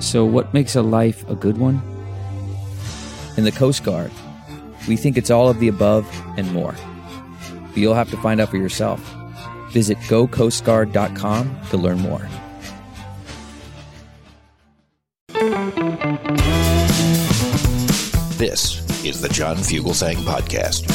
So, 0.00 0.24
what 0.24 0.52
makes 0.52 0.76
a 0.76 0.82
life 0.82 1.28
a 1.28 1.34
good 1.34 1.58
one? 1.58 1.80
In 3.36 3.44
the 3.44 3.52
Coast 3.52 3.84
Guard, 3.84 4.10
we 4.86 4.96
think 4.96 5.16
it's 5.16 5.30
all 5.30 5.48
of 5.48 5.58
the 5.60 5.68
above 5.68 6.06
and 6.36 6.52
more. 6.52 6.74
But 7.68 7.76
you'll 7.76 7.94
have 7.94 8.10
to 8.10 8.16
find 8.18 8.40
out 8.40 8.50
for 8.50 8.58
yourself. 8.58 9.00
Visit 9.70 9.98
gocoastguard.com 9.98 11.60
to 11.70 11.76
learn 11.76 11.98
more. 11.98 12.28
This 18.36 18.82
is 19.04 19.20
the 19.20 19.28
John 19.28 19.56
Fugelsang 19.56 20.16
Podcast. 20.16 20.86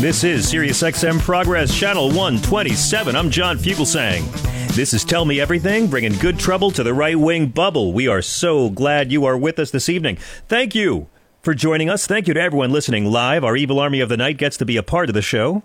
This 0.00 0.22
is 0.22 0.52
SiriusXM 0.52 1.20
Progress, 1.20 1.74
Channel 1.74 2.08
127. 2.08 3.16
I'm 3.16 3.30
John 3.30 3.56
Fugelsang. 3.56 4.53
This 4.74 4.92
is 4.92 5.04
Tell 5.04 5.24
Me 5.24 5.40
Everything, 5.40 5.86
bringing 5.86 6.14
good 6.14 6.36
trouble 6.36 6.72
to 6.72 6.82
the 6.82 6.92
right 6.92 7.16
wing 7.16 7.46
bubble. 7.46 7.92
We 7.92 8.08
are 8.08 8.20
so 8.20 8.70
glad 8.70 9.12
you 9.12 9.24
are 9.24 9.38
with 9.38 9.60
us 9.60 9.70
this 9.70 9.88
evening. 9.88 10.16
Thank 10.48 10.74
you 10.74 11.06
for 11.42 11.54
joining 11.54 11.88
us. 11.88 12.08
Thank 12.08 12.26
you 12.26 12.34
to 12.34 12.40
everyone 12.40 12.72
listening 12.72 13.06
live. 13.06 13.44
Our 13.44 13.56
evil 13.56 13.78
army 13.78 14.00
of 14.00 14.08
the 14.08 14.16
night 14.16 14.36
gets 14.36 14.56
to 14.56 14.64
be 14.64 14.76
a 14.76 14.82
part 14.82 15.08
of 15.08 15.14
the 15.14 15.22
show. 15.22 15.62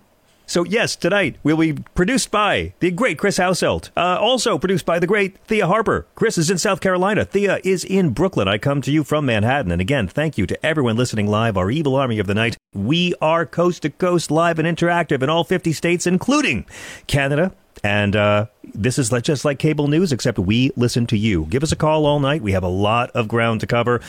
So, 0.50 0.64
yes, 0.64 0.96
tonight 0.96 1.36
we'll 1.44 1.56
be 1.58 1.74
produced 1.94 2.32
by 2.32 2.74
the 2.80 2.90
great 2.90 3.18
Chris 3.18 3.38
Hauselt. 3.38 3.90
Uh, 3.96 4.18
also 4.18 4.58
produced 4.58 4.84
by 4.84 4.98
the 4.98 5.06
great 5.06 5.38
Thea 5.46 5.68
Harper. 5.68 6.08
Chris 6.16 6.36
is 6.36 6.50
in 6.50 6.58
South 6.58 6.80
Carolina. 6.80 7.24
Thea 7.24 7.60
is 7.62 7.84
in 7.84 8.10
Brooklyn. 8.10 8.48
I 8.48 8.58
come 8.58 8.82
to 8.82 8.90
you 8.90 9.04
from 9.04 9.26
Manhattan. 9.26 9.70
And 9.70 9.80
again, 9.80 10.08
thank 10.08 10.36
you 10.36 10.48
to 10.48 10.66
everyone 10.66 10.96
listening 10.96 11.28
live, 11.28 11.56
our 11.56 11.70
evil 11.70 11.94
army 11.94 12.18
of 12.18 12.26
the 12.26 12.34
night. 12.34 12.56
We 12.74 13.14
are 13.22 13.46
coast 13.46 13.82
to 13.82 13.90
coast, 13.90 14.32
live 14.32 14.58
and 14.58 14.66
interactive 14.66 15.22
in 15.22 15.30
all 15.30 15.44
50 15.44 15.72
states, 15.72 16.04
including 16.04 16.66
Canada. 17.06 17.52
And 17.84 18.16
uh, 18.16 18.46
this 18.74 18.98
is 18.98 19.10
just 19.22 19.44
like 19.44 19.60
cable 19.60 19.86
news, 19.86 20.10
except 20.10 20.36
we 20.36 20.72
listen 20.74 21.06
to 21.06 21.16
you. 21.16 21.46
Give 21.48 21.62
us 21.62 21.70
a 21.70 21.76
call 21.76 22.04
all 22.06 22.18
night. 22.18 22.42
We 22.42 22.52
have 22.52 22.64
a 22.64 22.68
lot 22.68 23.10
of 23.10 23.28
ground 23.28 23.60
to 23.60 23.68
cover. 23.68 24.00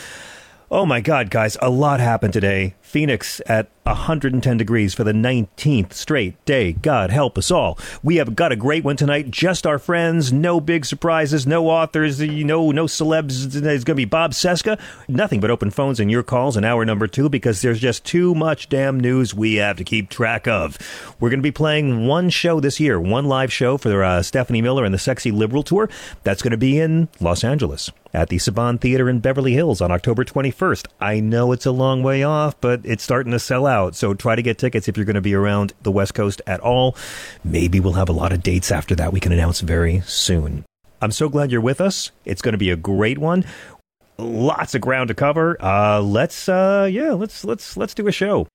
Oh 0.71 0.85
my 0.85 1.01
God, 1.01 1.29
guys, 1.29 1.57
a 1.61 1.69
lot 1.69 1.99
happened 1.99 2.31
today. 2.31 2.75
Phoenix 2.81 3.41
at 3.45 3.80
110 3.83 4.57
degrees 4.57 4.93
for 4.93 5.03
the 5.03 5.11
19th 5.11 5.93
straight 5.93 6.43
day. 6.45 6.73
God 6.73 7.09
help 7.09 7.37
us 7.37 7.49
all. 7.49 7.79
We 8.03 8.17
have 8.17 8.35
got 8.35 8.51
a 8.51 8.55
great 8.55 8.83
one 8.83 8.95
tonight. 8.95 9.31
Just 9.31 9.65
our 9.65 9.79
friends. 9.79 10.31
No 10.31 10.61
big 10.61 10.85
surprises. 10.85 11.47
No 11.47 11.67
authors. 11.67 12.21
You 12.21 12.43
know, 12.43 12.71
no 12.71 12.85
celebs. 12.85 13.45
It's 13.45 13.55
going 13.55 13.83
to 13.83 13.95
be 13.95 14.05
Bob 14.05 14.31
Cesca. 14.31 14.79
Nothing 15.07 15.39
but 15.39 15.51
open 15.51 15.71
phones 15.71 15.99
and 15.99 16.11
your 16.11 16.23
calls 16.23 16.57
in 16.57 16.63
hour 16.63 16.85
number 16.85 17.07
two 17.07 17.29
because 17.29 17.61
there's 17.61 17.79
just 17.79 18.05
too 18.05 18.35
much 18.35 18.69
damn 18.69 18.99
news 18.99 19.33
we 19.33 19.55
have 19.55 19.77
to 19.77 19.83
keep 19.83 20.09
track 20.09 20.47
of. 20.47 20.77
We're 21.19 21.29
going 21.29 21.39
to 21.39 21.43
be 21.43 21.51
playing 21.51 22.05
one 22.05 22.29
show 22.29 22.59
this 22.59 22.79
year, 22.79 22.99
one 22.99 23.25
live 23.25 23.51
show 23.51 23.77
for 23.77 24.03
uh, 24.03 24.21
Stephanie 24.21 24.61
Miller 24.61 24.85
and 24.85 24.93
the 24.93 24.99
Sexy 24.99 25.31
Liberal 25.31 25.63
Tour. 25.63 25.89
That's 26.23 26.41
going 26.41 26.51
to 26.51 26.57
be 26.57 26.79
in 26.79 27.09
Los 27.19 27.43
Angeles 27.43 27.91
at 28.13 28.29
the 28.29 28.37
Saban 28.37 28.79
Theater 28.79 29.09
in 29.09 29.19
Beverly 29.19 29.53
Hills 29.53 29.81
on 29.81 29.91
October 29.91 30.23
21st. 30.23 30.87
I 30.99 31.19
know 31.19 31.51
it's 31.51 31.65
a 31.65 31.71
long 31.71 32.03
way 32.03 32.23
off, 32.23 32.59
but 32.59 32.81
it's 32.83 33.03
starting 33.03 33.31
to 33.31 33.39
sell 33.39 33.65
out. 33.65 33.70
So 33.91 34.13
try 34.13 34.35
to 34.35 34.41
get 34.41 34.57
tickets 34.57 34.87
if 34.87 34.97
you're 34.97 35.05
going 35.05 35.15
to 35.15 35.21
be 35.21 35.33
around 35.33 35.73
the 35.83 35.91
West 35.91 36.13
Coast 36.13 36.41
at 36.45 36.59
all. 36.59 36.95
Maybe 37.43 37.79
we'll 37.79 37.93
have 37.93 38.09
a 38.09 38.13
lot 38.13 38.33
of 38.33 38.43
dates 38.43 38.71
after 38.71 38.95
that 38.95 39.13
we 39.13 39.19
can 39.19 39.31
announce 39.31 39.61
very 39.61 40.01
soon. 40.01 40.65
I'm 41.01 41.11
so 41.11 41.29
glad 41.29 41.51
you're 41.51 41.61
with 41.61 41.81
us. 41.81 42.11
It's 42.25 42.41
going 42.41 42.53
to 42.53 42.57
be 42.57 42.69
a 42.69 42.75
great 42.75 43.17
one. 43.17 43.45
Lots 44.17 44.75
of 44.75 44.81
ground 44.81 45.07
to 45.07 45.13
cover. 45.13 45.57
Uh, 45.63 46.01
let's 46.01 46.47
uh, 46.47 46.87
yeah, 46.91 47.13
let's 47.13 47.43
let's 47.43 47.75
let's 47.77 47.93
do 47.93 48.07
a 48.07 48.11
show. 48.11 48.47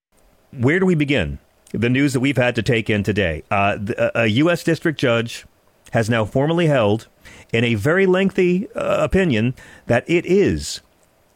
Where 0.53 0.79
do 0.79 0.87
we 0.87 0.95
begin? 0.95 1.39
The 1.73 1.89
news 1.89 2.13
that 2.13 2.21
we've 2.21 2.37
had 2.37 2.55
to 2.55 2.63
take 2.63 2.89
in 2.89 3.03
today. 3.03 3.43
Uh, 3.51 3.79
a 4.15 4.27
U.S. 4.27 4.63
district 4.63 5.01
judge 5.01 5.45
has 5.93 6.09
now 6.09 6.25
formally 6.25 6.67
held, 6.67 7.09
in 7.53 7.65
a 7.65 7.75
very 7.75 8.07
lengthy 8.07 8.71
uh, 8.73 9.03
opinion, 9.03 9.55
that 9.87 10.05
it 10.09 10.25
is 10.27 10.81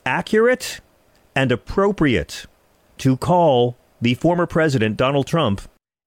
accurate 0.06 0.80
and 1.34 1.50
appropriate 1.50 2.46
to 3.00 3.16
call 3.16 3.76
the 4.00 4.14
former 4.14 4.46
president, 4.46 4.96
Donald 4.96 5.26
Trump, 5.26 5.62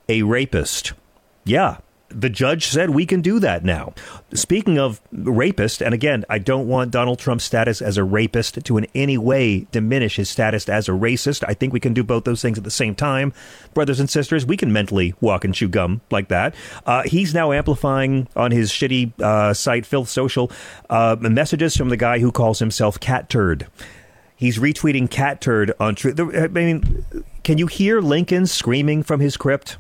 a 0.10 0.24
rapist. 0.24 0.94
Yeah, 1.46 1.78
the 2.10 2.30
judge 2.30 2.68
said 2.68 2.92
we 2.92 3.06
can 3.06 3.22
do 3.22 3.40
that 3.40 3.64
now. 3.64 3.94
Speaking 4.34 4.78
of 4.78 5.02
rapist, 5.12 5.82
and 5.82 5.94
again, 5.94 6.26
I 6.30 6.38
don't 6.38 6.68
want 6.68 6.92
Donald 6.92 7.20
Trump's 7.20 7.44
status 7.44 7.82
as 7.82 7.98
a 7.98 8.04
rapist 8.04 8.64
to 8.64 8.78
in 8.78 8.88
any 8.94 9.18
way 9.18 9.68
diminish 9.72 10.16
his 10.18 10.30
status 10.30 10.70
as 10.70 10.88
a 10.88 10.92
racist. 10.92 11.44
I 11.48 11.54
think 11.54 11.74
we 11.74 11.80
can 11.80 11.94
do 11.94 12.04
both 12.04 12.24
those 12.24 12.42
things 12.42 12.58
at 12.58 12.64
the 12.64 12.72
same 12.72 12.96
time. 12.96 13.34
Brothers 13.74 14.00
and 14.00 14.10
sisters, 14.10 14.46
we 14.46 14.58
can 14.58 14.72
mentally 14.72 15.16
walk 15.22 15.44
and 15.44 15.54
chew 15.54 15.68
gum 15.68 16.02
like 16.12 16.28
that. 16.30 16.56
Uh, 16.86 17.04
he's 17.04 17.34
now 17.34 17.52
amplifying 17.52 18.28
on 18.36 18.52
his 18.52 18.72
shitty 18.72 19.20
uh, 19.20 19.54
site, 19.54 19.86
Filth 19.86 20.10
Social, 20.10 20.52
uh, 20.90 21.16
messages 21.20 21.76
from 21.76 21.90
the 21.90 21.98
guy 21.98 22.20
who 22.20 22.32
calls 22.32 22.60
himself 22.60 23.00
Cat 23.00 23.30
Turd. 23.30 23.68
He's 24.44 24.60
retweeting 24.60 25.10
cat 25.10 25.40
turd 25.40 25.72
on 25.80 25.96
truth. 25.96 26.20
I 26.20 26.48
mean, 26.48 27.06
can 27.46 27.58
you 27.58 27.68
hear 27.68 28.02
Lincoln 28.02 28.46
screaming 28.46 29.02
from 29.02 29.22
his 29.22 29.38
crypt? 29.38 29.78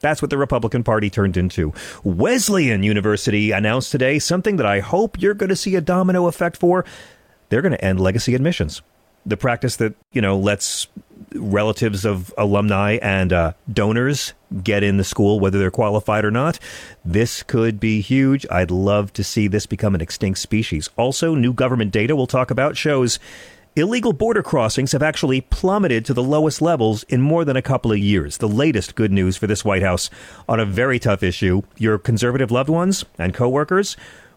That's 0.00 0.22
what 0.22 0.30
the 0.30 0.38
Republican 0.38 0.82
Party 0.84 1.10
turned 1.10 1.36
into. 1.36 1.74
Wesleyan 2.02 2.82
University 2.82 3.50
announced 3.50 3.92
today 3.92 4.18
something 4.18 4.56
that 4.56 4.64
I 4.64 4.80
hope 4.80 5.20
you're 5.20 5.34
going 5.34 5.50
to 5.50 5.56
see 5.56 5.74
a 5.76 5.82
domino 5.82 6.28
effect 6.28 6.56
for. 6.56 6.86
They're 7.50 7.60
going 7.60 7.72
to 7.72 7.84
end 7.84 8.00
legacy 8.00 8.34
admissions. 8.34 8.80
The 9.26 9.36
practice 9.36 9.76
that, 9.76 9.92
you 10.14 10.22
know, 10.22 10.38
lets 10.38 10.86
relatives 11.34 12.06
of 12.06 12.32
alumni 12.38 12.98
and 13.02 13.34
uh, 13.34 13.52
donors 13.70 14.32
get 14.62 14.82
in 14.82 14.96
the 14.96 15.04
school, 15.04 15.40
whether 15.40 15.58
they're 15.58 15.70
qualified 15.70 16.24
or 16.24 16.30
not. 16.30 16.58
This 17.04 17.42
could 17.42 17.78
be 17.78 18.00
huge. 18.00 18.46
I'd 18.50 18.70
love 18.70 19.12
to 19.12 19.22
see 19.22 19.46
this 19.46 19.66
become 19.66 19.94
an 19.94 20.00
extinct 20.00 20.38
species. 20.38 20.88
Also, 20.96 21.34
new 21.34 21.52
government 21.52 21.90
data 21.90 22.16
we'll 22.16 22.26
talk 22.26 22.50
about 22.50 22.78
shows 22.78 23.18
illegal 23.76 24.14
border 24.14 24.42
crossings 24.42 24.92
have 24.92 25.02
actually 25.02 25.42
plummeted 25.42 26.04
to 26.06 26.14
the 26.14 26.22
lowest 26.22 26.62
levels 26.62 27.02
in 27.04 27.20
more 27.20 27.44
than 27.44 27.56
a 27.56 27.62
couple 27.62 27.92
of 27.92 27.98
years. 27.98 28.38
The 28.38 28.48
latest 28.48 28.94
good 28.94 29.12
news 29.12 29.36
for 29.36 29.46
this 29.46 29.64
White 29.64 29.82
House 29.82 30.08
on 30.48 30.58
a 30.58 30.64
very 30.64 30.98
tough 30.98 31.22
issue. 31.22 31.62
Your 31.76 31.98
conservative 31.98 32.50
loved 32.50 32.70
ones 32.70 33.04
and 33.18 33.34
coworkers 33.34 33.96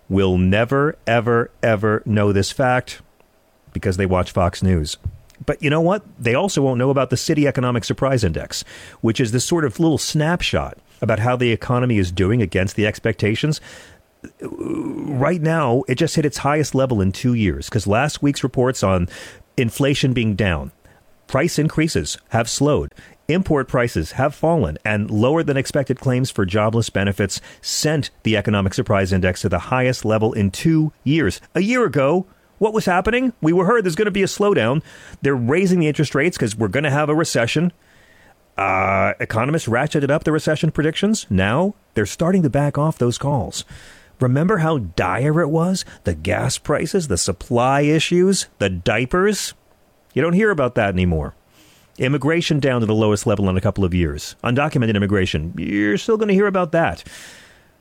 will 0.10 0.38
never, 0.38 0.98
ever, 1.08 1.50
ever 1.64 2.04
know 2.06 2.34
this 2.34 2.52
fact 2.52 3.02
because 3.72 3.98
they 3.98 4.06
watch 4.06 4.32
Fox 4.32 4.62
News. 4.62 4.98
But 5.46 5.64
you 5.64 5.70
know 5.70 5.82
what? 5.82 6.04
They 6.22 6.36
also 6.36 6.62
won't 6.62 6.78
know 6.80 6.90
about 6.90 7.10
the 7.10 7.16
Citi 7.16 7.48
Economic 7.48 7.86
Surprise 7.86 8.26
Index, 8.26 8.66
which 9.00 9.22
is 9.22 9.32
this 9.32 9.46
sort 9.46 9.64
of 9.64 9.80
little 9.80 9.98
snapshot 9.98 10.78
about 11.02 11.20
how 11.20 11.38
the 11.38 11.54
economy 11.54 11.98
is 11.98 12.12
doing 12.12 12.42
against 12.42 12.76
the 12.76 12.86
expectations 12.86 13.62
right 14.42 15.42
now, 15.42 15.84
it 15.88 15.96
just 15.96 16.16
hit 16.16 16.26
its 16.26 16.40
highest 16.40 16.76
level 16.76 17.02
in 17.02 17.12
two 17.12 17.34
years 17.34 17.70
because 17.70 17.88
last 17.88 18.22
week's 18.22 18.44
reports 18.44 18.84
on 18.84 19.08
inflation 19.62 20.14
being 20.14 20.36
down, 20.36 20.72
price 21.28 21.60
increases 21.60 22.18
have 22.30 22.50
slowed, 22.50 22.94
import 23.28 23.68
prices 23.68 24.14
have 24.14 24.34
fallen, 24.34 24.78
and 24.84 25.12
lower 25.12 25.44
than 25.44 25.58
expected 25.58 26.00
claims 26.00 26.32
for 26.32 26.46
jobless 26.46 26.90
benefits 26.90 27.40
sent 27.62 28.10
the 28.24 28.36
economic 28.36 28.74
surprise 28.74 29.14
index 29.14 29.42
to 29.42 29.50
the 29.50 29.60
highest 29.60 30.06
level 30.06 30.34
in 30.34 30.52
two 30.52 30.92
years. 31.04 31.40
A 31.54 31.62
year 31.62 31.86
ago, 31.86 32.26
what 32.58 32.74
was 32.74 32.86
happening? 32.86 33.34
We 33.42 33.54
were 33.54 33.66
heard 33.66 33.86
there's 33.86 33.96
going 33.96 34.06
to 34.06 34.12
be 34.12 34.24
a 34.24 34.28
slowdown. 34.28 34.84
They're 35.22 35.36
raising 35.36 35.80
the 35.80 35.88
interest 35.88 36.14
rates 36.14 36.38
because 36.38 36.56
we're 36.56 36.68
going 36.68 36.84
to 36.84 36.92
have 36.92 37.10
a 37.10 37.16
recession. 37.16 37.72
Uh, 38.58 39.14
economists 39.22 39.68
ratcheted 39.68 40.12
up 40.12 40.26
the 40.26 40.34
recession 40.34 40.72
predictions. 40.72 41.26
Now 41.30 41.76
they're 41.94 42.06
starting 42.06 42.44
to 42.44 42.50
back 42.50 42.78
off 42.78 42.98
those 42.98 43.18
calls. 43.18 43.64
Remember 44.20 44.58
how 44.58 44.80
dire 44.80 45.40
it 45.42 45.50
was? 45.50 45.86
The 46.04 46.14
gas 46.14 46.58
prices, 46.58 47.08
the 47.08 47.18
supply 47.18 47.82
issues, 47.82 48.48
the 48.58 48.70
diapers? 48.70 49.54
You 50.14 50.22
don't 50.22 50.34
hear 50.34 50.52
about 50.52 50.76
that 50.76 50.94
anymore. 50.94 51.36
Immigration 51.98 52.60
down 52.60 52.82
to 52.82 52.88
the 52.88 52.96
lowest 52.96 53.26
level 53.28 53.50
in 53.50 53.58
a 53.58 53.62
couple 53.62 53.86
of 53.86 53.94
years. 53.94 54.36
Undocumented 54.44 54.96
immigration, 54.96 55.54
you're 55.58 55.98
still 55.98 56.18
going 56.18 56.30
to 56.30 56.34
hear 56.34 56.48
about 56.48 56.72
that. 56.72 57.04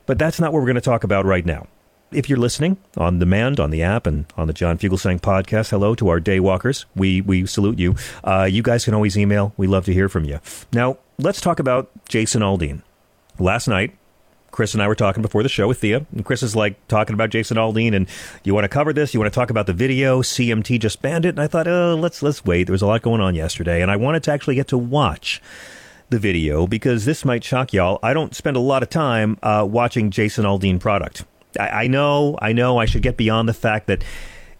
But 0.05 0.17
that's 0.17 0.39
not 0.39 0.53
what 0.53 0.59
we're 0.59 0.65
going 0.65 0.75
to 0.75 0.81
talk 0.81 1.03
about 1.03 1.25
right 1.25 1.45
now. 1.45 1.67
If 2.11 2.27
you're 2.27 2.39
listening 2.39 2.77
on 2.97 3.19
demand, 3.19 3.59
on 3.59 3.69
the 3.69 3.83
app, 3.83 4.07
and 4.07 4.25
on 4.35 4.47
the 4.47 4.53
John 4.53 4.77
Fugelsang 4.77 5.21
podcast, 5.21 5.69
hello 5.69 5.93
to 5.95 6.07
our 6.09 6.19
day 6.19 6.39
walkers. 6.39 6.85
We, 6.95 7.21
we 7.21 7.45
salute 7.45 7.77
you. 7.77 7.95
Uh, 8.23 8.47
you 8.49 8.63
guys 8.63 8.85
can 8.85 8.93
always 8.93 9.17
email. 9.17 9.53
We 9.57 9.67
love 9.67 9.85
to 9.85 9.93
hear 9.93 10.09
from 10.09 10.23
you. 10.25 10.39
Now, 10.73 10.97
let's 11.19 11.39
talk 11.39 11.59
about 11.59 11.91
Jason 12.07 12.41
Aldean. 12.41 12.81
Last 13.37 13.67
night, 13.67 13.95
Chris 14.51 14.73
and 14.73 14.81
I 14.81 14.87
were 14.87 14.95
talking 14.95 15.21
before 15.21 15.43
the 15.43 15.49
show 15.49 15.67
with 15.67 15.79
Thea, 15.79 16.05
and 16.11 16.25
Chris 16.25 16.43
is 16.43 16.55
like 16.55 16.75
talking 16.87 17.13
about 17.13 17.29
Jason 17.29 17.57
Aldean, 17.57 17.93
and 17.93 18.07
you 18.43 18.53
want 18.53 18.65
to 18.65 18.69
cover 18.69 18.93
this? 18.93 19.13
You 19.13 19.19
want 19.19 19.31
to 19.31 19.37
talk 19.37 19.49
about 19.49 19.67
the 19.67 19.73
video? 19.73 20.21
CMT 20.21 20.79
just 20.79 21.01
banned 21.01 21.25
it, 21.25 21.29
and 21.29 21.39
I 21.39 21.47
thought, 21.47 21.67
oh, 21.67 21.95
let's 21.95 22.21
let's 22.21 22.45
wait. 22.45 22.65
There 22.65 22.73
was 22.73 22.81
a 22.81 22.87
lot 22.87 23.01
going 23.01 23.21
on 23.21 23.35
yesterday, 23.35 23.81
and 23.81 23.91
I 23.91 23.95
wanted 23.95 24.23
to 24.23 24.31
actually 24.31 24.55
get 24.55 24.67
to 24.69 24.77
watch 24.77 25.41
the 26.09 26.19
video 26.19 26.67
because 26.67 27.05
this 27.05 27.23
might 27.23 27.43
shock 27.43 27.73
y'all. 27.73 27.99
I 28.01 28.13
don't 28.13 28.35
spend 28.35 28.57
a 28.57 28.61
lot 28.61 28.83
of 28.83 28.89
time 28.89 29.37
uh, 29.43 29.67
watching 29.69 30.11
Jason 30.11 30.45
Aldean 30.45 30.79
product. 30.79 31.25
I, 31.59 31.69
I 31.69 31.87
know, 31.87 32.37
I 32.41 32.53
know, 32.53 32.77
I 32.77 32.85
should 32.85 33.01
get 33.01 33.17
beyond 33.17 33.47
the 33.47 33.53
fact 33.53 33.87
that 33.87 34.03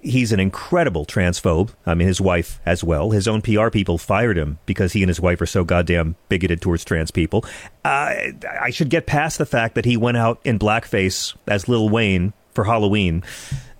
he's 0.02 0.32
an 0.32 0.40
incredible 0.40 1.06
transphobe. 1.06 1.74
I 1.86 1.94
mean, 1.94 2.08
his 2.08 2.22
wife 2.22 2.60
as 2.66 2.84
well. 2.84 3.12
His 3.12 3.28
own 3.28 3.42
PR 3.42 3.70
people 3.70 3.98
fired 3.98 4.38
him 4.38 4.60
because 4.66 4.94
he 4.94 5.04
and 5.04 5.10
his 5.10 5.20
wife 5.20 5.42
are 5.42 5.46
so 5.46 5.64
goddamn 5.64 6.16
bigoted 6.30 6.62
towards 6.62 6.86
trans 6.86 7.12
people. 7.12 7.46
Uh, 7.84 8.14
I 8.62 8.70
should 8.72 8.90
get 8.90 9.06
past 9.06 9.38
the 9.38 9.46
fact 9.46 9.76
that 9.76 9.86
he 9.86 9.98
went 9.98 10.18
out 10.18 10.40
in 10.44 10.60
blackface 10.60 11.36
as 11.48 11.68
Lil 11.68 11.90
Wayne 11.90 12.34
for 12.54 12.66
Halloween. 12.66 13.24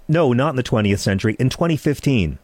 No, 0.08 0.34
not 0.34 0.52
in 0.52 0.56
the 0.56 0.64
20th 0.64 1.00
century. 1.00 1.36
In 1.40 1.50
2015. 1.50 2.40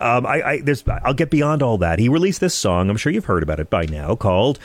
Um, 0.00 0.24
I, 0.24 0.42
I, 0.42 0.60
there's, 0.62 0.82
I'll 1.04 1.12
get 1.12 1.28
beyond 1.28 1.62
all 1.62 1.76
that. 1.78 1.98
He 1.98 2.08
released 2.08 2.40
this 2.40 2.54
song. 2.54 2.88
I'm 2.88 2.96
sure 2.96 3.12
you've 3.12 3.26
heard 3.26 3.42
about 3.42 3.60
it 3.60 3.68
by 3.68 3.84
now, 3.84 4.16
called 4.16 4.58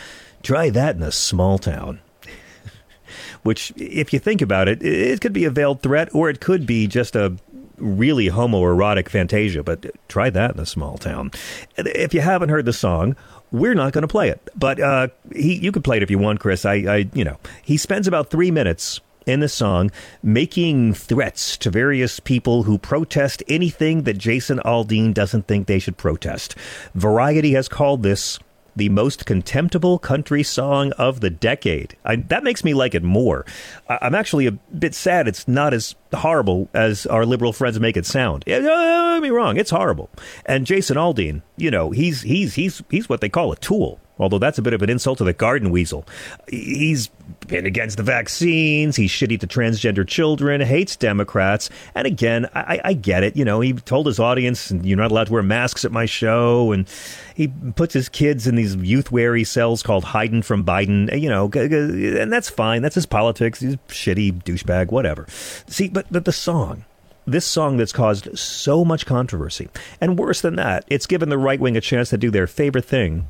"Try 0.43 0.69
That 0.69 0.95
in 0.95 1.03
a 1.03 1.11
Small 1.11 1.57
Town." 1.57 1.99
Which, 3.43 3.73
if 3.75 4.13
you 4.13 4.19
think 4.19 4.41
about 4.41 4.69
it, 4.69 4.81
it 4.81 5.19
could 5.19 5.33
be 5.33 5.43
a 5.43 5.49
veiled 5.49 5.81
threat, 5.81 6.07
or 6.15 6.29
it 6.29 6.39
could 6.39 6.65
be 6.65 6.87
just 6.87 7.17
a 7.17 7.35
really 7.77 8.29
homoerotic 8.29 9.09
fantasia, 9.09 9.63
but 9.63 9.85
try 10.07 10.29
that 10.29 10.55
in 10.55 10.59
a 10.59 10.65
small 10.65 10.97
town. 10.97 11.31
If 11.77 12.13
you 12.13 12.21
haven't 12.21 12.49
heard 12.49 12.65
the 12.65 12.73
song, 12.73 13.15
we're 13.51 13.75
not 13.75 13.93
going 13.93 14.01
to 14.01 14.07
play 14.07 14.29
it, 14.29 14.49
but 14.55 14.79
uh, 14.79 15.07
he, 15.33 15.55
you 15.55 15.71
can 15.71 15.81
play 15.81 15.97
it 15.97 16.03
if 16.03 16.11
you 16.11 16.17
want, 16.17 16.39
Chris. 16.39 16.65
I, 16.65 16.73
I, 16.73 17.09
you 17.13 17.23
know, 17.23 17.37
he 17.63 17.77
spends 17.77 18.07
about 18.07 18.29
three 18.29 18.51
minutes 18.51 18.99
in 19.25 19.39
the 19.39 19.49
song 19.49 19.91
making 20.21 20.93
threats 20.93 21.57
to 21.57 21.69
various 21.69 22.19
people 22.19 22.63
who 22.63 22.77
protest 22.77 23.41
anything 23.47 24.03
that 24.03 24.17
Jason 24.17 24.59
Aldean 24.59 25.13
doesn't 25.13 25.47
think 25.47 25.67
they 25.67 25.79
should 25.79 25.97
protest. 25.97 26.55
Variety 26.93 27.53
has 27.53 27.67
called 27.67 28.03
this 28.03 28.39
the 28.75 28.89
most 28.89 29.25
contemptible 29.25 29.99
country 29.99 30.43
song 30.43 30.91
of 30.93 31.21
the 31.21 31.29
decade. 31.29 31.95
I, 32.03 32.17
that 32.17 32.43
makes 32.43 32.63
me 32.63 32.73
like 32.73 32.93
it 32.93 33.03
more. 33.03 33.45
I, 33.87 33.99
am 34.01 34.15
actually 34.15 34.47
a 34.47 34.51
bit 34.51 34.93
sad 34.93 35.27
it's 35.27 35.47
not 35.47 35.73
as 35.73 35.95
horrible 36.13 36.69
as 36.73 37.05
our 37.05 37.25
liberal 37.25 37.53
friends 37.53 37.79
make 37.79 37.97
it 37.97 38.05
sound. 38.05 38.43
Yeah, 38.45 38.59
Don't 38.59 39.15
get 39.17 39.23
me 39.23 39.29
wrong, 39.29 39.57
it's 39.57 39.71
horrible. 39.71 40.09
And 40.45 40.65
Jason 40.65 40.97
Aldean, 40.97 41.41
you 41.57 41.71
know, 41.71 41.91
he's 41.91 42.21
he's 42.21 42.55
he's 42.55 42.83
he's 42.89 43.09
what 43.09 43.21
they 43.21 43.29
call 43.29 43.51
a 43.51 43.57
tool 43.57 43.99
although 44.17 44.39
that's 44.39 44.57
a 44.57 44.61
bit 44.61 44.73
of 44.73 44.81
an 44.81 44.89
insult 44.89 45.17
to 45.19 45.23
the 45.23 45.33
garden 45.33 45.71
weasel. 45.71 46.05
He's 46.47 47.09
been 47.47 47.65
against 47.65 47.97
the 47.97 48.03
vaccines. 48.03 48.95
He's 48.95 49.11
shitty 49.11 49.39
to 49.39 49.47
transgender 49.47 50.07
children, 50.07 50.61
hates 50.61 50.95
Democrats. 50.95 51.69
And 51.93 52.07
again, 52.07 52.47
I, 52.53 52.81
I, 52.83 52.93
get 52.93 53.23
it. 53.23 53.35
You 53.35 53.45
know, 53.45 53.59
he 53.59 53.73
told 53.73 54.07
his 54.07 54.19
audience, 54.19 54.71
you're 54.71 54.97
not 54.97 55.11
allowed 55.11 55.27
to 55.27 55.33
wear 55.33 55.43
masks 55.43 55.85
at 55.85 55.91
my 55.91 56.05
show. 56.05 56.71
And 56.71 56.87
he 57.35 57.47
puts 57.47 57.93
his 57.93 58.09
kids 58.09 58.47
in 58.47 58.55
these 58.55 58.75
youth 58.75 59.11
weary 59.11 59.43
cells 59.43 59.83
called 59.83 60.03
hiding 60.03 60.41
from 60.41 60.63
Biden. 60.63 61.19
You 61.19 61.29
know, 61.29 61.49
and 61.53 62.31
that's 62.31 62.49
fine. 62.49 62.81
That's 62.81 62.95
his 62.95 63.05
politics. 63.05 63.59
He's 63.59 63.75
shitty 63.87 64.43
douchebag, 64.43 64.91
whatever. 64.91 65.27
See, 65.67 65.89
but, 65.89 66.07
but 66.11 66.25
the 66.25 66.33
song 66.33 66.85
this 67.27 67.43
song 67.43 67.77
that's 67.77 67.91
caused 67.91 68.37
so 68.37 68.85
much 68.85 69.07
controversy. 69.07 69.67
And 69.99 70.19
worse 70.19 70.41
than 70.41 70.57
that, 70.57 70.85
it's 70.87 71.07
given 71.07 71.29
the 71.29 71.39
right 71.39 71.59
wing 71.59 71.75
a 71.75 71.81
chance 71.81 72.11
to 72.11 72.19
do 72.19 72.29
their 72.29 72.45
favorite 72.45 72.85
thing 72.85 73.25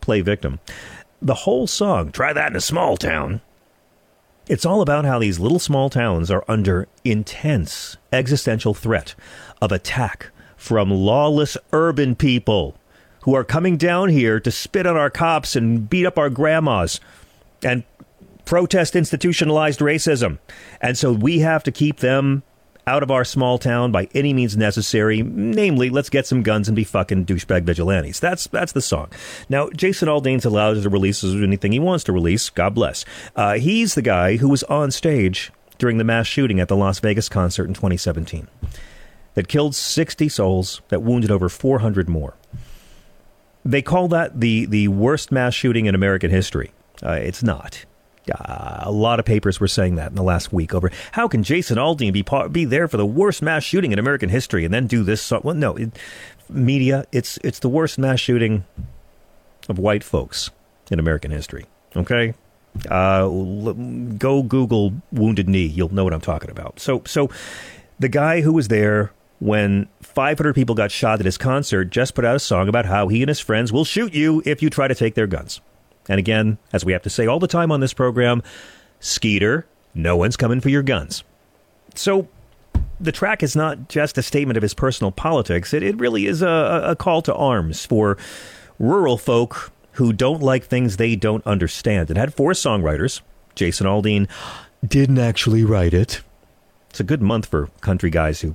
play 0.00 0.20
victim. 0.20 0.60
The 1.20 1.34
whole 1.34 1.66
song, 1.66 2.12
try 2.12 2.32
that 2.32 2.50
in 2.50 2.56
a 2.56 2.60
small 2.60 2.96
town. 2.96 3.40
It's 4.48 4.66
all 4.66 4.80
about 4.80 5.04
how 5.04 5.18
these 5.18 5.40
little 5.40 5.58
small 5.58 5.90
towns 5.90 6.30
are 6.30 6.44
under 6.46 6.86
intense 7.04 7.96
existential 8.12 8.74
threat 8.74 9.14
of 9.60 9.72
attack 9.72 10.30
from 10.56 10.90
lawless 10.90 11.56
urban 11.72 12.14
people 12.14 12.76
who 13.22 13.34
are 13.34 13.44
coming 13.44 13.76
down 13.76 14.08
here 14.08 14.38
to 14.38 14.50
spit 14.52 14.86
on 14.86 14.96
our 14.96 15.10
cops 15.10 15.56
and 15.56 15.90
beat 15.90 16.06
up 16.06 16.16
our 16.16 16.30
grandmas 16.30 17.00
and 17.62 17.82
protest 18.44 18.94
institutionalized 18.94 19.80
racism. 19.80 20.38
And 20.80 20.96
so 20.96 21.12
we 21.12 21.40
have 21.40 21.64
to 21.64 21.72
keep 21.72 21.98
them 21.98 22.44
out 22.86 23.02
of 23.02 23.10
our 23.10 23.24
small 23.24 23.58
town 23.58 23.90
by 23.90 24.08
any 24.14 24.32
means 24.32 24.56
necessary. 24.56 25.22
Namely, 25.22 25.90
let's 25.90 26.08
get 26.08 26.26
some 26.26 26.42
guns 26.42 26.68
and 26.68 26.76
be 26.76 26.84
fucking 26.84 27.26
douchebag 27.26 27.64
vigilantes. 27.64 28.20
That's 28.20 28.46
that's 28.46 28.72
the 28.72 28.80
song. 28.80 29.10
Now, 29.48 29.70
Jason 29.70 30.08
Aldean's 30.08 30.44
allowed 30.44 30.82
to 30.82 30.88
release 30.88 31.24
anything 31.24 31.72
he 31.72 31.80
wants 31.80 32.04
to 32.04 32.12
release. 32.12 32.48
God 32.50 32.74
bless. 32.74 33.04
Uh, 33.34 33.54
he's 33.54 33.94
the 33.94 34.02
guy 34.02 34.36
who 34.36 34.48
was 34.48 34.62
on 34.64 34.90
stage 34.90 35.52
during 35.78 35.98
the 35.98 36.04
mass 36.04 36.26
shooting 36.26 36.60
at 36.60 36.68
the 36.68 36.76
Las 36.76 37.00
Vegas 37.00 37.28
concert 37.28 37.66
in 37.66 37.74
2017 37.74 38.48
that 39.34 39.48
killed 39.48 39.74
60 39.74 40.28
souls, 40.30 40.80
that 40.88 41.02
wounded 41.02 41.30
over 41.30 41.48
400 41.48 42.08
more. 42.08 42.34
They 43.64 43.82
call 43.82 44.08
that 44.08 44.40
the 44.40 44.66
the 44.66 44.88
worst 44.88 45.32
mass 45.32 45.52
shooting 45.52 45.86
in 45.86 45.94
American 45.94 46.30
history. 46.30 46.72
Uh, 47.02 47.12
it's 47.12 47.42
not. 47.42 47.84
Uh, 48.30 48.80
a 48.82 48.90
lot 48.90 49.18
of 49.18 49.24
papers 49.24 49.60
were 49.60 49.68
saying 49.68 49.96
that 49.96 50.08
in 50.08 50.14
the 50.14 50.22
last 50.22 50.52
week 50.52 50.74
over 50.74 50.90
how 51.12 51.28
can 51.28 51.42
Jason 51.42 51.78
Aldean 51.78 52.12
be 52.12 52.22
part, 52.22 52.52
be 52.52 52.64
there 52.64 52.88
for 52.88 52.96
the 52.96 53.06
worst 53.06 53.42
mass 53.42 53.62
shooting 53.62 53.92
in 53.92 53.98
American 53.98 54.28
history 54.28 54.64
and 54.64 54.72
then 54.72 54.86
do 54.86 55.02
this? 55.02 55.22
So, 55.22 55.40
well, 55.42 55.54
no, 55.54 55.76
it, 55.76 55.92
media. 56.48 57.04
It's 57.12 57.38
it's 57.42 57.58
the 57.60 57.68
worst 57.68 57.98
mass 57.98 58.20
shooting 58.20 58.64
of 59.68 59.78
white 59.78 60.04
folks 60.04 60.50
in 60.90 60.98
American 60.98 61.30
history. 61.30 61.66
Okay, 61.94 62.34
uh, 62.90 63.26
go 63.26 64.42
Google 64.42 64.94
Wounded 65.12 65.48
Knee. 65.48 65.66
You'll 65.66 65.92
know 65.92 66.04
what 66.04 66.12
I'm 66.12 66.20
talking 66.20 66.50
about. 66.50 66.80
So 66.80 67.02
so 67.06 67.30
the 67.98 68.08
guy 68.08 68.40
who 68.40 68.52
was 68.52 68.68
there 68.68 69.12
when 69.38 69.86
500 70.00 70.54
people 70.54 70.74
got 70.74 70.90
shot 70.90 71.20
at 71.20 71.26
his 71.26 71.36
concert 71.36 71.86
just 71.86 72.14
put 72.14 72.24
out 72.24 72.36
a 72.36 72.40
song 72.40 72.68
about 72.68 72.86
how 72.86 73.08
he 73.08 73.22
and 73.22 73.28
his 73.28 73.40
friends 73.40 73.70
will 73.72 73.84
shoot 73.84 74.14
you 74.14 74.42
if 74.46 74.62
you 74.62 74.70
try 74.70 74.88
to 74.88 74.94
take 74.94 75.14
their 75.14 75.26
guns. 75.26 75.60
And 76.08 76.18
again, 76.18 76.58
as 76.72 76.84
we 76.84 76.92
have 76.92 77.02
to 77.02 77.10
say 77.10 77.26
all 77.26 77.38
the 77.38 77.46
time 77.46 77.72
on 77.72 77.80
this 77.80 77.92
program, 77.92 78.42
Skeeter, 79.00 79.66
no 79.94 80.16
one's 80.16 80.36
coming 80.36 80.60
for 80.60 80.68
your 80.68 80.82
guns. 80.82 81.24
So 81.94 82.28
the 83.00 83.12
track 83.12 83.42
is 83.42 83.56
not 83.56 83.88
just 83.88 84.18
a 84.18 84.22
statement 84.22 84.56
of 84.56 84.62
his 84.62 84.74
personal 84.74 85.10
politics, 85.10 85.74
it, 85.74 85.82
it 85.82 85.98
really 85.98 86.26
is 86.26 86.42
a, 86.42 86.82
a 86.84 86.96
call 86.96 87.22
to 87.22 87.34
arms 87.34 87.84
for 87.84 88.16
rural 88.78 89.18
folk 89.18 89.72
who 89.92 90.12
don't 90.12 90.42
like 90.42 90.64
things 90.64 90.96
they 90.96 91.16
don't 91.16 91.46
understand. 91.46 92.10
It 92.10 92.16
had 92.16 92.34
four 92.34 92.52
songwriters. 92.52 93.22
Jason 93.54 93.86
Aldean 93.86 94.28
didn't 94.86 95.18
actually 95.18 95.64
write 95.64 95.94
it. 95.94 96.20
It's 96.90 97.00
a 97.00 97.04
good 97.04 97.22
month 97.22 97.46
for 97.46 97.68
country 97.80 98.10
guys 98.10 98.42
who 98.42 98.54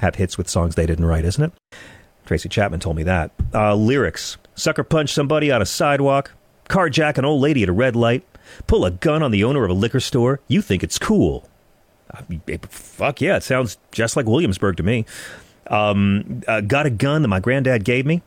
have 0.00 0.16
hits 0.16 0.36
with 0.36 0.48
songs 0.48 0.74
they 0.74 0.86
didn't 0.86 1.04
write, 1.04 1.24
isn't 1.24 1.44
it? 1.44 1.78
Tracy 2.26 2.48
Chapman 2.48 2.80
told 2.80 2.96
me 2.96 3.02
that. 3.04 3.30
Uh, 3.54 3.74
lyrics 3.74 4.36
Sucker 4.54 4.84
punch 4.84 5.14
somebody 5.14 5.50
on 5.50 5.62
a 5.62 5.66
sidewalk, 5.66 6.32
carjack 6.70 7.18
an 7.18 7.24
old 7.24 7.42
lady 7.42 7.62
at 7.62 7.68
a 7.68 7.72
red 7.72 7.96
light, 7.96 8.24
pull 8.66 8.84
a 8.84 8.90
gun 8.90 9.22
on 9.22 9.30
the 9.30 9.44
owner 9.44 9.64
of 9.64 9.70
a 9.70 9.74
liquor 9.74 10.00
store, 10.00 10.40
you 10.48 10.62
think 10.62 10.82
it's 10.82 10.98
cool. 10.98 11.48
fuck 12.68 13.20
yeah, 13.20 13.36
it 13.36 13.42
sounds 13.42 13.76
just 13.92 14.16
like 14.16 14.26
Williamsburg 14.26 14.76
to 14.76 14.82
me. 14.82 15.04
Um, 15.66 16.42
uh, 16.48 16.60
got 16.62 16.86
a 16.86 16.90
gun 16.90 17.22
that 17.22 17.28
my 17.28 17.40
granddad 17.40 17.84
gave 17.84 18.06
me. 18.06 18.22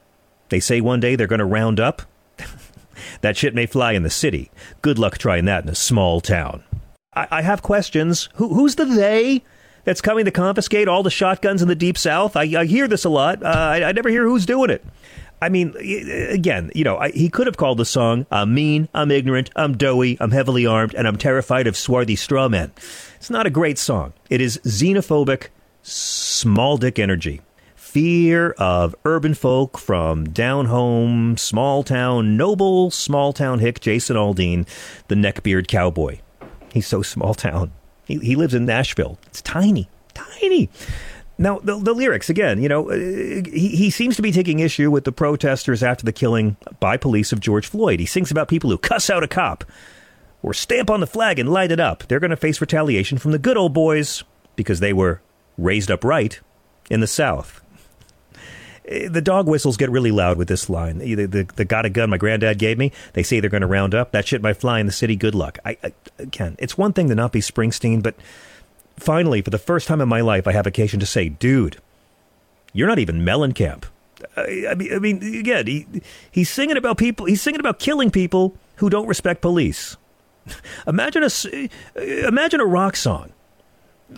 They 0.50 0.60
say 0.60 0.82
one 0.82 1.00
day 1.00 1.16
they're 1.16 1.28
going 1.28 1.40
to 1.40 1.46
round 1.46 1.80
up. 1.80 2.04
that 3.22 3.38
shit 3.38 3.56
may 3.56 3.66
fly 3.66 3.94
in 3.94 4.04
the 4.04 4.10
city. 4.10 4.52
Good 4.82 5.00
luck 5.00 5.18
trying 5.18 5.46
that 5.46 5.64
in 5.64 5.70
a 5.70 5.76
small 5.76 6.22
town. 6.22 6.64
I, 7.14 7.28
I 7.32 7.42
have 7.42 7.62
questions. 7.62 8.30
Who, 8.36 8.54
who's 8.54 8.76
the 8.76 8.86
they 8.86 9.44
that's 9.84 10.02
coming 10.02 10.26
to 10.26 10.32
confiscate 10.32 10.88
all 10.88 11.04
the 11.04 11.10
shotguns 11.10 11.62
in 11.62 11.68
the 11.68 11.76
Deep 11.76 11.98
South? 11.98 12.38
I, 12.38 12.44
I 12.44 12.66
hear 12.66 12.88
this 12.88 13.04
a 13.04 13.10
lot. 13.10 13.44
Uh, 13.44 13.48
I, 13.48 13.84
I 13.84 13.92
never 13.92 14.10
hear 14.10 14.24
who's 14.28 14.46
doing 14.46 14.70
it. 14.70 14.86
I 15.44 15.50
mean, 15.50 15.76
again, 16.30 16.72
you 16.74 16.86
know, 16.86 16.98
I, 16.98 17.12
he 17.12 17.28
could 17.28 17.48
have 17.48 17.58
called 17.58 17.78
the 17.78 17.84
song 17.84 18.26
"I'm 18.32 18.54
mean, 18.54 18.88
I'm 18.94 19.12
ignorant, 19.12 19.50
I'm 19.58 19.76
doughy, 19.76 20.16
I'm 20.22 20.32
heavily 20.32 20.66
armed, 20.66 20.96
and 20.96 21.06
I'm 21.06 21.18
terrified 21.18 21.68
of 21.68 21.76
swarthy 21.76 22.16
straw 22.16 22.48
men." 22.48 22.72
It's 23.18 23.30
not 23.30 23.46
a 23.46 23.50
great 23.50 23.78
song. 23.78 24.14
It 24.30 24.40
is 24.40 24.58
xenophobic, 24.60 25.48
small 25.82 26.78
dick 26.78 26.98
energy, 26.98 27.42
fear 27.76 28.52
of 28.52 28.96
urban 29.04 29.34
folk 29.34 29.78
from 29.78 30.24
down 30.24 30.68
home, 30.68 31.36
small 31.36 31.84
town, 31.84 32.38
noble 32.38 32.90
small 32.90 33.34
town 33.34 33.60
hick 33.60 33.82
Jason 33.82 34.16
Aldean, 34.16 34.66
the 35.10 35.16
neckbeard 35.16 35.68
cowboy. 35.68 36.20
He's 36.72 36.88
so 36.88 37.02
small 37.02 37.34
town. 37.34 37.74
He, 38.06 38.18
he 38.20 38.38
lives 38.38 38.54
in 38.54 38.66
Nashville. 38.66 39.20
It's 39.28 39.42
tiny, 39.42 39.90
tiny. 40.14 40.70
Now, 41.38 41.60
the, 41.60 41.80
the 41.80 41.94
lyrics, 41.94 42.30
again, 42.30 42.62
you 42.62 42.70
know, 42.70 42.92
uh, 42.92 42.96
he, 42.96 43.70
he 43.76 43.90
seems 43.90 44.16
to 44.18 44.22
be 44.22 44.32
taking 44.32 44.60
issue 44.60 44.92
with 44.92 45.04
the 45.04 45.12
protesters 45.12 45.82
after 45.82 46.06
the 46.06 46.14
killing 46.14 46.58
by 46.80 46.96
police 46.96 47.32
of 47.32 47.40
George 47.40 47.68
Floyd. 47.68 48.00
He 48.00 48.06
sings 48.06 48.30
about 48.30 48.48
people 48.48 48.70
who 48.70 48.78
cuss 48.78 49.10
out 49.10 49.24
a 49.24 49.28
cop 49.28 49.64
or 50.44 50.54
stamp 50.54 50.90
on 50.92 51.00
the 51.00 51.08
flag 51.08 51.40
and 51.40 51.50
light 51.50 51.72
it 51.72 51.80
up. 51.80 52.04
They're 52.08 52.20
going 52.20 52.30
to 52.32 52.38
face 52.38 52.62
retaliation 52.62 53.18
from 53.18 53.32
the 53.32 53.40
good 53.40 53.58
old 53.58 53.74
boys 53.74 54.24
because 54.56 54.80
they 54.80 54.94
were 54.94 55.22
raised 55.58 55.90
upright 55.90 56.40
in 56.92 57.00
the 57.00 57.08
South. 57.08 57.62
Uh, 58.88 59.10
The 59.10 59.22
dog 59.22 59.48
whistles 59.48 59.78
get 59.78 59.90
really 59.90 60.12
loud 60.12 60.38
with 60.38 60.48
this 60.48 60.70
line. 60.70 61.00
The, 61.00 61.26
the, 61.26 61.48
the 61.56 61.66
got 61.66 61.86
a 61.86 61.90
gun 61.90 62.12
my 62.12 62.18
granddad 62.18 62.60
gave 62.60 62.78
me. 62.78 62.92
They 63.14 63.24
say 63.24 63.40
they're 63.40 63.50
going 63.50 63.62
to 63.62 63.68
round 63.68 63.96
up. 63.96 64.12
That 64.12 64.28
shit 64.28 64.42
might 64.42 64.58
fly 64.58 64.80
in 64.80 64.86
the 64.86 64.92
city. 64.92 65.16
Good 65.16 65.34
luck. 65.34 65.58
I, 65.66 65.78
I 65.84 65.94
again, 66.20 66.58
it's 66.60 66.78
one 66.78 66.94
thing 66.94 67.08
to 67.10 67.16
not 67.16 67.32
be 67.32 67.40
Springsteen, 67.40 68.04
but 68.04 68.16
finally, 68.98 69.42
for 69.42 69.50
the 69.50 69.58
first 69.58 69.88
time 69.88 70.02
in 70.02 70.10
my 70.10 70.22
life, 70.22 70.48
I 70.48 70.52
have 70.54 70.68
occasion 70.68 71.00
to 71.00 71.06
say, 71.06 71.30
dude, 71.30 71.78
you're 72.74 72.88
not 72.88 73.00
even 73.00 73.22
Mellencamp. 73.22 73.84
I, 74.38 74.66
I 74.70 74.76
mean, 74.76 74.94
I 74.94 75.00
mean, 75.00 75.36
again, 75.40 75.68
he, 75.68 75.86
he's 76.32 76.50
singing 76.50 76.78
about 76.78 76.98
people. 76.98 77.26
He's 77.26 77.42
singing 77.42 77.60
about 77.60 77.80
killing 77.80 78.10
people 78.12 78.56
who 78.78 78.90
don't 78.90 79.08
respect 79.08 79.42
police. 79.42 79.98
Imagine 80.88 81.24
a 81.24 81.28
s- 81.28 81.46
uh, 81.46 81.68
imagine 81.96 82.60
a 82.60 82.66
rock 82.66 82.96
song 82.98 83.32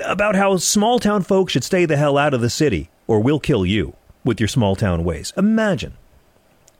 about 0.03 0.35
how 0.35 0.57
small 0.57 0.97
town 0.99 1.21
folks 1.21 1.53
should 1.53 1.63
stay 1.63 1.85
the 1.85 1.97
hell 1.97 2.17
out 2.17 2.33
of 2.33 2.41
the 2.41 2.49
city, 2.49 2.89
or 3.07 3.19
we'll 3.19 3.39
kill 3.39 3.65
you 3.65 3.93
with 4.23 4.39
your 4.39 4.47
small 4.47 4.75
town 4.75 5.03
ways. 5.03 5.31
Imagine. 5.37 5.93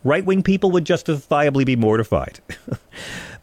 Right 0.04 0.26
wing 0.26 0.42
people 0.44 0.72
would 0.72 0.86
justifiably 0.86 1.64
be 1.64 1.76
mortified. 1.76 2.40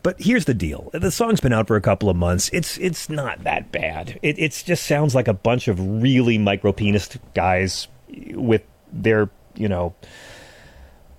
but 0.03 0.21
here's 0.21 0.45
the 0.45 0.55
deal: 0.55 0.91
the 0.93 1.11
song's 1.11 1.41
been 1.41 1.53
out 1.53 1.67
for 1.67 1.77
a 1.77 1.81
couple 1.81 2.09
of 2.09 2.17
months. 2.17 2.51
It's 2.53 2.79
it's 2.79 3.09
not 3.09 3.45
that 3.45 3.71
bad. 3.73 4.19
It 4.23 4.39
it's 4.39 4.63
just 4.63 4.87
sounds 4.87 5.15
like 5.15 5.29
a 5.29 5.35
bunch 5.35 5.69
of 5.69 6.03
really 6.03 6.39
micro 6.39 6.73
penis 6.73 7.19
guys 7.35 7.89
with 8.35 8.63
their 8.93 9.31
you 9.55 9.69
know 9.69 9.95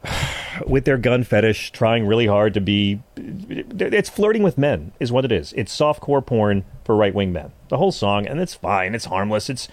with 0.68 0.86
their 0.86 0.98
gun 0.98 1.24
fetish, 1.24 1.72
trying 1.72 2.06
really 2.06 2.28
hard 2.28 2.54
to 2.54 2.62
be. 2.62 3.02
It's 3.16 4.10
flirting 4.10 4.44
with 4.44 4.58
men, 4.58 4.92
is 5.00 5.12
what 5.12 5.26
it 5.26 5.32
is. 5.32 5.54
It's 5.54 5.76
softcore 5.78 6.26
porn 6.26 6.66
for 6.84 6.96
right 6.96 7.14
wing 7.14 7.32
men. 7.32 7.52
The 7.70 7.78
whole 7.78 7.92
song, 7.92 8.28
and 8.28 8.40
it's 8.40 8.54
fine. 8.54 8.96
It's 8.96 9.06
harmless. 9.06 9.50
It's 9.50 9.68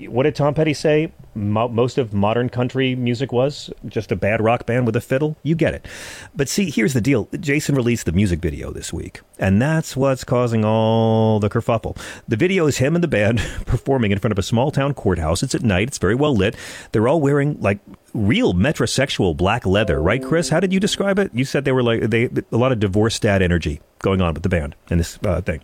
what 0.00 0.24
did 0.24 0.34
Tom 0.34 0.54
Petty 0.54 0.74
say? 0.74 1.12
Mo- 1.34 1.68
most 1.68 1.98
of 1.98 2.14
modern 2.14 2.48
country 2.48 2.94
music 2.94 3.30
was 3.32 3.70
just 3.86 4.10
a 4.12 4.16
bad 4.16 4.40
rock 4.40 4.64
band 4.66 4.86
with 4.86 4.96
a 4.96 5.00
fiddle. 5.00 5.36
You 5.42 5.54
get 5.54 5.74
it. 5.74 5.86
But 6.34 6.48
see, 6.48 6.70
here's 6.70 6.94
the 6.94 7.00
deal. 7.00 7.28
Jason 7.40 7.74
released 7.74 8.06
the 8.06 8.12
music 8.12 8.40
video 8.40 8.70
this 8.72 8.92
week, 8.92 9.20
and 9.38 9.60
that's 9.60 9.96
what's 9.96 10.24
causing 10.24 10.64
all 10.64 11.40
the 11.40 11.48
kerfuffle. 11.50 11.96
The 12.26 12.36
video 12.36 12.66
is 12.66 12.78
him 12.78 12.94
and 12.94 13.04
the 13.04 13.08
band 13.08 13.38
performing 13.66 14.12
in 14.12 14.18
front 14.18 14.32
of 14.32 14.38
a 14.38 14.42
small 14.42 14.70
town 14.70 14.94
courthouse. 14.94 15.42
It's 15.42 15.54
at 15.54 15.62
night. 15.62 15.88
It's 15.88 15.98
very 15.98 16.14
well 16.14 16.34
lit. 16.34 16.56
They're 16.92 17.08
all 17.08 17.20
wearing 17.20 17.60
like 17.60 17.78
real 18.14 18.54
metrosexual 18.54 19.36
black 19.36 19.66
leather, 19.66 20.00
right, 20.00 20.22
Chris? 20.22 20.48
How 20.48 20.60
did 20.60 20.72
you 20.72 20.80
describe 20.80 21.18
it? 21.18 21.30
You 21.34 21.44
said 21.44 21.64
they 21.64 21.72
were 21.72 21.82
like 21.82 22.02
they 22.10 22.30
a 22.52 22.56
lot 22.56 22.72
of 22.72 22.80
divorced 22.80 23.22
dad 23.22 23.42
energy 23.42 23.80
going 24.00 24.20
on 24.22 24.32
with 24.34 24.42
the 24.42 24.48
band 24.48 24.74
and 24.90 25.00
this 25.00 25.18
uh, 25.24 25.40
thing. 25.42 25.60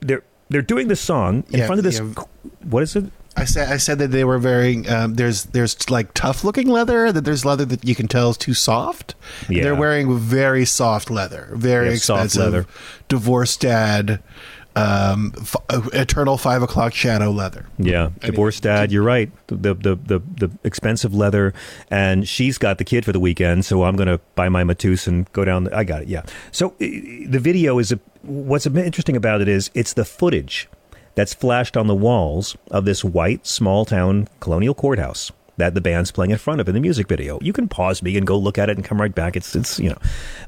They're 0.00 0.22
they're 0.50 0.62
doing 0.62 0.88
this 0.88 1.00
song 1.00 1.44
in 1.50 1.60
Yeah, 1.60 1.66
front 1.66 1.78
of 1.78 1.84
this. 1.84 1.98
yeah. 1.98 2.22
What 2.64 2.82
is 2.82 2.94
it? 2.96 3.04
I 3.36 3.44
said 3.44 3.70
I 3.70 3.76
said 3.76 3.98
that 3.98 4.12
they 4.12 4.24
were 4.24 4.38
very 4.38 4.86
um, 4.88 5.14
there's 5.14 5.44
there's 5.44 5.90
like 5.90 6.14
tough 6.14 6.42
looking 6.42 6.68
leather 6.68 7.12
that 7.12 7.22
there's 7.24 7.44
leather 7.44 7.64
that 7.66 7.84
you 7.84 7.94
can 7.94 8.08
tell 8.08 8.30
is 8.30 8.36
too 8.38 8.54
soft. 8.54 9.14
Yeah. 9.48 9.62
They're 9.64 9.74
wearing 9.74 10.18
very 10.18 10.64
soft 10.64 11.10
leather, 11.10 11.50
very 11.52 11.90
Yeah, 11.90 11.96
soft 11.96 12.24
expensive 12.26 12.52
leather. 12.52 12.66
divorced 13.08 13.60
dad, 13.60 14.22
um, 14.74 15.32
f- 15.38 15.56
uh, 15.68 15.82
eternal 15.92 16.38
five 16.38 16.62
o'clock 16.62 16.94
shadow 16.94 17.30
leather. 17.30 17.66
Yeah, 17.78 18.10
divorced 18.20 18.62
dad. 18.62 18.90
You're 18.90 19.02
right. 19.02 19.30
The, 19.48 19.74
the 19.74 19.96
the 19.96 20.22
the 20.36 20.50
expensive 20.64 21.14
leather, 21.14 21.52
and 21.90 22.26
she's 22.26 22.56
got 22.58 22.78
the 22.78 22.84
kid 22.84 23.04
for 23.04 23.12
the 23.12 23.20
weekend. 23.20 23.64
So 23.66 23.84
I'm 23.84 23.96
going 23.96 24.08
to 24.08 24.18
buy 24.34 24.48
my 24.48 24.64
Matus 24.64 25.06
and 25.06 25.30
go 25.32 25.44
down. 25.44 25.64
The, 25.64 25.76
I 25.76 25.84
got 25.84 26.02
it. 26.02 26.08
Yeah. 26.08 26.22
So 26.52 26.74
the 26.78 27.38
video 27.38 27.78
is 27.78 27.92
a, 27.92 27.98
what's 28.22 28.66
interesting 28.66 29.16
about 29.16 29.40
it 29.42 29.48
is 29.48 29.70
it's 29.74 29.92
the 29.92 30.04
footage 30.06 30.68
that's 31.16 31.34
flashed 31.34 31.76
on 31.76 31.88
the 31.88 31.94
walls 31.94 32.56
of 32.70 32.84
this 32.84 33.02
white 33.04 33.46
small 33.46 33.84
town 33.84 34.28
colonial 34.38 34.74
courthouse 34.74 35.32
that 35.56 35.74
the 35.74 35.80
band's 35.80 36.12
playing 36.12 36.30
in 36.30 36.38
front 36.38 36.60
of 36.60 36.68
in 36.68 36.74
the 36.74 36.80
music 36.80 37.08
video. 37.08 37.40
You 37.42 37.52
can 37.52 37.66
pause 37.66 38.02
me 38.02 38.16
and 38.16 38.26
go 38.26 38.38
look 38.38 38.58
at 38.58 38.70
it 38.70 38.76
and 38.76 38.84
come 38.84 39.00
right 39.00 39.14
back. 39.14 39.34
It's 39.34 39.56
it's 39.56 39.80
you 39.80 39.90
know 39.90 39.98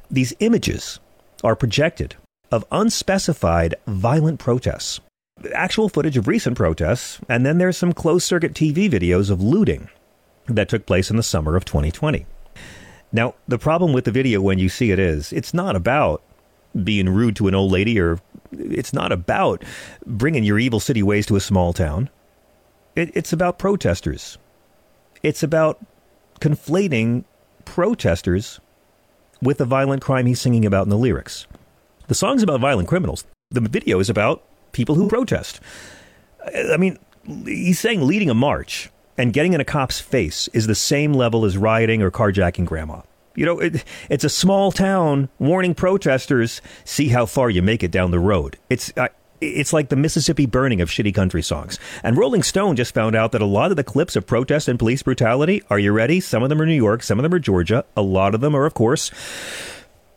these 0.08 0.32
images 0.38 1.00
are 1.42 1.56
projected 1.56 2.14
of 2.52 2.64
unspecified 2.70 3.74
violent 3.86 4.38
protests 4.38 5.00
actual 5.54 5.88
footage 5.88 6.16
of 6.16 6.28
recent 6.28 6.56
protests, 6.56 7.20
and 7.28 7.44
then 7.44 7.58
there's 7.58 7.76
some 7.76 7.92
closed 7.92 8.26
circuit 8.26 8.54
TV 8.54 8.90
videos 8.90 9.30
of 9.30 9.42
looting 9.42 9.88
that 10.46 10.68
took 10.68 10.86
place 10.86 11.10
in 11.10 11.16
the 11.16 11.22
summer 11.22 11.56
of 11.56 11.64
2020. 11.64 12.26
Now, 13.12 13.34
the 13.46 13.58
problem 13.58 13.92
with 13.92 14.04
the 14.04 14.10
video 14.10 14.40
when 14.40 14.58
you 14.58 14.68
see 14.68 14.90
it 14.90 14.98
is 14.98 15.32
it's 15.32 15.54
not 15.54 15.76
about 15.76 16.22
being 16.84 17.08
rude 17.08 17.36
to 17.36 17.48
an 17.48 17.54
old 17.54 17.72
lady 17.72 17.98
or 18.00 18.20
it's 18.52 18.92
not 18.92 19.12
about 19.12 19.62
bringing 20.06 20.44
your 20.44 20.58
evil 20.58 20.80
city 20.80 21.02
ways 21.02 21.26
to 21.26 21.36
a 21.36 21.40
small 21.40 21.72
town. 21.72 22.08
It, 22.96 23.10
it's 23.14 23.32
about 23.32 23.58
protesters. 23.58 24.38
It's 25.22 25.42
about 25.42 25.84
conflating 26.40 27.24
protesters 27.64 28.60
with 29.42 29.58
the 29.58 29.64
violent 29.64 30.02
crime 30.02 30.26
he's 30.26 30.40
singing 30.40 30.64
about 30.64 30.84
in 30.84 30.90
the 30.90 30.98
lyrics. 30.98 31.46
The 32.08 32.14
song's 32.14 32.42
about 32.42 32.60
violent 32.60 32.88
criminals. 32.88 33.24
The 33.50 33.60
video 33.60 34.00
is 34.00 34.10
about 34.10 34.42
people 34.72 34.94
who 34.94 35.08
protest. 35.08 35.60
I 36.54 36.76
mean, 36.76 36.98
he's 37.44 37.78
saying 37.78 38.06
leading 38.06 38.30
a 38.30 38.34
march 38.34 38.90
and 39.16 39.32
getting 39.32 39.52
in 39.52 39.60
a 39.60 39.64
cop's 39.64 40.00
face 40.00 40.48
is 40.48 40.66
the 40.66 40.74
same 40.74 41.12
level 41.12 41.44
as 41.44 41.58
rioting 41.58 42.02
or 42.02 42.10
carjacking 42.10 42.64
grandma. 42.64 43.02
You 43.38 43.46
know, 43.46 43.60
it, 43.60 43.84
it's 44.10 44.24
a 44.24 44.28
small 44.28 44.72
town 44.72 45.28
warning 45.38 45.72
protesters, 45.72 46.60
see 46.84 47.06
how 47.10 47.24
far 47.24 47.48
you 47.48 47.62
make 47.62 47.84
it 47.84 47.92
down 47.92 48.10
the 48.10 48.18
road. 48.18 48.58
It's. 48.68 48.92
Uh, 48.96 49.08
it's 49.40 49.72
like 49.72 49.88
the 49.88 49.94
Mississippi 49.94 50.46
burning 50.46 50.80
of 50.80 50.90
shitty 50.90 51.14
country 51.14 51.42
songs. 51.42 51.78
And 52.02 52.16
Rolling 52.16 52.42
Stone 52.42 52.74
just 52.74 52.92
found 52.92 53.14
out 53.14 53.30
that 53.30 53.40
a 53.40 53.46
lot 53.46 53.70
of 53.70 53.76
the 53.76 53.84
clips 53.84 54.16
of 54.16 54.26
protest 54.26 54.66
and 54.66 54.80
police 54.80 55.04
brutality, 55.04 55.62
are 55.70 55.78
you 55.78 55.92
ready? 55.92 56.18
Some 56.18 56.42
of 56.42 56.48
them 56.48 56.60
are 56.60 56.66
New 56.66 56.74
York, 56.74 57.04
some 57.04 57.20
of 57.20 57.22
them 57.22 57.32
are 57.32 57.38
Georgia. 57.38 57.84
A 57.96 58.02
lot 58.02 58.34
of 58.34 58.40
them 58.40 58.56
are, 58.56 58.66
of 58.66 58.74
course, 58.74 59.12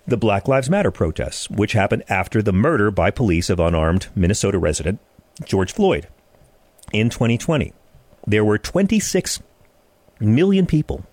the 0.07 0.17
Black 0.17 0.47
Lives 0.47 0.71
Matter 0.71 0.89
protests, 0.89 1.51
which 1.51 1.73
happened 1.73 2.01
after 2.09 2.41
the 2.41 2.51
murder 2.51 2.89
by 2.89 3.11
police 3.11 3.51
of 3.51 3.59
unarmed 3.59 4.07
Minnesota 4.15 4.57
resident 4.57 4.99
George 5.45 5.71
Floyd 5.71 6.07
in 6.91 7.11
2020. 7.11 7.73
There 8.25 8.43
were 8.43 8.57
26 8.57 9.39
million 10.19 10.65
people 10.65 11.05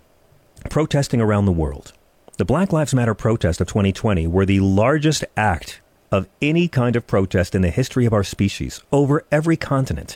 protesting 0.71 1.21
around 1.21 1.45
the 1.45 1.51
world. 1.51 1.93
The 2.39 2.45
Black 2.45 2.71
Lives 2.71 2.93
Matter 2.93 3.13
protest 3.13 3.59
of 3.59 3.67
2020 3.67 4.25
were 4.27 4.45
the 4.45 4.61
largest 4.61 5.25
act 5.35 5.81
of 6.09 6.29
any 6.41 6.69
kind 6.69 6.95
of 6.95 7.05
protest 7.05 7.53
in 7.53 7.63
the 7.63 7.69
history 7.69 8.05
of 8.05 8.13
our 8.13 8.23
species 8.23 8.81
over 8.93 9.25
every 9.29 9.57
continent. 9.57 10.15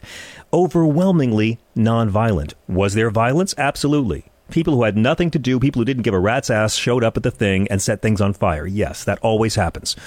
Overwhelmingly 0.53 1.59
nonviolent. 1.75 2.53
Was 2.69 2.93
there 2.93 3.09
violence? 3.09 3.53
Absolutely. 3.57 4.23
People 4.49 4.75
who 4.75 4.83
had 4.83 4.95
nothing 4.95 5.31
to 5.31 5.37
do, 5.37 5.59
people 5.59 5.81
who 5.81 5.85
didn't 5.85 6.03
give 6.03 6.13
a 6.13 6.19
rat's 6.19 6.49
ass, 6.49 6.75
showed 6.75 7.03
up 7.03 7.17
at 7.17 7.23
the 7.23 7.29
thing 7.29 7.67
and 7.67 7.81
set 7.81 8.01
things 8.01 8.21
on 8.21 8.31
fire. 8.31 8.65
Yes, 8.65 9.03
that 9.03 9.19
always 9.19 9.55
happens. 9.55 9.97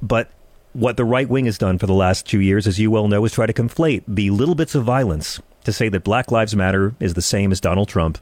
But 0.00 0.30
what 0.74 0.96
the 0.96 1.04
right 1.04 1.28
wing 1.28 1.46
has 1.46 1.58
done 1.58 1.76
for 1.78 1.88
the 1.88 1.92
last 1.92 2.24
two 2.24 2.40
years, 2.40 2.68
as 2.68 2.78
you 2.78 2.92
well 2.92 3.08
know, 3.08 3.24
is 3.24 3.32
try 3.32 3.46
to 3.46 3.52
conflate 3.52 4.04
the 4.06 4.30
little 4.30 4.54
bits 4.54 4.76
of 4.76 4.84
violence 4.84 5.40
to 5.64 5.72
say 5.72 5.88
that 5.88 6.04
Black 6.04 6.30
Lives 6.30 6.54
Matter 6.54 6.94
is 7.00 7.14
the 7.14 7.20
same 7.20 7.50
as 7.50 7.60
Donald 7.60 7.88
Trump 7.88 8.18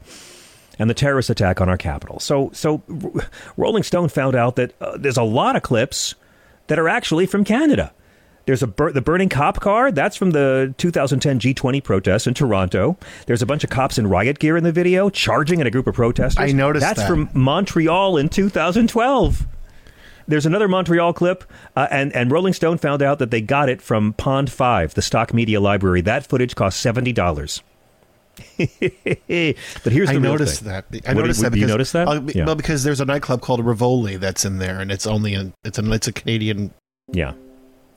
and 0.78 0.88
the 0.90 0.94
terrorist 0.94 1.30
attack 1.30 1.60
on 1.60 1.68
our 1.68 1.76
capital. 1.78 2.20
So, 2.20 2.50
so 2.52 2.82
R- 2.90 3.22
Rolling 3.56 3.82
Stone 3.82 4.08
found 4.08 4.34
out 4.34 4.56
that 4.56 4.74
uh, 4.80 4.96
there's 4.98 5.16
a 5.16 5.22
lot 5.22 5.56
of 5.56 5.62
clips 5.62 6.14
that 6.66 6.78
are 6.78 6.88
actually 6.88 7.26
from 7.26 7.44
Canada. 7.44 7.92
There's 8.46 8.62
a 8.62 8.66
bur- 8.68 8.92
the 8.92 9.00
burning 9.00 9.28
cop 9.28 9.58
car. 9.60 9.90
That's 9.90 10.16
from 10.16 10.30
the 10.30 10.72
2010 10.78 11.40
G20 11.40 11.82
protests 11.82 12.26
in 12.28 12.34
Toronto. 12.34 12.96
There's 13.26 13.42
a 13.42 13.46
bunch 13.46 13.64
of 13.64 13.70
cops 13.70 13.98
in 13.98 14.06
riot 14.06 14.38
gear 14.38 14.56
in 14.56 14.62
the 14.62 14.70
video 14.70 15.10
charging 15.10 15.60
at 15.60 15.66
a 15.66 15.70
group 15.70 15.86
of 15.88 15.94
protesters. 15.96 16.38
I 16.50 16.52
noticed 16.52 16.86
That's 16.86 17.00
that. 17.00 17.08
from 17.08 17.28
Montreal 17.32 18.16
in 18.16 18.28
2012. 18.28 19.46
There's 20.28 20.46
another 20.46 20.66
Montreal 20.68 21.12
clip, 21.12 21.44
uh, 21.76 21.86
and 21.90 22.12
and 22.14 22.32
Rolling 22.32 22.52
Stone 22.52 22.78
found 22.78 23.00
out 23.00 23.20
that 23.20 23.30
they 23.30 23.40
got 23.40 23.68
it 23.68 23.80
from 23.80 24.12
Pond 24.12 24.50
Five, 24.50 24.94
the 24.94 25.02
stock 25.02 25.32
media 25.32 25.60
library. 25.60 26.00
That 26.00 26.26
footage 26.26 26.56
cost 26.56 26.80
seventy 26.80 27.12
dollars. 27.12 27.62
but 28.58 29.92
here's 29.92 30.08
the 30.08 30.10
I 30.10 30.12
real 30.12 30.20
noticed 30.20 30.60
thing. 30.62 30.68
that. 30.72 30.84
I 30.90 31.14
What 31.14 31.22
did- 31.22 31.22
noticed 31.22 31.40
that 31.42 31.52
do 31.52 31.58
you 31.58 31.66
because 31.66 31.72
notice 31.74 31.92
that? 31.92 32.08
uh, 32.08 32.20
Yeah. 32.34 32.44
well, 32.46 32.54
because 32.54 32.84
there's 32.84 33.00
a 33.00 33.04
nightclub 33.04 33.40
called 33.40 33.64
Rivoli 33.64 34.16
that's 34.16 34.44
in 34.44 34.58
there, 34.58 34.80
and 34.80 34.90
it's 34.90 35.06
only 35.06 35.34
a 35.34 35.52
it's 35.64 35.78
a 35.78 35.92
it's 35.92 36.08
a 36.08 36.12
Canadian. 36.12 36.72
Yeah. 37.12 37.32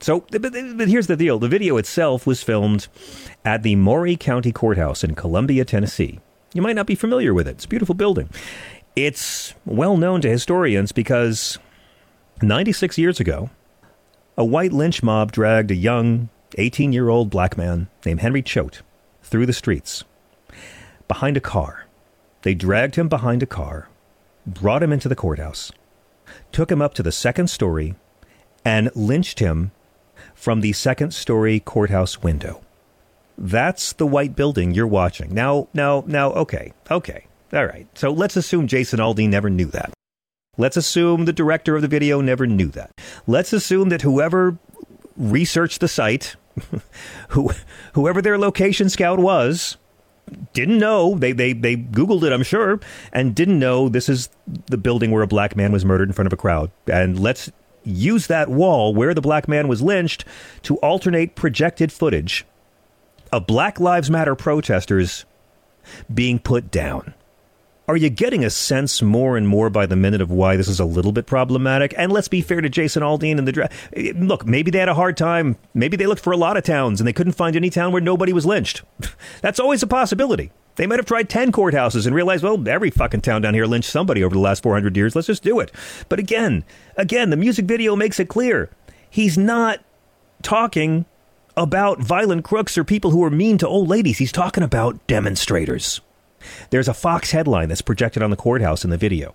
So, 0.00 0.24
but, 0.30 0.40
but 0.42 0.88
here's 0.88 1.08
the 1.08 1.16
deal: 1.16 1.38
the 1.38 1.48
video 1.48 1.76
itself 1.76 2.26
was 2.26 2.42
filmed 2.42 2.88
at 3.44 3.62
the 3.62 3.76
Maury 3.76 4.16
County 4.16 4.52
Courthouse 4.52 5.04
in 5.04 5.14
Columbia, 5.14 5.64
Tennessee. 5.64 6.20
You 6.54 6.62
might 6.62 6.74
not 6.76 6.86
be 6.86 6.94
familiar 6.94 7.34
with 7.34 7.46
it. 7.46 7.52
It's 7.52 7.64
a 7.66 7.68
beautiful 7.68 7.94
building. 7.94 8.30
It's 8.96 9.54
well 9.64 9.96
known 9.96 10.20
to 10.22 10.28
historians 10.28 10.90
because 10.92 11.58
96 12.42 12.98
years 12.98 13.20
ago, 13.20 13.50
a 14.36 14.44
white 14.44 14.72
lynch 14.72 15.02
mob 15.02 15.32
dragged 15.32 15.70
a 15.70 15.74
young 15.76 16.28
18 16.58 16.92
year 16.92 17.08
old 17.08 17.30
black 17.30 17.56
man 17.56 17.88
named 18.04 18.20
Henry 18.20 18.42
Choate 18.42 18.82
through 19.22 19.46
the 19.46 19.52
streets 19.52 20.02
behind 21.10 21.36
a 21.36 21.40
car. 21.40 21.86
They 22.42 22.54
dragged 22.54 22.94
him 22.94 23.08
behind 23.08 23.42
a 23.42 23.46
car, 23.60 23.88
brought 24.46 24.80
him 24.80 24.92
into 24.92 25.08
the 25.08 25.16
courthouse, 25.16 25.72
took 26.52 26.70
him 26.70 26.80
up 26.80 26.94
to 26.94 27.02
the 27.02 27.10
second 27.10 27.50
story, 27.50 27.96
and 28.64 28.94
lynched 28.94 29.40
him 29.40 29.72
from 30.36 30.60
the 30.60 30.72
second 30.72 31.12
story 31.12 31.58
courthouse 31.58 32.22
window. 32.22 32.62
That's 33.36 33.92
the 33.92 34.06
white 34.06 34.36
building 34.36 34.72
you're 34.72 34.86
watching. 34.86 35.34
Now, 35.34 35.66
now, 35.74 36.04
now, 36.06 36.30
okay, 36.44 36.72
okay. 36.88 37.26
All 37.52 37.66
right. 37.66 37.88
So 37.98 38.12
let's 38.12 38.36
assume 38.36 38.68
Jason 38.68 39.00
Aldean 39.00 39.30
never 39.30 39.50
knew 39.50 39.66
that. 39.66 39.92
Let's 40.56 40.76
assume 40.76 41.24
the 41.24 41.32
director 41.32 41.74
of 41.74 41.82
the 41.82 41.88
video 41.88 42.20
never 42.20 42.46
knew 42.46 42.68
that. 42.68 42.92
Let's 43.26 43.52
assume 43.52 43.88
that 43.88 44.02
whoever 44.02 44.58
researched 45.16 45.80
the 45.80 45.88
site, 45.88 46.36
who, 47.30 47.50
whoever 47.94 48.22
their 48.22 48.38
location 48.38 48.88
scout 48.88 49.18
was, 49.18 49.76
didn't 50.52 50.78
know. 50.78 51.16
They, 51.16 51.32
they, 51.32 51.52
they 51.52 51.76
Googled 51.76 52.22
it, 52.22 52.32
I'm 52.32 52.42
sure, 52.42 52.80
and 53.12 53.34
didn't 53.34 53.58
know 53.58 53.88
this 53.88 54.08
is 54.08 54.28
the 54.66 54.78
building 54.78 55.10
where 55.10 55.22
a 55.22 55.26
black 55.26 55.56
man 55.56 55.72
was 55.72 55.84
murdered 55.84 56.08
in 56.08 56.12
front 56.12 56.26
of 56.26 56.32
a 56.32 56.36
crowd. 56.36 56.70
And 56.86 57.18
let's 57.18 57.50
use 57.84 58.26
that 58.26 58.48
wall 58.48 58.94
where 58.94 59.14
the 59.14 59.20
black 59.20 59.48
man 59.48 59.68
was 59.68 59.82
lynched 59.82 60.24
to 60.62 60.76
alternate 60.78 61.34
projected 61.34 61.92
footage 61.92 62.44
of 63.32 63.46
Black 63.46 63.80
Lives 63.80 64.10
Matter 64.10 64.34
protesters 64.34 65.24
being 66.12 66.38
put 66.38 66.70
down. 66.70 67.14
Are 67.90 67.96
you 67.96 68.08
getting 68.08 68.44
a 68.44 68.50
sense 68.50 69.02
more 69.02 69.36
and 69.36 69.48
more 69.48 69.68
by 69.68 69.84
the 69.84 69.96
minute 69.96 70.20
of 70.20 70.30
why 70.30 70.54
this 70.54 70.68
is 70.68 70.78
a 70.78 70.84
little 70.84 71.10
bit 71.10 71.26
problematic? 71.26 71.92
And 71.98 72.12
let's 72.12 72.28
be 72.28 72.40
fair 72.40 72.60
to 72.60 72.68
Jason 72.68 73.02
Aldean 73.02 73.36
and 73.36 73.48
the 73.48 73.50
draft. 73.50 73.72
Look, 74.14 74.46
maybe 74.46 74.70
they 74.70 74.78
had 74.78 74.88
a 74.88 74.94
hard 74.94 75.16
time. 75.16 75.56
Maybe 75.74 75.96
they 75.96 76.06
looked 76.06 76.22
for 76.22 76.32
a 76.32 76.36
lot 76.36 76.56
of 76.56 76.62
towns 76.62 77.00
and 77.00 77.08
they 77.08 77.12
couldn't 77.12 77.32
find 77.32 77.56
any 77.56 77.68
town 77.68 77.90
where 77.90 78.00
nobody 78.00 78.32
was 78.32 78.46
lynched. 78.46 78.82
That's 79.42 79.58
always 79.58 79.82
a 79.82 79.88
possibility. 79.88 80.52
They 80.76 80.86
might 80.86 81.00
have 81.00 81.06
tried 81.06 81.28
10 81.28 81.50
courthouses 81.50 82.06
and 82.06 82.14
realized, 82.14 82.44
well, 82.44 82.62
every 82.68 82.90
fucking 82.90 83.22
town 83.22 83.42
down 83.42 83.54
here 83.54 83.66
lynched 83.66 83.90
somebody 83.90 84.22
over 84.22 84.36
the 84.36 84.40
last 84.40 84.62
400 84.62 84.96
years. 84.96 85.16
Let's 85.16 85.26
just 85.26 85.42
do 85.42 85.58
it. 85.58 85.72
But 86.08 86.20
again, 86.20 86.62
again, 86.96 87.30
the 87.30 87.36
music 87.36 87.64
video 87.64 87.96
makes 87.96 88.20
it 88.20 88.28
clear. 88.28 88.70
He's 89.10 89.36
not 89.36 89.80
talking 90.42 91.06
about 91.56 91.98
violent 91.98 92.44
crooks 92.44 92.78
or 92.78 92.84
people 92.84 93.10
who 93.10 93.24
are 93.24 93.30
mean 93.30 93.58
to 93.58 93.66
old 93.66 93.88
ladies. 93.88 94.18
He's 94.18 94.30
talking 94.30 94.62
about 94.62 95.04
demonstrators. 95.08 96.00
There's 96.70 96.88
a 96.88 96.94
Fox 96.94 97.30
headline 97.30 97.68
that's 97.68 97.82
projected 97.82 98.22
on 98.22 98.30
the 98.30 98.36
courthouse 98.36 98.84
in 98.84 98.90
the 98.90 98.96
video, 98.96 99.34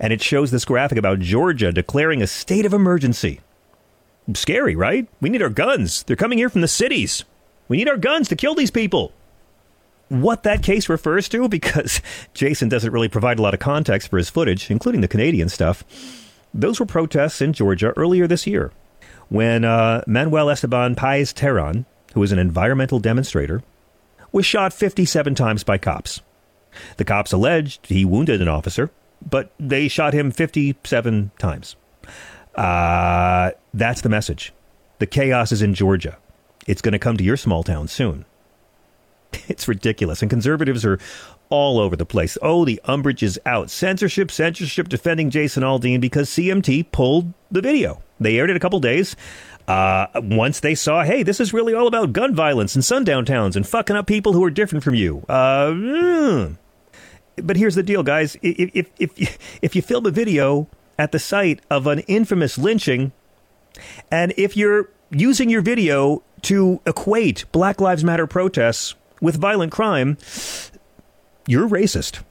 and 0.00 0.12
it 0.12 0.22
shows 0.22 0.50
this 0.50 0.64
graphic 0.64 0.98
about 0.98 1.20
Georgia 1.20 1.72
declaring 1.72 2.22
a 2.22 2.26
state 2.26 2.66
of 2.66 2.72
emergency. 2.72 3.40
Scary, 4.34 4.74
right? 4.74 5.08
We 5.20 5.28
need 5.28 5.42
our 5.42 5.48
guns. 5.48 6.02
They're 6.02 6.16
coming 6.16 6.38
here 6.38 6.48
from 6.48 6.60
the 6.60 6.68
cities. 6.68 7.24
We 7.68 7.76
need 7.76 7.88
our 7.88 7.96
guns 7.96 8.28
to 8.28 8.36
kill 8.36 8.54
these 8.54 8.70
people. 8.70 9.12
What 10.08 10.42
that 10.44 10.62
case 10.62 10.88
refers 10.88 11.28
to, 11.30 11.48
because 11.50 12.00
Jason 12.34 12.68
doesn't 12.68 12.92
really 12.92 13.08
provide 13.08 13.38
a 13.38 13.42
lot 13.42 13.54
of 13.54 13.60
context 13.60 14.08
for 14.08 14.18
his 14.18 14.30
footage, 14.30 14.70
including 14.70 15.00
the 15.00 15.08
Canadian 15.08 15.48
stuff, 15.48 15.84
those 16.52 16.80
were 16.80 16.86
protests 16.86 17.40
in 17.40 17.52
Georgia 17.52 17.92
earlier 17.96 18.26
this 18.26 18.46
year 18.46 18.72
when 19.28 19.64
uh, 19.64 20.02
Manuel 20.06 20.50
Esteban 20.50 20.94
Paez 20.94 21.32
Terán, 21.32 21.84
who 22.14 22.20
was 22.20 22.32
an 22.32 22.38
environmental 22.38 22.98
demonstrator, 22.98 23.62
was 24.32 24.46
shot 24.46 24.72
57 24.72 25.34
times 25.34 25.64
by 25.64 25.78
cops. 25.78 26.20
The 26.96 27.04
cops 27.04 27.32
alleged 27.32 27.86
he 27.86 28.04
wounded 28.04 28.42
an 28.42 28.48
officer, 28.48 28.90
but 29.28 29.52
they 29.58 29.88
shot 29.88 30.14
him 30.14 30.30
57 30.30 31.30
times. 31.38 31.76
Uh, 32.54 33.50
that's 33.74 34.00
the 34.00 34.08
message. 34.08 34.52
The 34.98 35.06
chaos 35.06 35.52
is 35.52 35.62
in 35.62 35.74
Georgia. 35.74 36.16
It's 36.66 36.82
going 36.82 36.92
to 36.92 36.98
come 36.98 37.16
to 37.16 37.24
your 37.24 37.36
small 37.36 37.62
town 37.62 37.88
soon. 37.88 38.24
It's 39.48 39.68
ridiculous. 39.68 40.22
And 40.22 40.30
conservatives 40.30 40.84
are 40.84 40.98
all 41.50 41.78
over 41.78 41.94
the 41.94 42.06
place. 42.06 42.38
Oh, 42.42 42.64
the 42.64 42.80
umbrage 42.84 43.22
is 43.22 43.38
out. 43.44 43.70
Censorship, 43.70 44.30
censorship 44.30 44.88
defending 44.88 45.30
Jason 45.30 45.62
Aldean 45.62 46.00
because 46.00 46.30
CMT 46.30 46.90
pulled 46.90 47.32
the 47.50 47.60
video. 47.60 48.02
They 48.18 48.38
aired 48.38 48.50
it 48.50 48.56
a 48.56 48.60
couple 48.60 48.80
days. 48.80 49.14
Uh, 49.68 50.06
once 50.16 50.60
they 50.60 50.74
saw, 50.74 51.02
hey, 51.02 51.22
this 51.22 51.40
is 51.40 51.52
really 51.52 51.74
all 51.74 51.86
about 51.86 52.12
gun 52.12 52.34
violence 52.34 52.74
and 52.74 52.84
sundown 52.84 53.24
towns 53.24 53.56
and 53.56 53.66
fucking 53.66 53.96
up 53.96 54.06
people 54.06 54.32
who 54.32 54.44
are 54.44 54.50
different 54.50 54.84
from 54.84 54.94
you. 54.94 55.24
Uh, 55.28 55.66
mm 55.68 56.56
but 57.42 57.56
here's 57.56 57.74
the 57.74 57.82
deal, 57.82 58.02
guys. 58.02 58.36
If, 58.42 58.70
if, 58.74 58.90
if, 58.98 59.38
if 59.62 59.76
you 59.76 59.82
film 59.82 60.06
a 60.06 60.10
video 60.10 60.68
at 60.98 61.12
the 61.12 61.18
site 61.18 61.60
of 61.70 61.86
an 61.86 62.00
infamous 62.00 62.58
lynching, 62.58 63.12
and 64.10 64.32
if 64.36 64.56
you're 64.56 64.90
using 65.10 65.50
your 65.50 65.62
video 65.62 66.22
to 66.42 66.80
equate 66.86 67.44
Black 67.52 67.80
Lives 67.80 68.04
Matter 68.04 68.26
protests 68.26 68.94
with 69.20 69.36
violent 69.36 69.72
crime, 69.72 70.18
you're 71.46 71.68
racist. 71.68 72.22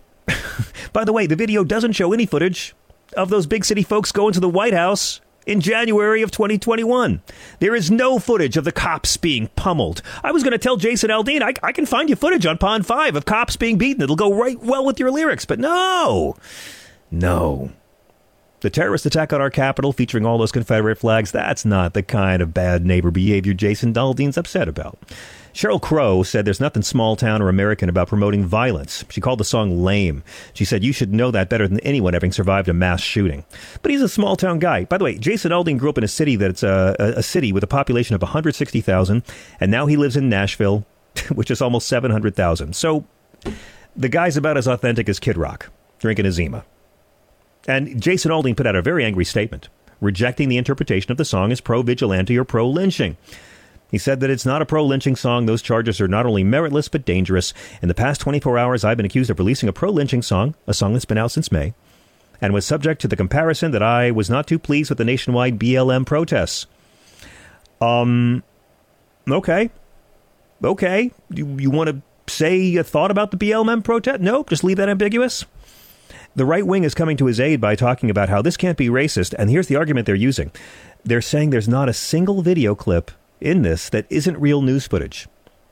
By 0.93 1.03
the 1.03 1.13
way, 1.13 1.27
the 1.27 1.35
video 1.35 1.63
doesn't 1.63 1.93
show 1.93 2.13
any 2.13 2.25
footage 2.25 2.75
of 3.15 3.29
those 3.29 3.45
big 3.45 3.63
city 3.65 3.83
folks 3.83 4.11
going 4.11 4.33
to 4.33 4.39
the 4.39 4.49
White 4.49 4.73
House 4.73 5.21
in 5.45 5.61
January 5.61 6.21
of 6.21 6.31
2021. 6.31 7.21
There 7.59 7.75
is 7.75 7.91
no 7.91 8.19
footage 8.19 8.57
of 8.57 8.63
the 8.63 8.71
cops 8.71 9.17
being 9.17 9.47
pummeled. 9.55 10.01
I 10.23 10.31
was 10.31 10.43
going 10.43 10.51
to 10.51 10.57
tell 10.57 10.77
Jason 10.77 11.09
Aldean, 11.09 11.41
I, 11.41 11.53
I 11.63 11.71
can 11.71 11.85
find 11.85 12.09
you 12.09 12.15
footage 12.15 12.45
on 12.45 12.57
Pond 12.57 12.85
5 12.85 13.15
of 13.15 13.25
cops 13.25 13.55
being 13.55 13.77
beaten. 13.77 14.01
It'll 14.01 14.15
go 14.15 14.33
right 14.33 14.59
well 14.61 14.85
with 14.85 14.99
your 14.99 15.11
lyrics. 15.11 15.45
But 15.45 15.59
no, 15.59 16.35
no. 17.11 17.71
The 18.61 18.69
terrorist 18.69 19.05
attack 19.05 19.31
on 19.31 19.41
our 19.41 19.51
capital 19.51 19.93
featuring 19.93 20.25
all 20.25 20.37
those 20.37 20.51
Confederate 20.51 20.97
flags, 20.97 21.31
that's 21.31 21.65
not 21.65 21.93
the 21.93 22.01
kind 22.01 22.41
of 22.41 22.53
bad 22.53 22.85
neighbor 22.85 23.11
behavior 23.11 23.53
Jason 23.53 23.93
Aldean's 23.93 24.37
upset 24.37 24.67
about. 24.67 24.97
Sheryl 25.55 25.81
Crow 25.81 26.21
said 26.21 26.43
there's 26.43 26.59
nothing 26.59 26.83
small 26.83 27.15
town 27.15 27.41
or 27.41 27.47
American 27.47 27.87
about 27.87 28.09
promoting 28.09 28.45
violence. 28.45 29.05
She 29.09 29.21
called 29.21 29.39
the 29.39 29.45
song 29.45 29.85
lame. 29.85 30.21
She 30.53 30.65
said, 30.65 30.83
You 30.83 30.91
should 30.91 31.13
know 31.13 31.31
that 31.31 31.47
better 31.47 31.65
than 31.65 31.79
anyone 31.79 32.13
having 32.13 32.33
survived 32.33 32.67
a 32.67 32.73
mass 32.73 32.99
shooting. 32.99 33.45
But 33.81 33.91
he's 33.91 34.01
a 34.01 34.09
small 34.09 34.35
town 34.35 34.59
guy. 34.59 34.83
By 34.83 34.97
the 34.97 35.05
way, 35.05 35.17
Jason 35.17 35.53
Aldean 35.53 35.77
grew 35.77 35.89
up 35.89 35.97
in 35.97 36.03
a 36.03 36.09
city 36.09 36.35
that's 36.35 36.61
a, 36.61 36.93
a, 36.99 37.03
a 37.19 37.23
city 37.23 37.53
with 37.53 37.63
a 37.63 37.67
population 37.67 38.15
of 38.15 38.21
160,000, 38.21 39.23
and 39.61 39.71
now 39.71 39.85
he 39.85 39.95
lives 39.95 40.17
in 40.17 40.27
Nashville, 40.27 40.85
which 41.33 41.49
is 41.49 41.61
almost 41.61 41.87
700,000. 41.87 42.75
So 42.75 43.05
the 43.95 44.09
guy's 44.09 44.35
about 44.35 44.57
as 44.57 44.67
authentic 44.67 45.07
as 45.07 45.19
Kid 45.19 45.37
Rock, 45.37 45.71
drinking 45.99 46.25
a 46.25 46.33
Zima. 46.33 46.65
And 47.65 48.01
Jason 48.01 48.29
Aldean 48.29 48.57
put 48.57 48.67
out 48.67 48.75
a 48.75 48.81
very 48.81 49.05
angry 49.05 49.23
statement, 49.23 49.69
rejecting 50.01 50.49
the 50.49 50.57
interpretation 50.57 51.13
of 51.13 51.17
the 51.17 51.23
song 51.23 51.53
as 51.53 51.61
pro 51.61 51.81
vigilante 51.81 52.37
or 52.37 52.43
pro 52.43 52.69
lynching. 52.69 53.15
He 53.91 53.97
said 53.97 54.19
that 54.19 54.29
it's 54.29 54.45
not 54.45 54.61
a 54.61 54.65
pro 54.65 54.85
lynching 54.85 55.15
song. 55.15 55.45
Those 55.45 55.61
charges 55.61 56.01
are 56.01 56.07
not 56.07 56.25
only 56.25 56.43
meritless, 56.43 56.89
but 56.89 57.05
dangerous. 57.05 57.53
In 57.81 57.87
the 57.87 57.93
past 57.93 58.21
24 58.21 58.57
hours, 58.57 58.83
I've 58.83 58.97
been 58.97 59.05
accused 59.05 59.29
of 59.29 59.39
releasing 59.39 59.69
a 59.69 59.73
pro 59.73 59.89
lynching 59.89 60.21
song, 60.21 60.55
a 60.67 60.73
song 60.73 60.93
that's 60.93 61.05
been 61.05 61.17
out 61.17 61.31
since 61.31 61.51
May, 61.51 61.73
and 62.41 62.53
was 62.53 62.65
subject 62.65 63.01
to 63.01 63.07
the 63.07 63.15
comparison 63.15 63.71
that 63.71 63.83
I 63.83 64.11
was 64.11 64.29
not 64.29 64.47
too 64.47 64.59
pleased 64.59 64.89
with 64.89 64.97
the 64.97 65.05
nationwide 65.05 65.59
BLM 65.59 66.05
protests. 66.05 66.67
Um, 67.79 68.43
okay. 69.29 69.69
Okay. 70.63 71.11
You, 71.29 71.57
you 71.59 71.69
want 71.69 71.89
to 71.89 72.01
say 72.33 72.75
a 72.75 72.83
thought 72.83 73.11
about 73.11 73.31
the 73.31 73.37
BLM 73.37 73.83
protest? 73.83 74.21
Nope, 74.21 74.49
just 74.49 74.63
leave 74.63 74.77
that 74.77 74.89
ambiguous. 74.89 75.45
The 76.35 76.45
right 76.45 76.65
wing 76.65 76.83
is 76.83 76.93
coming 76.93 77.17
to 77.17 77.27
his 77.27 77.39
aid 77.39 77.61
by 77.61 77.75
talking 77.75 78.09
about 78.09 78.29
how 78.29 78.41
this 78.41 78.57
can't 78.57 78.77
be 78.77 78.89
racist, 78.89 79.33
and 79.37 79.49
here's 79.49 79.67
the 79.67 79.77
argument 79.77 80.05
they're 80.05 80.15
using. 80.15 80.51
They're 81.03 81.21
saying 81.21 81.51
there's 81.51 81.69
not 81.69 81.87
a 81.87 81.93
single 81.93 82.41
video 82.41 82.75
clip 82.75 83.11
in 83.41 83.61
this 83.61 83.89
that 83.89 84.05
isn't 84.09 84.39
real 84.39 84.61
news 84.61 84.87
footage. 84.87 85.27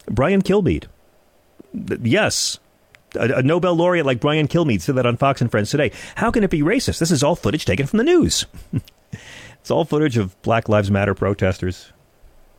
Brian 0.10 0.42
Kilmeade. 0.42 0.86
Yes. 2.02 2.60
A, 3.16 3.42
Nobel 3.42 3.76
laureate 3.76 4.06
like 4.06 4.20
Brian 4.20 4.48
Kilmeade 4.48 4.82
said 4.82 4.96
that 4.96 5.06
on 5.06 5.18
Fox 5.18 5.42
and 5.42 5.52
Friends 5.52 5.70
today. 5.70 5.92
How 6.16 6.32
can 6.32 6.44
it 6.44 6.50
be 6.50 6.62
racist? 6.62 7.00
This 7.00 7.12
is 7.12 7.24
all 7.24 7.36
footage 7.36 7.66
taken 7.66 7.86
from 7.86 7.98
the 7.98 8.04
news. 8.04 8.46
it's 9.54 9.72
all 9.72 9.86
footage 9.86 10.18
of 10.18 10.40
Black 10.42 10.68
Lives 10.68 10.90
Matter 10.90 11.14
protesters. 11.14 11.92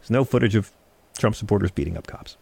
There's 0.01 0.11
no 0.11 0.25
footage 0.25 0.55
of 0.55 0.71
Trump 1.19 1.37
supporters 1.37 1.71
beating 1.71 1.97
up 1.97 2.07
cops. 2.07 2.37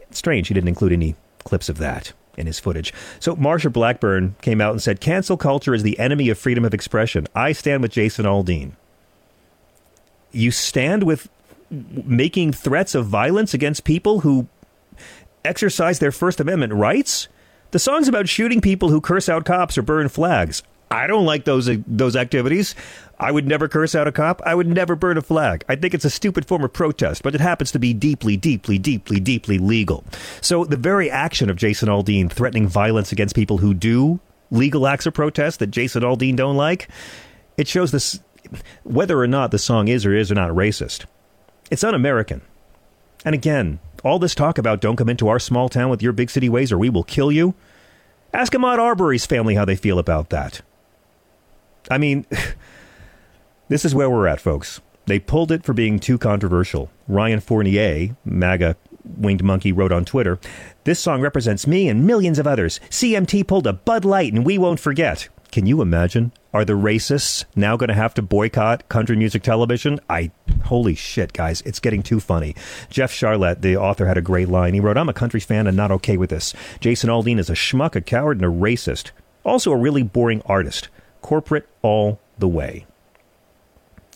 It's 0.00 0.18
strange 0.18 0.48
he 0.48 0.54
didn't 0.54 0.68
include 0.68 0.92
any 0.92 1.14
clips 1.44 1.68
of 1.68 1.78
that 1.78 2.12
in 2.36 2.46
his 2.46 2.60
footage. 2.60 2.94
So 3.20 3.36
Marsha 3.36 3.72
Blackburn 3.72 4.36
came 4.40 4.60
out 4.60 4.72
and 4.72 4.82
said, 4.82 5.00
Cancel 5.00 5.36
culture 5.36 5.74
is 5.74 5.82
the 5.82 5.98
enemy 5.98 6.28
of 6.28 6.38
freedom 6.38 6.64
of 6.64 6.72
expression. 6.72 7.26
I 7.34 7.52
stand 7.52 7.82
with 7.82 7.92
Jason 7.92 8.24
Aldean. 8.24 8.72
You 10.30 10.50
stand 10.50 11.02
with 11.02 11.28
making 11.70 12.52
threats 12.52 12.94
of 12.94 13.06
violence 13.06 13.54
against 13.54 13.84
people 13.84 14.20
who 14.20 14.48
exercise 15.44 15.98
their 15.98 16.12
First 16.12 16.40
Amendment 16.40 16.72
rights. 16.72 17.28
The 17.70 17.78
song's 17.78 18.08
about 18.08 18.28
shooting 18.28 18.60
people 18.60 18.88
who 18.88 19.00
curse 19.00 19.28
out 19.28 19.44
cops 19.44 19.76
or 19.76 19.82
burn 19.82 20.08
flags. 20.08 20.62
I 20.90 21.06
don't 21.06 21.26
like 21.26 21.44
those 21.44 21.68
uh, 21.68 21.76
those 21.86 22.16
activities. 22.16 22.74
I 23.18 23.30
would 23.30 23.46
never 23.46 23.68
curse 23.68 23.94
out 23.94 24.08
a 24.08 24.12
cop. 24.12 24.40
I 24.46 24.54
would 24.54 24.68
never 24.68 24.96
burn 24.96 25.18
a 25.18 25.22
flag. 25.22 25.64
I 25.68 25.76
think 25.76 25.92
it's 25.92 26.04
a 26.04 26.10
stupid 26.10 26.46
form 26.46 26.64
of 26.64 26.72
protest, 26.72 27.22
but 27.22 27.34
it 27.34 27.40
happens 27.40 27.72
to 27.72 27.78
be 27.78 27.92
deeply, 27.92 28.36
deeply, 28.36 28.78
deeply, 28.78 29.20
deeply 29.20 29.58
legal. 29.58 30.04
So 30.40 30.64
the 30.64 30.76
very 30.76 31.10
action 31.10 31.50
of 31.50 31.56
Jason 31.56 31.88
Aldean 31.88 32.30
threatening 32.30 32.68
violence 32.68 33.12
against 33.12 33.34
people 33.34 33.58
who 33.58 33.74
do 33.74 34.20
legal 34.50 34.86
acts 34.86 35.04
of 35.04 35.14
protest 35.14 35.58
that 35.58 35.66
Jason 35.66 36.02
Aldean 36.02 36.36
don't 36.36 36.56
like, 36.56 36.88
it 37.56 37.68
shows 37.68 37.90
this 37.90 38.20
whether 38.84 39.20
or 39.20 39.26
not 39.26 39.50
the 39.50 39.58
song 39.58 39.88
is 39.88 40.06
or 40.06 40.14
is 40.14 40.30
or 40.30 40.36
not 40.36 40.50
racist. 40.50 41.04
It's 41.70 41.84
un 41.84 41.94
American. 41.94 42.40
And 43.24 43.34
again, 43.34 43.78
all 44.04 44.18
this 44.18 44.34
talk 44.34 44.58
about 44.58 44.80
don't 44.80 44.96
come 44.96 45.08
into 45.08 45.28
our 45.28 45.38
small 45.38 45.68
town 45.68 45.90
with 45.90 46.02
your 46.02 46.12
big 46.12 46.30
city 46.30 46.48
ways 46.48 46.72
or 46.72 46.78
we 46.78 46.88
will 46.88 47.04
kill 47.04 47.30
you. 47.30 47.54
Ask 48.32 48.52
Ahmaud 48.52 48.78
Arbery's 48.78 49.26
family 49.26 49.54
how 49.54 49.64
they 49.64 49.76
feel 49.76 49.98
about 49.98 50.30
that. 50.30 50.62
I 51.90 51.98
mean, 51.98 52.26
this 53.68 53.84
is 53.84 53.94
where 53.94 54.10
we're 54.10 54.26
at, 54.26 54.40
folks. 54.40 54.80
They 55.06 55.18
pulled 55.18 55.50
it 55.50 55.64
for 55.64 55.72
being 55.72 55.98
too 55.98 56.18
controversial. 56.18 56.90
Ryan 57.06 57.40
Fournier, 57.40 58.16
MAGA 58.24 58.76
winged 59.16 59.42
monkey, 59.42 59.72
wrote 59.72 59.92
on 59.92 60.04
Twitter 60.04 60.38
This 60.84 61.00
song 61.00 61.22
represents 61.22 61.66
me 61.66 61.88
and 61.88 62.06
millions 62.06 62.38
of 62.38 62.46
others. 62.46 62.78
CMT 62.90 63.46
pulled 63.46 63.66
a 63.66 63.72
Bud 63.72 64.04
Light 64.04 64.32
and 64.32 64.44
we 64.44 64.58
won't 64.58 64.80
forget. 64.80 65.28
Can 65.50 65.66
you 65.66 65.80
imagine? 65.80 66.32
Are 66.54 66.64
the 66.64 66.72
racists 66.72 67.44
now 67.54 67.76
going 67.76 67.88
to 67.88 67.94
have 67.94 68.14
to 68.14 68.22
boycott 68.22 68.88
country 68.88 69.16
music 69.16 69.42
television? 69.42 70.00
I, 70.08 70.30
holy 70.64 70.94
shit, 70.94 71.34
guys, 71.34 71.60
it's 71.62 71.78
getting 71.78 72.02
too 72.02 72.20
funny. 72.20 72.54
Jeff 72.88 73.12
Sharlet, 73.12 73.60
the 73.60 73.76
author, 73.76 74.06
had 74.06 74.16
a 74.16 74.22
great 74.22 74.48
line. 74.48 74.72
He 74.72 74.80
wrote, 74.80 74.96
I'm 74.96 75.10
a 75.10 75.14
country 75.14 75.40
fan 75.40 75.66
and 75.66 75.76
not 75.76 75.90
okay 75.90 76.16
with 76.16 76.30
this. 76.30 76.54
Jason 76.80 77.10
Aldean 77.10 77.38
is 77.38 77.50
a 77.50 77.54
schmuck, 77.54 77.94
a 77.94 78.00
coward, 78.00 78.38
and 78.38 78.46
a 78.46 78.48
racist. 78.48 79.10
Also, 79.44 79.72
a 79.72 79.76
really 79.76 80.02
boring 80.02 80.40
artist. 80.46 80.88
Corporate 81.20 81.68
all 81.82 82.18
the 82.38 82.48
way. 82.48 82.86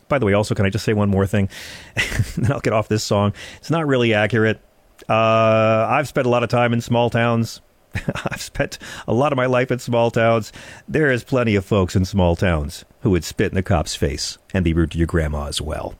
By 0.08 0.18
the 0.18 0.24
way, 0.24 0.32
also, 0.32 0.54
can 0.54 0.64
I 0.64 0.70
just 0.70 0.86
say 0.86 0.94
one 0.94 1.10
more 1.10 1.26
thing? 1.26 1.50
then 2.36 2.50
I'll 2.50 2.60
get 2.60 2.72
off 2.72 2.88
this 2.88 3.04
song. 3.04 3.34
It's 3.58 3.70
not 3.70 3.86
really 3.86 4.14
accurate. 4.14 4.58
Uh, 5.06 5.86
I've 5.90 6.08
spent 6.08 6.26
a 6.26 6.30
lot 6.30 6.42
of 6.42 6.48
time 6.48 6.72
in 6.72 6.80
small 6.80 7.10
towns. 7.10 7.60
I've 8.30 8.40
spent 8.40 8.78
a 9.06 9.14
lot 9.14 9.32
of 9.32 9.36
my 9.36 9.46
life 9.46 9.70
in 9.70 9.78
small 9.78 10.10
towns. 10.10 10.52
There 10.88 11.10
is 11.10 11.24
plenty 11.24 11.54
of 11.54 11.64
folks 11.64 11.96
in 11.96 12.04
small 12.04 12.36
towns 12.36 12.84
who 13.02 13.10
would 13.10 13.24
spit 13.24 13.52
in 13.52 13.56
the 13.56 13.62
cop's 13.62 13.94
face 13.94 14.38
and 14.54 14.64
be 14.64 14.72
rude 14.72 14.92
to 14.92 14.98
your 14.98 15.06
grandma 15.06 15.46
as 15.46 15.60
well. 15.60 15.94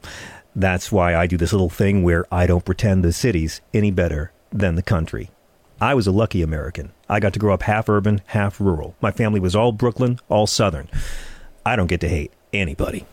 That's 0.55 0.93
why 0.93 1.15
I 1.15 1.27
do 1.27 1.37
this 1.37 1.53
little 1.53 1.71
thing 1.71 2.03
where 2.03 2.25
I 2.33 2.47
don't 2.47 2.65
pretend 2.65 3.03
the 3.03 3.13
city's 3.13 3.61
any 3.73 3.91
better 3.91 4.33
than 4.51 4.75
the 4.75 4.83
country. 4.83 5.31
I 5.81 5.95
was 5.95 6.07
a 6.07 6.13
lucky 6.13 6.43
American. 6.43 6.93
I 7.09 7.19
got 7.19 7.33
to 7.33 7.39
grow 7.39 7.55
up 7.55 7.63
half 7.63 7.89
urban, 7.89 8.21
half 8.27 8.61
rural. 8.61 8.95
My 9.01 9.11
family 9.11 9.41
was 9.41 9.57
all 9.57 9.73
Brooklyn, 9.73 10.21
all 10.29 10.47
Southern. 10.47 10.89
I 11.67 11.75
don't 11.75 11.89
get 11.89 12.01
to 12.03 12.09
hate 12.09 12.33
anybody. 12.53 13.07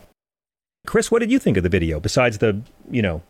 Chris, 0.86 1.10
what 1.10 1.18
did 1.18 1.30
you 1.30 1.38
think 1.38 1.56
of 1.56 1.62
the 1.62 1.68
video 1.68 1.98
besides 1.98 2.38
the, 2.38 2.60
you 2.90 3.02
know, 3.02 3.22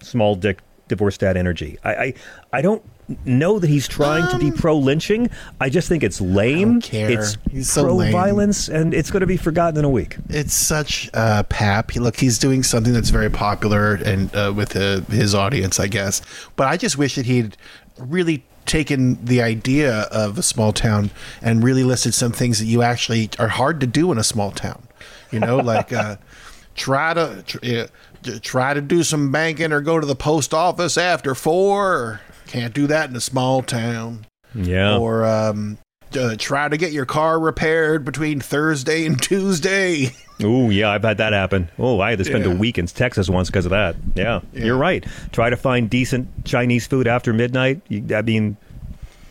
small 0.00 0.34
dick 0.34 0.58
divorce 0.88 1.16
dad 1.16 1.36
energy? 1.36 1.78
I, 1.84 1.94
I, 1.94 2.14
I 2.52 2.62
don't 2.62 2.82
know 3.24 3.58
that 3.58 3.68
he's 3.68 3.86
trying 3.88 4.28
to 4.30 4.38
be 4.38 4.46
Um, 4.46 4.52
pro 4.56 4.76
lynching. 4.78 5.30
I 5.60 5.68
just 5.68 5.88
think 5.88 6.02
it's 6.02 6.20
lame. 6.20 6.80
It's 6.92 7.36
He's 7.50 7.70
so 7.70 7.84
pro 7.84 7.96
lame. 7.96 8.12
violence, 8.12 8.68
and 8.68 8.92
it's 8.94 9.10
going 9.10 9.20
to 9.20 9.26
be 9.26 9.36
forgotten 9.36 9.78
in 9.78 9.84
a 9.84 9.90
week. 9.90 10.16
It's 10.28 10.54
such 10.54 11.10
uh, 11.14 11.42
pap. 11.44 11.94
Look, 11.96 12.16
he's 12.16 12.38
doing 12.38 12.62
something 12.62 12.92
that's 12.92 13.10
very 13.10 13.30
popular 13.30 13.94
and 13.94 14.34
uh, 14.34 14.52
with 14.54 14.76
uh, 14.76 15.00
his 15.10 15.34
audience, 15.34 15.78
I 15.80 15.86
guess. 15.88 16.22
But 16.56 16.68
I 16.68 16.76
just 16.76 16.98
wish 16.98 17.14
that 17.16 17.26
he'd 17.26 17.56
really 17.98 18.44
taken 18.64 19.22
the 19.24 19.42
idea 19.42 20.02
of 20.12 20.38
a 20.38 20.42
small 20.42 20.72
town 20.72 21.10
and 21.42 21.64
really 21.64 21.82
listed 21.82 22.14
some 22.14 22.30
things 22.32 22.58
that 22.60 22.66
you 22.66 22.82
actually 22.82 23.28
are 23.38 23.48
hard 23.48 23.80
to 23.80 23.86
do 23.86 24.12
in 24.12 24.18
a 24.18 24.24
small 24.24 24.50
town. 24.52 24.82
You 25.32 25.40
know, 25.40 25.56
like 25.72 25.92
uh, 25.92 26.16
try 26.74 27.12
to 27.14 27.42
tr- 27.46 27.58
uh, 27.64 27.86
try 28.40 28.72
to 28.72 28.80
do 28.80 29.02
some 29.02 29.32
banking 29.32 29.72
or 29.72 29.80
go 29.80 29.98
to 29.98 30.06
the 30.06 30.14
post 30.14 30.54
office 30.54 30.96
after 30.96 31.34
four. 31.34 32.20
Can't 32.52 32.74
do 32.74 32.86
that 32.88 33.08
in 33.10 33.16
a 33.16 33.20
small 33.20 33.62
town 33.62 34.26
Yeah. 34.54 34.98
or 34.98 35.24
um, 35.24 35.78
uh, 36.14 36.36
try 36.38 36.68
to 36.68 36.76
get 36.76 36.92
your 36.92 37.06
car 37.06 37.40
repaired 37.40 38.04
between 38.04 38.40
Thursday 38.40 39.06
and 39.06 39.20
Tuesday. 39.20 40.10
Oh, 40.44 40.70
yeah, 40.70 40.90
I've 40.90 41.04
had 41.04 41.18
that 41.18 41.32
happen. 41.32 41.70
Oh, 41.78 42.00
I 42.00 42.10
had 42.10 42.18
to 42.18 42.24
spend 42.24 42.44
a 42.46 42.50
week 42.50 42.76
in 42.76 42.86
Texas 42.86 43.28
once 43.30 43.48
because 43.48 43.64
of 43.64 43.70
that. 43.70 43.94
Yeah, 44.16 44.40
you're 44.52 44.76
right. 44.76 45.06
Try 45.30 45.50
to 45.50 45.56
find 45.56 45.88
decent 45.88 46.44
Chinese 46.44 46.84
food 46.84 47.06
after 47.06 47.32
midnight. 47.32 47.80
You, 47.86 48.04
I 48.16 48.22
mean, 48.22 48.56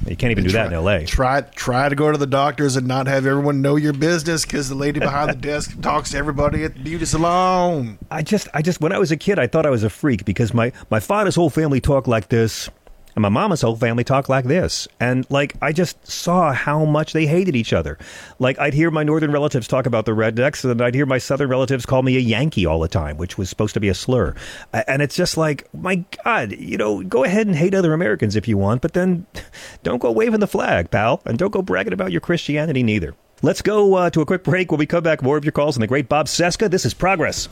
you 0.07 0.15
can't 0.15 0.31
even 0.31 0.45
do 0.45 0.51
that 0.51 0.67
in 0.67 0.73
L.A. 0.73 1.03
Try 1.05 1.41
try 1.41 1.89
to 1.89 1.95
go 1.95 2.13
to 2.13 2.17
the 2.17 2.27
doctors 2.27 2.77
and 2.77 2.87
not 2.87 3.07
have 3.07 3.25
everyone 3.25 3.61
know 3.61 3.75
your 3.75 3.91
business 3.91 4.45
because 4.45 4.69
the 4.69 4.75
lady 4.75 5.01
behind 5.01 5.29
the 5.31 5.35
desk 5.47 5.81
talks 5.81 6.11
to 6.11 6.17
everybody 6.17 6.63
at 6.63 6.75
the 6.75 6.79
beauty 6.79 7.03
salon. 7.03 7.99
I 8.09 8.21
just, 8.21 8.47
I 8.53 8.61
just, 8.61 8.79
when 8.79 8.93
I 8.93 8.97
was 8.97 9.11
a 9.11 9.17
kid, 9.17 9.37
I 9.37 9.47
thought 9.47 9.65
I 9.65 9.69
was 9.69 9.83
a 9.83 9.89
freak 9.89 10.23
because 10.23 10.53
my 10.53 10.71
my 10.89 11.01
father's 11.01 11.35
whole 11.35 11.49
family 11.49 11.81
talked 11.81 12.07
like 12.07 12.29
this, 12.29 12.69
and 13.15 13.21
my 13.21 13.29
mama's 13.29 13.61
whole 13.61 13.75
family 13.75 14.03
talked 14.03 14.29
like 14.29 14.45
this, 14.45 14.87
and 14.99 15.25
like 15.29 15.55
I 15.61 15.71
just 15.71 16.07
saw 16.07 16.53
how 16.53 16.85
much 16.85 17.13
they 17.13 17.25
hated 17.25 17.55
each 17.55 17.73
other. 17.73 17.97
Like 18.39 18.59
I'd 18.59 18.73
hear 18.73 18.91
my 18.91 19.03
northern 19.03 19.31
relatives 19.31 19.67
talk 19.67 19.85
about 19.85 20.05
the 20.05 20.11
rednecks, 20.11 20.69
and 20.69 20.81
I'd 20.81 20.95
hear 20.95 21.05
my 21.05 21.17
southern 21.17 21.49
relatives 21.49 21.85
call 21.85 22.03
me 22.03 22.15
a 22.15 22.19
Yankee 22.19 22.65
all 22.65 22.79
the 22.79 22.87
time, 22.87 23.17
which 23.17 23.37
was 23.37 23.49
supposed 23.49 23.73
to 23.73 23.79
be 23.79 23.89
a 23.89 23.93
slur. 23.93 24.35
And 24.73 25.01
it's 25.01 25.15
just 25.15 25.37
like, 25.37 25.67
my 25.73 26.03
God, 26.23 26.51
you 26.53 26.77
know, 26.77 27.03
go 27.03 27.23
ahead 27.23 27.47
and 27.47 27.55
hate 27.55 27.73
other 27.73 27.93
Americans 27.93 28.35
if 28.35 28.47
you 28.47 28.57
want, 28.57 28.81
but 28.81 28.93
then 28.93 29.25
don't 29.83 29.99
go 29.99 30.11
waving 30.11 30.39
the 30.39 30.47
flag, 30.47 30.91
pal, 30.91 31.21
and 31.25 31.37
don't 31.37 31.51
go 31.51 31.61
bragging 31.61 31.93
about 31.93 32.11
your 32.11 32.21
Christianity 32.21 32.83
neither. 32.83 33.15
Let's 33.43 33.61
go 33.61 33.95
uh, 33.95 34.09
to 34.11 34.21
a 34.21 34.25
quick 34.25 34.43
break. 34.43 34.71
When 34.71 34.77
we 34.77 34.85
come 34.85 35.03
back, 35.03 35.23
more 35.23 35.35
of 35.35 35.43
your 35.43 35.51
calls 35.51 35.75
on 35.75 35.81
the 35.81 35.87
great 35.87 36.07
Bob 36.07 36.27
Cesca. 36.27 36.69
This 36.69 36.85
is 36.85 36.93
Progress. 36.93 37.49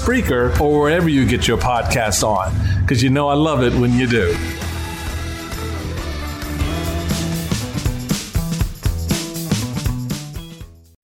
Spreaker, 0.01 0.59
or 0.59 0.79
wherever 0.81 1.07
you 1.07 1.27
get 1.27 1.47
your 1.47 1.59
podcasts 1.59 2.23
on, 2.27 2.51
because 2.81 3.03
you 3.03 3.11
know 3.11 3.27
I 3.27 3.35
love 3.35 3.61
it 3.61 3.71
when 3.73 3.93
you 3.93 4.07
do. 4.07 4.35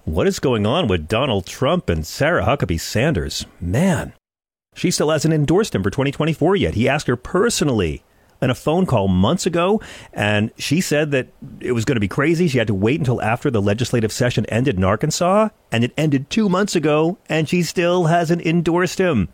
What 0.03 0.25
is 0.25 0.39
going 0.39 0.65
on 0.65 0.87
with 0.87 1.07
Donald 1.07 1.45
Trump 1.45 1.89
and 1.89 2.07
Sarah 2.07 2.43
Huckabee 2.43 2.79
Sanders? 2.79 3.45
Man, 3.61 4.13
she 4.73 4.89
still 4.89 5.11
hasn't 5.11 5.31
endorsed 5.31 5.75
him 5.75 5.83
for 5.83 5.91
2024 5.91 6.55
yet. 6.55 6.73
He 6.73 6.89
asked 6.89 7.05
her 7.05 7.15
personally 7.15 8.01
in 8.41 8.49
a 8.49 8.55
phone 8.55 8.85
call 8.85 9.07
months 9.07 9.45
ago, 9.45 9.81
and 10.13 10.51
she 10.57 10.81
said 10.81 11.11
that 11.11 11.27
it 11.59 11.71
was 11.71 11.85
going 11.85 11.95
to 11.95 12.01
be 12.01 12.07
crazy. 12.07 12.47
She 12.47 12.57
had 12.57 12.67
to 12.67 12.73
wait 12.73 12.99
until 12.99 13.21
after 13.21 13.49
the 13.49 13.61
legislative 13.61 14.11
session 14.11 14.45
ended 14.47 14.77
in 14.77 14.83
Arkansas, 14.83 15.49
and 15.71 15.83
it 15.83 15.93
ended 15.97 16.29
two 16.29 16.49
months 16.49 16.75
ago, 16.75 17.17
and 17.27 17.49
she 17.49 17.63
still 17.63 18.05
hasn't 18.05 18.45
endorsed 18.45 18.99
him. 18.99 19.29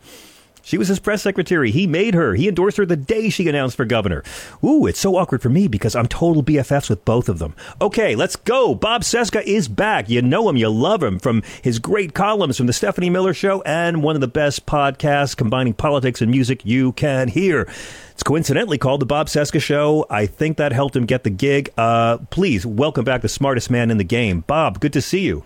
She 0.65 0.77
was 0.77 0.87
his 0.87 0.99
press 0.99 1.21
secretary. 1.21 1.71
He 1.71 1.85
made 1.85 2.13
her. 2.13 2.35
He 2.35 2.47
endorsed 2.47 2.77
her 2.77 2.85
the 2.85 2.95
day 2.95 3.29
she 3.29 3.49
announced 3.49 3.75
for 3.75 3.83
governor. 3.83 4.23
Ooh, 4.63 4.87
it's 4.87 4.99
so 4.99 5.17
awkward 5.17 5.41
for 5.41 5.49
me 5.49 5.67
because 5.67 5.93
I'm 5.93 6.07
total 6.07 6.41
BFFs 6.41 6.89
with 6.89 7.03
both 7.03 7.27
of 7.27 7.37
them. 7.37 7.53
Okay, 7.81 8.15
let's 8.15 8.37
go. 8.37 8.73
Bob 8.73 9.01
Cesca 9.01 9.43
is 9.43 9.67
back. 9.67 10.09
You 10.09 10.21
know 10.21 10.47
him, 10.47 10.55
you 10.55 10.69
love 10.69 11.03
him 11.03 11.19
from 11.19 11.43
his 11.61 11.79
great 11.79 12.13
columns 12.13 12.55
from 12.55 12.67
the 12.67 12.73
Stephanie 12.73 13.09
Miller 13.09 13.33
Show 13.33 13.61
and 13.63 14.01
one 14.01 14.15
of 14.15 14.21
the 14.21 14.27
best 14.27 14.65
podcasts 14.65 15.35
combining 15.35 15.73
politics 15.73 16.21
and 16.21 16.31
music 16.31 16.65
you 16.65 16.93
can 16.93 17.27
hear. 17.27 17.67
It's 18.11 18.23
coincidentally 18.23 18.77
called 18.77 19.01
the 19.01 19.05
Bob 19.05 19.27
Cesca 19.27 19.61
Show. 19.61 20.05
I 20.09 20.27
think 20.27 20.55
that 20.57 20.71
helped 20.71 20.95
him 20.95 21.05
get 21.05 21.25
the 21.25 21.29
gig. 21.29 21.71
Uh, 21.77 22.19
please 22.29 22.65
welcome 22.65 23.03
back 23.03 23.21
the 23.21 23.27
smartest 23.27 23.69
man 23.69 23.91
in 23.91 23.97
the 23.97 24.05
game, 24.05 24.45
Bob. 24.47 24.79
Good 24.79 24.93
to 24.93 25.01
see 25.01 25.21
you. 25.21 25.43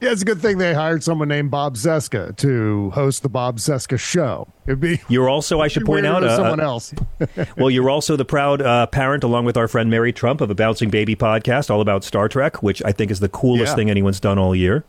Yeah, 0.00 0.12
it's 0.12 0.22
a 0.22 0.24
good 0.24 0.40
thing 0.40 0.58
they 0.58 0.74
hired 0.74 1.02
someone 1.02 1.26
named 1.26 1.50
Bob 1.50 1.74
Cesca 1.74 2.36
to 2.36 2.90
host 2.90 3.24
the 3.24 3.28
Bob 3.28 3.56
Cesca 3.56 3.98
show. 3.98 4.46
It'd 4.66 4.78
be 4.78 5.00
you're 5.08 5.28
also, 5.28 5.60
I 5.60 5.66
should 5.66 5.84
point 5.84 6.06
out, 6.06 6.22
uh, 6.22 6.36
someone 6.36 6.60
else. 6.60 6.94
well, 7.56 7.68
you're 7.68 7.90
also 7.90 8.14
the 8.14 8.24
proud 8.24 8.62
uh, 8.62 8.86
parent, 8.86 9.24
along 9.24 9.44
with 9.44 9.56
our 9.56 9.66
friend 9.66 9.90
Mary 9.90 10.12
Trump, 10.12 10.40
of 10.40 10.50
a 10.50 10.54
Bouncing 10.54 10.88
Baby 10.88 11.16
podcast 11.16 11.68
all 11.68 11.80
about 11.80 12.04
Star 12.04 12.28
Trek, 12.28 12.62
which 12.62 12.80
I 12.84 12.92
think 12.92 13.10
is 13.10 13.18
the 13.18 13.28
coolest 13.28 13.72
yeah. 13.72 13.74
thing 13.74 13.90
anyone's 13.90 14.20
done 14.20 14.38
all 14.38 14.54
year. 14.54 14.84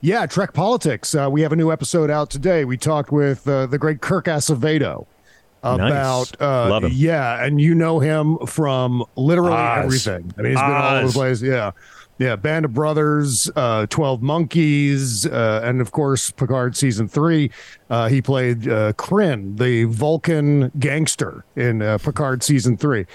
Yeah, 0.00 0.26
Trek 0.26 0.52
Politics. 0.52 1.16
Uh, 1.16 1.28
we 1.30 1.42
have 1.42 1.52
a 1.52 1.56
new 1.56 1.72
episode 1.72 2.10
out 2.10 2.30
today. 2.30 2.64
We 2.64 2.76
talked 2.76 3.10
with 3.10 3.46
uh, 3.48 3.66
the 3.66 3.78
great 3.78 4.00
Kirk 4.00 4.26
Acevedo 4.26 5.06
about 5.64 5.78
nice. 5.78 6.32
uh, 6.40 6.68
Love 6.68 6.84
him. 6.84 6.92
yeah, 6.94 7.44
and 7.44 7.60
you 7.60 7.74
know 7.74 7.98
him 7.98 8.38
from 8.46 9.04
literally 9.16 9.56
Oz. 9.56 9.84
everything. 9.84 10.34
I 10.38 10.42
mean, 10.42 10.52
he's 10.52 10.60
been 10.60 10.70
all 10.70 10.96
over 10.96 11.06
the 11.08 11.12
place. 11.12 11.42
Yeah. 11.42 11.72
Yeah, 12.22 12.36
Band 12.36 12.64
of 12.64 12.72
Brothers, 12.72 13.50
uh, 13.56 13.86
Twelve 13.86 14.22
Monkeys, 14.22 15.26
uh, 15.26 15.60
and 15.64 15.80
of 15.80 15.90
course 15.90 16.30
Picard 16.30 16.76
season 16.76 17.08
three. 17.08 17.50
Uh, 17.90 18.08
he 18.08 18.22
played 18.22 18.68
uh, 18.68 18.92
Krinn, 18.92 19.58
the 19.58 19.84
Vulcan 19.84 20.70
gangster 20.78 21.44
in 21.56 21.82
uh, 21.82 21.98
Picard 21.98 22.44
season 22.44 22.76
three. 22.76 23.06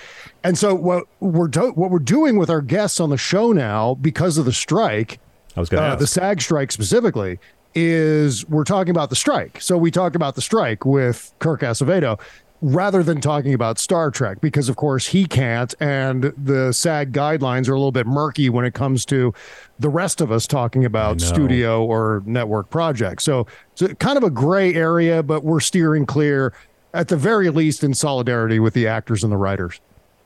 And 0.44 0.58
so 0.58 0.76
what 0.76 1.06
we're 1.22 1.48
do- 1.48 1.72
what 1.72 1.90
we're 1.90 2.00
doing 2.00 2.38
with 2.38 2.50
our 2.50 2.60
guests 2.60 3.00
on 3.00 3.10
the 3.10 3.18
show 3.18 3.54
now, 3.54 3.96
because 3.96 4.38
of 4.38 4.44
the 4.44 4.52
strike, 4.52 5.20
I 5.56 5.62
was 5.62 5.70
going 5.70 5.84
to 5.84 5.90
uh, 5.90 5.96
the 5.96 6.06
SAG 6.06 6.42
strike 6.42 6.74
specifically, 6.74 7.40
is 7.76 8.46
we're 8.50 8.66
talking 8.66 8.92
about 8.92 9.10
the 9.10 9.16
strike. 9.16 9.62
So 9.62 9.78
we 9.78 9.90
talked 9.90 10.18
about 10.18 10.36
the 10.36 10.42
strike 10.42 10.86
with 10.86 11.34
Kirk 11.40 11.62
Acevedo 11.62 12.20
rather 12.62 13.04
than 13.04 13.22
talking 13.22 13.54
about 13.54 13.78
Star 13.78 14.10
Trek, 14.10 14.42
because 14.42 14.68
of 14.70 14.76
course 14.76 15.08
he 15.08 15.26
can't, 15.26 15.74
and 15.80 16.34
the 16.38 16.72
SAG 16.72 17.12
guidelines 17.14 17.70
are 17.70 17.74
a 17.74 17.78
little 17.78 17.92
bit 17.92 18.08
murky 18.08 18.50
when 18.50 18.66
it 18.66 18.74
comes 18.74 19.06
to 19.06 19.34
the 19.80 19.90
rest 19.90 20.22
of 20.22 20.32
us 20.32 20.48
talking 20.48 20.84
about 20.84 21.22
studio 21.22 21.86
or 21.86 22.24
network 22.26 22.70
projects. 22.70 23.24
So 23.24 23.46
it's 23.80 23.94
kind 24.00 24.18
of 24.18 24.24
a 24.24 24.32
gray 24.32 24.74
area, 24.74 25.22
but 25.22 25.44
we're 25.44 25.60
steering 25.60 26.06
clear 26.06 26.54
at 26.94 27.10
the 27.10 27.18
very 27.18 27.50
least 27.50 27.84
in 27.84 27.94
solidarity 27.94 28.60
with 28.60 28.74
the 28.74 28.88
actors 28.88 29.24
and 29.24 29.32
the 29.32 29.38
writers. 29.38 29.80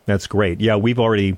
That's 0.05 0.25
great. 0.25 0.61
Yeah, 0.61 0.77
we've 0.77 0.99
already 0.99 1.37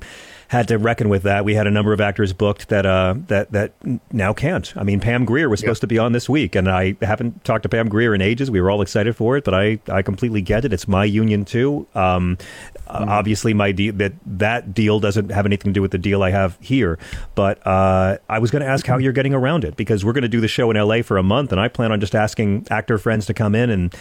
had 0.54 0.68
to 0.68 0.78
reckon 0.78 1.10
with 1.10 1.24
that. 1.24 1.44
We 1.44 1.56
had 1.56 1.66
a 1.66 1.72
number 1.72 1.94
of 1.94 2.00
actors 2.00 2.32
booked 2.32 2.70
that 2.70 2.86
uh, 2.86 3.16
that 3.28 3.52
that 3.52 3.74
now 4.12 4.34
can't. 4.34 4.72
I 4.78 4.84
mean, 4.84 5.00
Pam 5.00 5.26
Grier 5.26 5.50
was 5.50 5.60
supposed 5.60 5.80
yep. 5.80 5.82
to 5.82 5.88
be 5.88 5.98
on 5.98 6.14
this 6.14 6.30
week, 6.30 6.56
and 6.56 6.70
I 6.70 6.96
haven't 7.02 7.44
talked 7.44 7.64
to 7.64 7.70
Pam 7.70 7.90
Grier 7.90 8.14
in 8.14 8.22
ages. 8.22 8.52
We 8.52 8.62
were 8.62 8.70
all 8.70 8.82
excited 8.82 9.16
for 9.16 9.36
it, 9.36 9.44
but 9.44 9.56
I, 9.56 9.80
I 9.90 10.04
completely 10.04 10.42
get 10.42 10.64
it. 10.64 10.72
It's 10.72 10.88
my 10.88 11.06
union 11.06 11.44
too. 11.44 11.88
Um, 11.96 12.38
mm-hmm. 12.38 13.10
Obviously, 13.10 13.56
my 13.56 13.72
de- 13.72 13.90
that 13.90 14.14
that 14.26 14.74
deal 14.76 15.00
doesn't 15.00 15.32
have 15.32 15.48
anything 15.48 15.72
to 15.72 15.74
do 15.74 15.82
with 15.82 15.92
the 15.92 15.98
deal 15.98 16.22
I 16.22 16.30
have 16.30 16.56
here. 16.62 17.00
But 17.34 17.66
uh, 17.66 18.20
I 18.30 18.38
was 18.38 18.52
going 18.52 18.62
to 18.62 18.70
ask 18.70 18.86
how 18.86 19.00
you're 19.00 19.12
getting 19.12 19.34
around 19.34 19.66
it 19.66 19.76
because 19.76 20.06
we're 20.06 20.14
going 20.14 20.22
to 20.22 20.30
do 20.30 20.40
the 20.40 20.48
show 20.48 20.70
in 20.70 20.78
L.A. 20.78 21.02
for 21.02 21.18
a 21.18 21.24
month, 21.24 21.52
and 21.52 21.60
I 21.60 21.68
plan 21.68 21.92
on 21.92 22.00
just 22.00 22.14
asking 22.14 22.68
actor 22.70 23.00
friends 23.00 23.26
to 23.26 23.34
come 23.34 23.56
in 23.56 23.72
and 23.72 23.94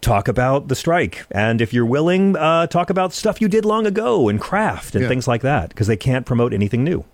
talk 0.00 0.28
about 0.28 0.68
the 0.68 0.74
strike. 0.74 1.24
And 1.30 1.60
if 1.60 1.72
you're 1.72 1.86
willing, 1.86 2.36
uh, 2.36 2.66
talk 2.66 2.90
about 2.90 3.12
stuff 3.12 3.40
you 3.40 3.48
did 3.48 3.64
long 3.64 3.86
ago 3.86 4.28
and 4.28 4.40
craft 4.40 4.94
and 4.94 5.02
yeah. 5.02 5.08
things 5.08 5.26
like 5.26 5.42
that 5.42 5.70
because 5.70 5.86
they 5.86 5.96
can't 5.96 6.26
promote 6.26 6.52
anything 6.52 6.84
new. 6.84 7.04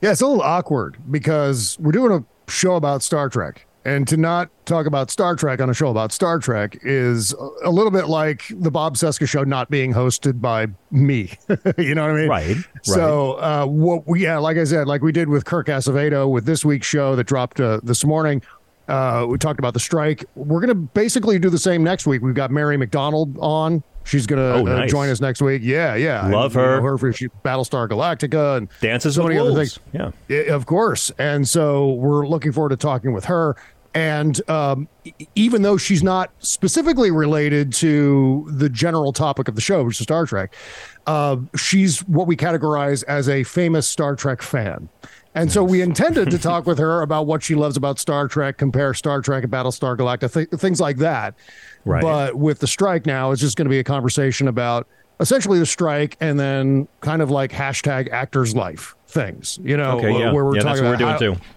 Yeah, 0.00 0.10
it's 0.10 0.20
a 0.20 0.26
little 0.26 0.42
awkward 0.42 0.98
because 1.10 1.78
we're 1.78 1.92
doing 1.92 2.12
a 2.12 2.50
show 2.50 2.74
about 2.74 3.02
Star 3.02 3.28
Trek. 3.28 3.66
And 3.84 4.06
to 4.08 4.16
not 4.16 4.48
talk 4.64 4.86
about 4.86 5.10
Star 5.10 5.34
Trek 5.34 5.60
on 5.60 5.68
a 5.68 5.74
show 5.74 5.88
about 5.88 6.12
Star 6.12 6.38
Trek 6.38 6.78
is 6.82 7.34
a 7.64 7.70
little 7.70 7.90
bit 7.90 8.06
like 8.06 8.44
the 8.50 8.70
Bob 8.70 8.94
Cesca 8.94 9.28
show 9.28 9.42
not 9.42 9.70
being 9.70 9.92
hosted 9.92 10.40
by 10.40 10.68
me. 10.92 11.32
you 11.78 11.94
know 11.96 12.02
what 12.02 12.12
I 12.12 12.14
mean? 12.14 12.28
Right. 12.28 12.56
So, 12.84 13.32
uh, 13.34 13.66
what 13.66 14.06
we, 14.06 14.22
yeah, 14.22 14.38
like 14.38 14.56
I 14.56 14.64
said, 14.64 14.86
like 14.86 15.02
we 15.02 15.10
did 15.10 15.28
with 15.28 15.44
Kirk 15.46 15.66
Acevedo 15.66 16.30
with 16.30 16.46
this 16.46 16.64
week's 16.64 16.86
show 16.86 17.16
that 17.16 17.24
dropped 17.24 17.60
uh, 17.60 17.80
this 17.82 18.04
morning, 18.04 18.42
uh, 18.88 19.26
we 19.28 19.38
talked 19.38 19.58
about 19.58 19.74
the 19.74 19.80
strike. 19.80 20.24
We're 20.34 20.60
going 20.60 20.68
to 20.68 20.74
basically 20.74 21.38
do 21.38 21.50
the 21.50 21.58
same 21.58 21.82
next 21.84 22.06
week. 22.06 22.22
We've 22.22 22.34
got 22.34 22.50
Mary 22.50 22.76
McDonnell 22.76 23.40
on. 23.42 23.82
She's 24.04 24.26
going 24.26 24.40
to 24.40 24.60
oh, 24.60 24.74
nice. 24.74 24.88
uh, 24.88 24.90
join 24.90 25.08
us 25.10 25.20
next 25.20 25.40
week. 25.40 25.62
Yeah, 25.64 25.94
yeah. 25.94 26.26
Love 26.26 26.56
and, 26.56 26.64
her. 26.64 26.70
You 26.70 26.76
know, 26.78 26.86
her 26.88 26.98
for 26.98 27.12
she, 27.12 27.28
Battlestar 27.44 27.88
Galactica 27.88 28.58
and 28.58 28.68
dances 28.80 29.14
so 29.14 29.22
many 29.22 29.38
other 29.38 29.54
things. 29.54 29.78
Yeah, 29.92 30.36
of 30.52 30.66
course. 30.66 31.12
And 31.18 31.48
so 31.48 31.92
we're 31.92 32.26
looking 32.26 32.52
forward 32.52 32.70
to 32.70 32.76
talking 32.76 33.12
with 33.12 33.26
her. 33.26 33.56
And 33.94 34.48
um, 34.48 34.88
even 35.34 35.62
though 35.62 35.76
she's 35.76 36.02
not 36.02 36.30
specifically 36.38 37.10
related 37.10 37.72
to 37.74 38.48
the 38.50 38.70
general 38.70 39.12
topic 39.12 39.48
of 39.48 39.54
the 39.54 39.60
show, 39.60 39.84
which 39.84 40.00
is 40.00 40.04
Star 40.04 40.24
Trek, 40.24 40.54
uh, 41.06 41.36
she's 41.56 42.00
what 42.08 42.26
we 42.26 42.36
categorize 42.36 43.04
as 43.04 43.28
a 43.28 43.44
famous 43.44 43.86
Star 43.86 44.16
Trek 44.16 44.40
fan. 44.40 44.88
And 45.34 45.50
so 45.50 45.64
we 45.64 45.80
intended 45.80 46.30
to 46.30 46.38
talk 46.40 46.66
with 46.66 46.78
her 46.78 47.02
about 47.02 47.26
what 47.26 47.42
she 47.42 47.54
loves 47.54 47.76
about 47.76 47.98
Star 47.98 48.28
Trek, 48.28 48.58
compare 48.58 48.94
Star 48.94 49.20
Trek 49.20 49.44
and 49.44 49.52
Battlestar 49.52 49.96
Galactica, 49.96 50.32
th- 50.32 50.60
things 50.60 50.80
like 50.80 50.98
that. 50.98 51.34
Right. 51.84 52.02
But 52.02 52.36
with 52.36 52.58
the 52.58 52.66
strike 52.66 53.06
now, 53.06 53.30
it's 53.32 53.40
just 53.40 53.56
going 53.56 53.66
to 53.66 53.70
be 53.70 53.78
a 53.78 53.84
conversation 53.84 54.48
about 54.48 54.86
essentially 55.20 55.58
the 55.58 55.66
strike 55.66 56.16
and 56.20 56.38
then 56.38 56.88
kind 57.00 57.22
of 57.22 57.30
like 57.30 57.52
hashtag 57.52 58.10
actors 58.10 58.54
life 58.54 58.94
things, 59.06 59.58
you 59.62 59.76
know, 59.76 59.98
okay, 59.98 60.18
yeah. 60.18 60.32
where 60.32 60.44
we're 60.44 60.56
yeah, 60.56 60.62
talking 60.62 60.82
that's 60.84 61.00
what 61.00 61.02
about 61.02 61.12
we're 61.12 61.18
doing 61.18 61.34
how, 61.34 61.40
too 61.40 61.48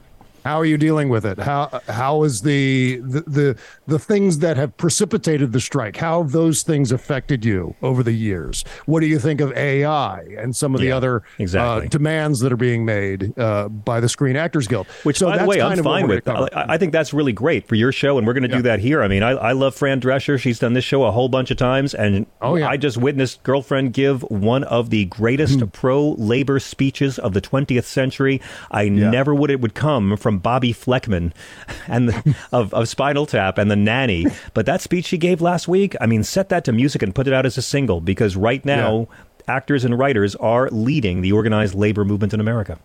how 0.45 0.59
are 0.59 0.65
you 0.65 0.77
dealing 0.77 1.09
with 1.09 1.25
it? 1.25 1.39
How 1.39 1.81
how 1.87 2.21
is 2.21 2.43
the, 2.43 2.97
the 2.97 3.21
the 3.21 3.57
the 3.87 3.97
things 3.97 4.39
that 4.39 4.57
have 4.57 4.77
precipitated 4.77 5.53
the 5.53 5.59
strike? 5.59 5.97
How 5.97 6.21
have 6.21 6.33
those 6.33 6.61
things 6.61 6.91
affected 6.91 7.43
you 7.43 7.75
over 7.81 8.03
the 8.03 8.11
years? 8.11 8.63
What 8.85 8.99
do 8.99 9.07
you 9.07 9.17
think 9.17 9.41
of 9.41 9.51
AI 9.53 10.19
and 10.37 10.55
some 10.55 10.75
of 10.75 10.81
the 10.81 10.87
yeah, 10.87 10.97
other 10.97 11.23
exactly. 11.39 11.87
uh, 11.87 11.89
demands 11.89 12.41
that 12.41 12.53
are 12.53 12.57
being 12.57 12.85
made 12.85 13.37
uh, 13.39 13.69
by 13.69 13.99
the 13.99 14.07
Screen 14.07 14.35
Actors 14.35 14.67
Guild? 14.67 14.85
Which, 15.01 15.17
so 15.17 15.25
by 15.25 15.39
the 15.39 15.45
way, 15.45 15.61
I'm 15.61 15.81
fine 15.81 16.07
with. 16.07 16.27
I, 16.27 16.47
I, 16.53 16.77
think 16.77 16.91
that's 16.91 17.11
really 17.11 17.33
great 17.33 17.67
for 17.67 17.73
your 17.73 17.91
show, 17.91 18.19
and 18.19 18.27
we're 18.27 18.33
going 18.33 18.43
to 18.43 18.49
yeah. 18.49 18.57
do 18.57 18.61
that 18.63 18.79
here. 18.79 19.01
I 19.01 19.07
mean, 19.07 19.23
I, 19.23 19.31
I, 19.31 19.51
love 19.53 19.73
Fran 19.73 19.99
Drescher. 19.99 20.39
She's 20.39 20.59
done 20.59 20.73
this 20.73 20.85
show 20.85 21.05
a 21.05 21.11
whole 21.11 21.27
bunch 21.27 21.49
of 21.49 21.57
times, 21.57 21.95
and 21.95 22.27
oh, 22.43 22.55
yeah. 22.55 22.69
I 22.69 22.77
just 22.77 22.97
witnessed 22.97 23.41
girlfriend 23.41 23.93
give 23.93 24.21
one 24.23 24.63
of 24.65 24.91
the 24.91 25.05
greatest 25.05 25.71
pro 25.73 26.11
labor 26.11 26.59
speeches 26.59 27.17
of 27.17 27.33
the 27.33 27.41
20th 27.41 27.85
century. 27.85 28.41
I 28.69 28.89
never 28.89 29.33
would 29.33 29.49
it 29.49 29.59
would 29.59 29.73
come 29.73 30.15
from 30.17 30.34
Bobbi 30.41 30.75
Flekman 30.75 31.33
and 31.87 32.09
the, 32.09 32.35
of, 32.51 32.73
of 32.73 32.87
Spinal 32.87 33.25
Tap 33.25 33.57
and 33.57 33.69
the 33.69 33.75
nanny. 33.75 34.25
But 34.53 34.65
that 34.65 34.81
speech 34.81 35.05
she 35.05 35.17
gave 35.17 35.41
last 35.41 35.67
week, 35.67 35.95
I 36.01 36.05
mean, 36.05 36.23
set 36.23 36.49
that 36.49 36.63
to 36.65 36.71
music 36.71 37.01
and 37.01 37.13
put 37.13 37.27
it 37.27 37.33
out 37.33 37.45
as 37.45 37.57
a 37.57 37.61
single 37.61 38.01
because 38.01 38.35
right 38.35 38.63
now, 38.65 39.07
yeah. 39.09 39.55
actors 39.55 39.83
and 39.85 39.97
writers 39.97 40.35
are 40.35 40.69
leading 40.69 41.21
the 41.21 41.31
organized 41.31 41.75
labor 41.75 42.05
movement 42.05 42.33
in 42.33 42.39
America. 42.39 42.79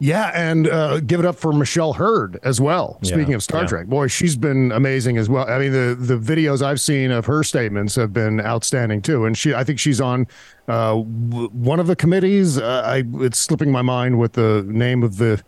Yeah, 0.00 0.32
and 0.34 0.68
uh, 0.68 1.00
give 1.00 1.20
it 1.20 1.26
up 1.26 1.36
for 1.36 1.52
Michelle 1.52 1.92
Hurd 1.92 2.38
as 2.42 2.60
well. 2.60 2.98
Speaking 3.02 3.30
yeah, 3.30 3.36
of 3.36 3.42
Star 3.42 3.62
yeah. 3.62 3.68
Trek, 3.68 3.86
boy, 3.86 4.08
she's 4.08 4.36
been 4.36 4.72
amazing 4.72 5.18
as 5.18 5.28
well. 5.28 5.48
I 5.48 5.58
mean, 5.58 5.72
the 5.72 5.96
the 5.98 6.18
videos 6.18 6.62
I've 6.62 6.80
seen 6.80 7.10
of 7.10 7.26
her 7.26 7.44
statements 7.44 7.94
have 7.94 8.12
been 8.12 8.40
outstanding 8.40 9.02
too. 9.02 9.24
And 9.24 9.38
she, 9.38 9.54
I 9.54 9.62
think 9.62 9.78
she's 9.78 10.00
on 10.00 10.26
uh, 10.68 10.94
w- 10.94 11.48
one 11.50 11.78
of 11.78 11.86
the 11.86 11.96
committees. 11.96 12.58
Uh, 12.58 12.82
I, 12.84 13.04
it's 13.24 13.38
slipping 13.38 13.70
my 13.70 13.82
mind 13.82 14.18
what 14.18 14.32
the 14.32 14.64
name 14.66 15.04
of 15.04 15.18
the 15.18 15.42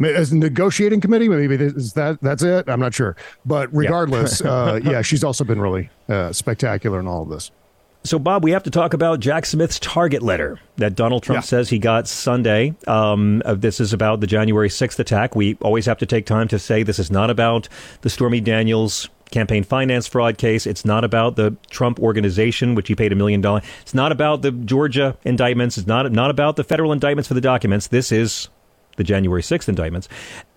as 0.00 0.32
a 0.32 0.36
negotiating 0.36 1.00
committee 1.00 1.28
maybe 1.28 1.54
is 1.56 1.92
that 1.94 2.20
that's 2.20 2.42
it 2.42 2.68
i'm 2.68 2.80
not 2.80 2.94
sure 2.94 3.16
but 3.44 3.72
regardless 3.74 4.40
yeah, 4.40 4.50
uh, 4.50 4.80
yeah 4.82 5.02
she's 5.02 5.24
also 5.24 5.44
been 5.44 5.60
really 5.60 5.90
uh, 6.08 6.32
spectacular 6.32 7.00
in 7.00 7.06
all 7.06 7.22
of 7.22 7.28
this 7.28 7.50
so 8.04 8.18
bob 8.18 8.44
we 8.44 8.50
have 8.50 8.62
to 8.62 8.70
talk 8.70 8.94
about 8.94 9.20
jack 9.20 9.46
smith's 9.46 9.78
target 9.78 10.22
letter 10.22 10.60
that 10.76 10.94
donald 10.94 11.22
trump 11.22 11.38
yeah. 11.38 11.40
says 11.40 11.68
he 11.68 11.78
got 11.78 12.06
sunday 12.06 12.74
um, 12.86 13.42
this 13.46 13.80
is 13.80 13.92
about 13.92 14.20
the 14.20 14.26
january 14.26 14.68
6th 14.68 14.98
attack 14.98 15.34
we 15.34 15.56
always 15.60 15.86
have 15.86 15.98
to 15.98 16.06
take 16.06 16.26
time 16.26 16.48
to 16.48 16.58
say 16.58 16.82
this 16.82 16.98
is 16.98 17.10
not 17.10 17.30
about 17.30 17.68
the 18.02 18.10
stormy 18.10 18.40
daniels 18.40 19.08
campaign 19.30 19.64
finance 19.64 20.06
fraud 20.06 20.38
case. 20.38 20.66
It's 20.66 20.84
not 20.84 21.04
about 21.04 21.36
the 21.36 21.56
Trump 21.70 21.98
organization, 22.00 22.74
which 22.74 22.88
he 22.88 22.94
paid 22.94 23.12
a 23.12 23.16
million 23.16 23.40
dollars. 23.40 23.64
It's 23.82 23.94
not 23.94 24.12
about 24.12 24.42
the 24.42 24.52
Georgia 24.52 25.16
indictments. 25.24 25.78
It's 25.78 25.86
not 25.86 26.10
not 26.12 26.30
about 26.30 26.56
the 26.56 26.64
federal 26.64 26.92
indictments 26.92 27.28
for 27.28 27.34
the 27.34 27.40
documents. 27.40 27.88
This 27.88 28.12
is 28.12 28.48
the 28.96 29.04
January 29.04 29.42
6th 29.42 29.68
indictments. 29.68 30.08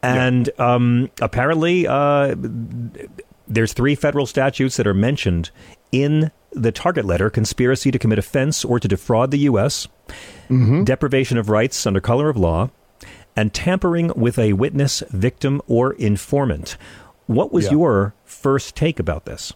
And 0.02 0.50
yeah. 0.58 0.74
um, 0.74 1.10
apparently, 1.22 1.88
uh, 1.88 2.36
there's 3.48 3.74
three 3.74 3.96
federal 3.96 4.26
statutes 4.26 4.78
that 4.78 4.88
are 4.88 4.94
mentioned 4.94 5.52
in 5.92 6.32
the 6.52 6.72
target 6.72 7.06
letter 7.06 7.30
conspiracy 7.30 7.92
to 7.92 8.00
commit 8.00 8.18
offense 8.20 8.66
or 8.66 8.80
to 8.80 8.88
defraud 8.88 9.32
the 9.32 9.40
U.S., 9.40 9.88
mm-hmm. 10.50 10.84
deprivation 10.84 11.38
of 11.38 11.50
rights 11.50 11.86
under 11.86 12.00
color 12.00 12.30
of 12.30 12.38
law, 12.38 12.70
and 13.36 13.54
tampering 13.54 14.12
with 14.16 14.40
a 14.40 14.54
witness, 14.54 15.04
victim, 15.10 15.62
or 15.68 15.94
informant. 15.94 16.78
What 17.28 17.54
was 17.54 17.66
Yeah. 17.66 17.72
your 17.72 18.14
first 18.26 18.76
take 18.76 19.00
about 19.00 19.26
this? 19.26 19.54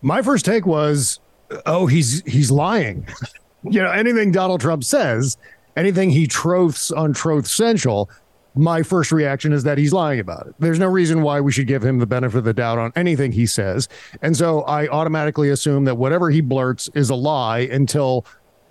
My 0.00 0.22
first 0.22 0.44
take 0.44 0.66
was, 0.66 1.20
oh, 1.66 1.86
he's 1.86 2.22
he's 2.26 2.50
lying. 2.50 3.06
you 3.64 3.82
know, 3.82 3.90
anything 3.90 4.32
Donald 4.32 4.60
Trump 4.60 4.84
says, 4.84 5.36
anything 5.76 6.10
he 6.10 6.26
troths 6.26 6.90
on 6.90 7.12
Troth 7.12 7.46
Central, 7.46 8.10
my 8.54 8.82
first 8.82 9.10
reaction 9.10 9.52
is 9.52 9.64
that 9.64 9.78
he's 9.78 9.92
lying 9.92 10.20
about 10.20 10.46
it. 10.46 10.54
There's 10.58 10.78
no 10.78 10.86
reason 10.86 11.22
why 11.22 11.40
we 11.40 11.50
should 11.50 11.66
give 11.66 11.84
him 11.84 11.98
the 11.98 12.06
benefit 12.06 12.38
of 12.38 12.44
the 12.44 12.54
doubt 12.54 12.78
on 12.78 12.92
anything 12.94 13.32
he 13.32 13.46
says. 13.46 13.88
And 14.22 14.36
so 14.36 14.62
I 14.62 14.86
automatically 14.88 15.50
assume 15.50 15.84
that 15.86 15.96
whatever 15.96 16.30
he 16.30 16.40
blurts 16.40 16.88
is 16.94 17.10
a 17.10 17.16
lie 17.16 17.60
until 17.60 18.24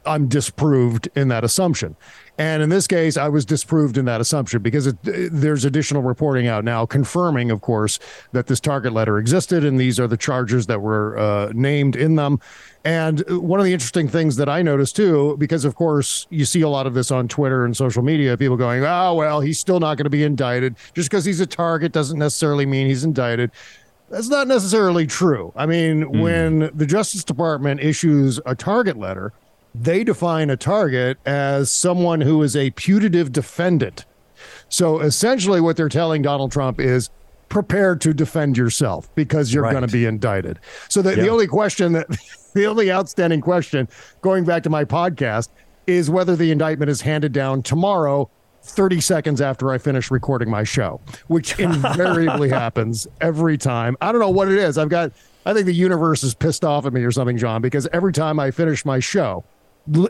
I'm 0.05 0.27
disproved 0.27 1.09
in 1.15 1.27
that 1.29 1.43
assumption. 1.43 1.95
And 2.37 2.63
in 2.63 2.69
this 2.69 2.87
case, 2.87 3.15
I 3.15 3.27
was 3.27 3.45
disproved 3.45 3.97
in 3.97 4.05
that 4.05 4.19
assumption 4.19 4.61
because 4.63 4.87
it, 4.87 4.97
there's 5.03 5.65
additional 5.65 6.01
reporting 6.01 6.47
out 6.47 6.63
now 6.63 6.85
confirming, 6.85 7.51
of 7.51 7.61
course, 7.61 7.99
that 8.31 8.47
this 8.47 8.59
target 8.59 8.91
letter 8.91 9.19
existed 9.19 9.63
and 9.63 9.79
these 9.79 9.99
are 9.99 10.07
the 10.07 10.17
charges 10.17 10.65
that 10.65 10.81
were 10.81 11.17
uh, 11.17 11.51
named 11.53 11.95
in 11.95 12.15
them. 12.15 12.39
And 12.83 13.23
one 13.29 13.59
of 13.59 13.65
the 13.65 13.73
interesting 13.73 14.07
things 14.07 14.35
that 14.37 14.49
I 14.49 14.63
noticed 14.63 14.95
too, 14.95 15.37
because 15.37 15.63
of 15.63 15.75
course 15.75 16.25
you 16.31 16.43
see 16.43 16.61
a 16.61 16.69
lot 16.69 16.87
of 16.87 16.95
this 16.95 17.11
on 17.11 17.27
Twitter 17.27 17.65
and 17.65 17.77
social 17.77 18.01
media, 18.01 18.35
people 18.35 18.57
going, 18.57 18.83
oh, 18.83 19.13
well, 19.13 19.39
he's 19.39 19.59
still 19.59 19.79
not 19.79 19.97
going 19.97 20.05
to 20.05 20.09
be 20.09 20.23
indicted. 20.23 20.75
Just 20.95 21.11
because 21.11 21.25
he's 21.25 21.39
a 21.39 21.45
target 21.45 21.91
doesn't 21.91 22.17
necessarily 22.17 22.65
mean 22.65 22.87
he's 22.87 23.03
indicted. 23.03 23.51
That's 24.09 24.27
not 24.27 24.47
necessarily 24.47 25.07
true. 25.07 25.53
I 25.55 25.65
mean, 25.65 26.19
when 26.19 26.69
the 26.75 26.85
Justice 26.85 27.23
Department 27.23 27.79
issues 27.79 28.39
a 28.45 28.53
target 28.53 28.97
letter, 28.97 29.33
they 29.75 30.03
define 30.03 30.49
a 30.49 30.57
target 30.57 31.17
as 31.25 31.71
someone 31.71 32.21
who 32.21 32.41
is 32.43 32.55
a 32.55 32.71
putative 32.71 33.31
defendant. 33.31 34.05
So 34.69 34.99
essentially, 34.99 35.61
what 35.61 35.77
they're 35.77 35.89
telling 35.89 36.21
Donald 36.21 36.51
Trump 36.51 36.79
is 36.79 37.09
prepare 37.49 37.95
to 37.95 38.13
defend 38.13 38.57
yourself 38.57 39.13
because 39.15 39.53
you're 39.53 39.63
Right. 39.63 39.71
going 39.71 39.85
to 39.85 39.91
be 39.91 40.05
indicted. 40.05 40.59
So 40.89 41.01
the, 41.01 41.11
the 41.15 41.27
only 41.27 41.47
question 41.47 41.93
that 41.93 42.07
the 42.53 42.65
only 42.65 42.91
outstanding 42.91 43.41
question 43.41 43.87
going 44.21 44.43
back 44.43 44.63
to 44.63 44.69
my 44.69 44.85
podcast 44.85 45.49
is 45.85 46.09
whether 46.09 46.35
the 46.35 46.49
indictment 46.51 46.89
is 46.89 47.01
handed 47.01 47.31
down 47.31 47.61
tomorrow 47.61 48.29
30 48.63 49.01
seconds 49.01 49.41
after 49.41 49.71
I 49.71 49.77
finish 49.77 50.09
recording 50.09 50.49
my 50.49 50.63
show, 50.63 51.01
which 51.27 51.59
invariably 51.59 52.49
happens 52.49 53.05
every 53.21 53.57
time. 53.57 53.97
I 54.01 54.11
don't 54.11 54.21
know 54.21 54.29
what 54.29 54.47
it 54.49 54.57
is. 54.57 54.77
I've 54.77 54.89
got 54.89 55.11
I 55.45 55.53
think 55.53 55.65
the 55.65 55.73
universe 55.73 56.23
is 56.23 56.33
pissed 56.33 56.63
off 56.63 56.85
at 56.85 56.93
me 56.93 57.03
or 57.03 57.11
something, 57.11 57.37
John, 57.37 57.61
because 57.61 57.87
every 57.91 58.13
time 58.13 58.39
I 58.39 58.49
finish 58.51 58.85
my 58.85 58.99
show, 58.99 59.43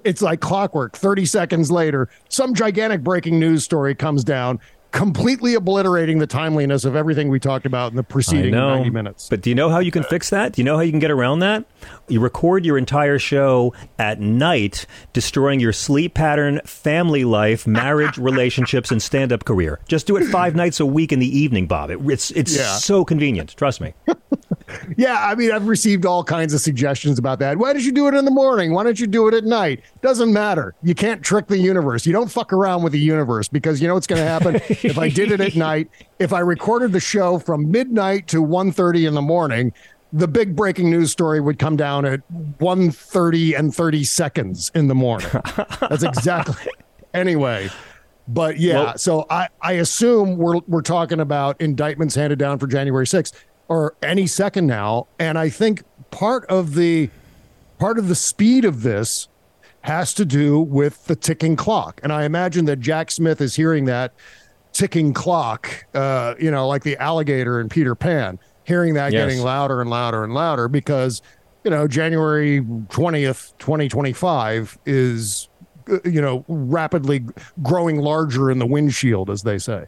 it's 0.03 0.21
like 0.21 0.39
clockwork. 0.39 0.95
30 0.95 1.25
seconds 1.25 1.71
later, 1.71 2.09
some 2.29 2.53
gigantic 2.53 3.03
breaking 3.03 3.39
news 3.39 3.63
story 3.63 3.95
comes 3.95 4.23
down, 4.23 4.59
completely 4.91 5.55
obliterating 5.55 6.19
the 6.19 6.27
timeliness 6.27 6.85
of 6.85 6.95
everything 6.95 7.27
we 7.29 7.39
talked 7.39 7.65
about 7.65 7.91
in 7.91 7.95
the 7.95 8.03
preceding 8.03 8.51
know. 8.51 8.75
90 8.75 8.89
minutes. 8.91 9.27
But 9.27 9.41
do 9.41 9.49
you 9.49 9.55
know 9.55 9.69
how 9.69 9.79
you 9.79 9.89
can 9.89 10.03
fix 10.03 10.29
that? 10.29 10.53
Do 10.53 10.61
you 10.61 10.63
know 10.63 10.75
how 10.75 10.81
you 10.83 10.91
can 10.91 10.99
get 10.99 11.09
around 11.09 11.39
that? 11.39 11.65
You 12.07 12.19
record 12.19 12.63
your 12.63 12.77
entire 12.77 13.17
show 13.17 13.73
at 13.97 14.19
night, 14.19 14.85
destroying 15.11 15.59
your 15.59 15.73
sleep 15.73 16.13
pattern, 16.13 16.61
family 16.65 17.23
life, 17.25 17.65
marriage, 17.65 18.17
relationships, 18.19 18.91
and 18.91 19.01
stand-up 19.01 19.45
career. 19.45 19.79
Just 19.87 20.05
do 20.05 20.15
it 20.17 20.25
five 20.27 20.55
nights 20.55 20.79
a 20.79 20.85
week 20.85 21.11
in 21.11 21.17
the 21.17 21.39
evening, 21.39 21.65
Bob. 21.65 21.89
It, 21.89 21.99
it's 22.11 22.29
it's 22.31 22.55
Yeah. 22.55 22.75
so 22.75 23.03
convenient. 23.03 23.55
Trust 23.57 23.81
me. 23.81 23.95
Yeah, 24.97 25.25
I 25.25 25.35
mean, 25.35 25.51
I've 25.51 25.67
received 25.67 26.05
all 26.05 26.23
kinds 26.23 26.53
of 26.53 26.61
suggestions 26.61 27.19
about 27.19 27.39
that. 27.39 27.57
Why 27.57 27.73
don't 27.73 27.83
you 27.83 27.91
do 27.91 28.07
it 28.07 28.13
in 28.13 28.25
the 28.25 28.31
morning? 28.31 28.73
Why 28.73 28.83
don't 28.83 28.99
you 28.99 29.07
do 29.07 29.27
it 29.27 29.33
at 29.33 29.43
night? 29.43 29.81
Doesn't 30.01 30.31
matter. 30.31 30.75
You 30.83 30.95
can't 30.95 31.21
trick 31.21 31.47
the 31.47 31.57
universe. 31.57 32.05
You 32.05 32.13
don't 32.13 32.31
fuck 32.31 32.53
around 32.53 32.83
with 32.83 32.93
the 32.93 32.99
universe 32.99 33.47
because 33.47 33.81
you 33.81 33.87
know 33.87 33.93
what's 33.95 34.07
going 34.07 34.21
to 34.21 34.27
happen 34.27 34.55
if 34.69 34.97
I 34.97 35.09
did 35.09 35.31
it 35.31 35.41
at 35.41 35.55
night. 35.55 35.89
If 36.19 36.33
I 36.33 36.39
recorded 36.39 36.91
the 36.91 36.99
show 36.99 37.39
from 37.39 37.69
midnight 37.71 38.27
to 38.29 38.41
1.30 38.41 39.07
in 39.07 39.13
the 39.13 39.21
morning, 39.21 39.73
the 40.11 40.27
big 40.27 40.55
breaking 40.55 40.89
news 40.91 41.11
story 41.11 41.41
would 41.41 41.57
come 41.59 41.75
down 41.75 42.05
at 42.05 42.21
1.30 42.59 43.57
and 43.57 43.73
30 43.73 44.03
seconds 44.03 44.71
in 44.75 44.87
the 44.87 44.95
morning. 44.95 45.29
That's 45.81 46.03
exactly. 46.03 46.67
anyway, 47.13 47.69
but 48.27 48.59
yeah, 48.59 48.73
Well- 48.83 48.97
so 48.97 49.25
I, 49.29 49.49
I 49.61 49.73
assume 49.73 50.37
we're 50.37 50.59
we're 50.67 50.81
talking 50.81 51.19
about 51.19 51.59
indictments 51.61 52.15
handed 52.15 52.39
down 52.39 52.59
for 52.59 52.67
January 52.67 53.05
6th 53.05 53.33
or 53.67 53.95
any 54.01 54.27
second 54.27 54.67
now. 54.67 55.07
And 55.19 55.37
I 55.37 55.49
think 55.49 55.83
part 56.11 56.45
of 56.45 56.75
the 56.75 57.09
part 57.79 57.97
of 57.97 58.07
the 58.07 58.15
speed 58.15 58.65
of 58.65 58.83
this 58.83 59.27
has 59.81 60.13
to 60.13 60.25
do 60.25 60.59
with 60.59 61.05
the 61.05 61.15
ticking 61.15 61.55
clock. 61.55 61.99
And 62.03 62.13
I 62.13 62.23
imagine 62.23 62.65
that 62.65 62.79
Jack 62.79 63.11
Smith 63.11 63.41
is 63.41 63.55
hearing 63.55 63.85
that 63.85 64.13
ticking 64.71 65.13
clock, 65.13 65.85
uh, 65.93 66.35
you 66.39 66.49
know, 66.49 66.67
like 66.67 66.83
the 66.83 66.95
alligator 66.97 67.59
in 67.59 67.67
Peter 67.69 67.93
Pan, 67.93 68.39
hearing 68.63 68.93
that 68.93 69.11
Yes. 69.11 69.21
getting 69.27 69.43
louder 69.43 69.81
and 69.81 69.89
louder 69.89 70.23
and 70.23 70.33
louder 70.33 70.67
because, 70.67 71.21
you 71.63 71.71
know, 71.71 71.87
January 71.87 72.61
20th, 72.61 73.53
2025 73.59 74.77
is, 74.85 75.49
uh, 75.91 75.97
you 76.05 76.21
know, 76.21 76.45
rapidly 76.47 77.25
growing 77.61 77.97
larger 77.99 78.49
in 78.49 78.59
the 78.59 78.65
windshield, 78.65 79.29
as 79.29 79.43
they 79.43 79.57
say. 79.57 79.85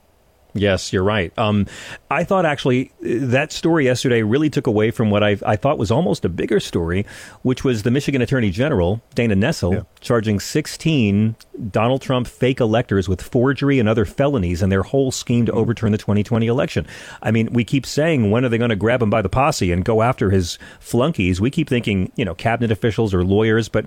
Yes, 0.58 0.94
you're 0.94 1.04
right. 1.04 1.38
Um, 1.38 1.68
I 2.10 2.24
thought 2.24 2.46
actually 2.46 2.92
uh, 3.02 3.28
that 3.28 3.52
story 3.52 3.86
yesterday 3.86 4.22
really 4.22 4.50
took 4.50 4.68
away 4.68 4.90
from 4.90 5.10
what 5.10 5.22
I, 5.22 5.38
I 5.46 5.58
thought 5.58 5.78
was 5.78 5.92
almost 5.92 6.24
a 6.24 6.30
bigger 6.30 6.62
story, 6.62 7.06
which 7.42 7.66
was 7.66 7.84
the 7.84 7.92
Michigan 7.92 8.22
Attorney 8.22 8.52
General, 8.52 9.02
Dana 9.14 9.36
Nessel, 9.36 9.86
charging 10.00 10.40
16 10.40 11.36
Donald 11.72 12.02
Trump 12.02 12.26
fake 12.26 12.62
electors 12.62 13.10
with 13.10 13.22
forgery 13.22 13.80
and 13.80 13.90
other 13.90 14.06
felonies 14.06 14.62
and 14.62 14.72
their 14.72 14.84
whole 14.84 15.12
scheme 15.12 15.46
to 15.46 15.52
overturn 15.52 15.92
the 15.92 15.98
2020 15.98 16.48
election. 16.48 16.88
I 17.22 17.32
mean, 17.32 17.52
we 17.52 17.66
keep 17.66 17.86
saying, 17.86 18.32
when 18.32 18.46
are 18.46 18.50
they 18.50 18.58
going 18.58 18.70
to 18.70 18.78
grab 18.78 19.02
him 19.02 19.10
by 19.10 19.22
the 19.22 19.30
posse 19.30 19.74
and 19.74 19.84
go 19.84 20.02
after 20.02 20.30
his 20.30 20.58
flunkies? 20.80 21.42
We 21.42 21.52
keep 21.52 21.68
thinking, 21.68 22.14
you 22.16 22.24
know, 22.24 22.34
cabinet 22.34 22.72
officials 22.72 23.14
or 23.14 23.26
lawyers, 23.26 23.68
but 23.68 23.86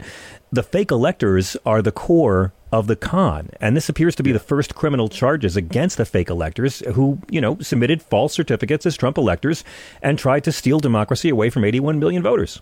the 0.51 0.63
fake 0.63 0.91
electors 0.91 1.57
are 1.67 1.83
the 1.83 1.93
core 1.93 2.53
of 2.73 2.87
the 2.87 2.97
con. 2.97 3.51
And 3.61 3.77
this 3.77 3.89
appears 3.89 4.15
to 4.17 4.23
be 4.23 4.33
the 4.33 4.39
first 4.39 4.75
criminal 4.75 5.09
charges 5.09 5.57
against 5.57 5.97
the 5.97 6.05
fake 6.05 6.29
electors 6.31 6.81
who, 6.95 7.19
you 7.31 7.41
know, 7.41 7.59
submitted 7.61 8.03
false 8.03 8.33
certificates 8.35 8.85
as 8.87 8.97
Trump 8.97 9.17
electors 9.19 9.65
and 10.03 10.19
tried 10.19 10.45
to 10.45 10.53
steal 10.53 10.79
democracy 10.79 11.29
away 11.31 11.51
from 11.51 11.65
81 11.65 11.99
million 11.99 12.23
voters. 12.23 12.61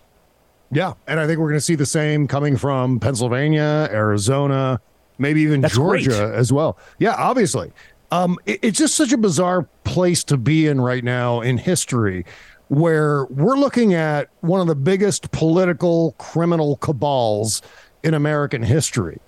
Yeah, 0.71 0.93
and 1.07 1.19
I 1.19 1.27
think 1.27 1.39
we're 1.39 1.47
going 1.49 1.57
to 1.59 1.65
see 1.65 1.75
the 1.75 1.85
same 1.85 2.27
coming 2.27 2.57
from 2.57 2.99
Pennsylvania, 2.99 3.87
Arizona, 3.91 4.81
maybe 5.17 5.41
even 5.41 5.61
That's 5.61 5.75
Georgia 5.75 6.09
great. 6.09 6.35
as 6.35 6.51
well. 6.51 6.77
Yeah, 6.99 7.15
obviously. 7.17 7.71
Um, 8.11 8.37
it- 8.45 8.59
it's 8.61 8.77
just 8.79 8.95
such 8.95 9.11
a 9.13 9.17
bizarre 9.17 9.67
place 9.83 10.23
to 10.25 10.37
be 10.37 10.67
in 10.67 10.79
right 10.81 11.03
now 11.03 11.41
in 11.41 11.57
history 11.57 12.25
where 12.69 13.25
we're 13.25 13.57
looking 13.57 13.93
at 13.93 14.29
one 14.41 14.61
of 14.61 14.67
the 14.67 14.75
biggest 14.75 15.31
political 15.31 16.13
criminal 16.17 16.77
cabals 16.77 17.61
in 18.03 18.13
American 18.13 18.63
history. 18.63 19.19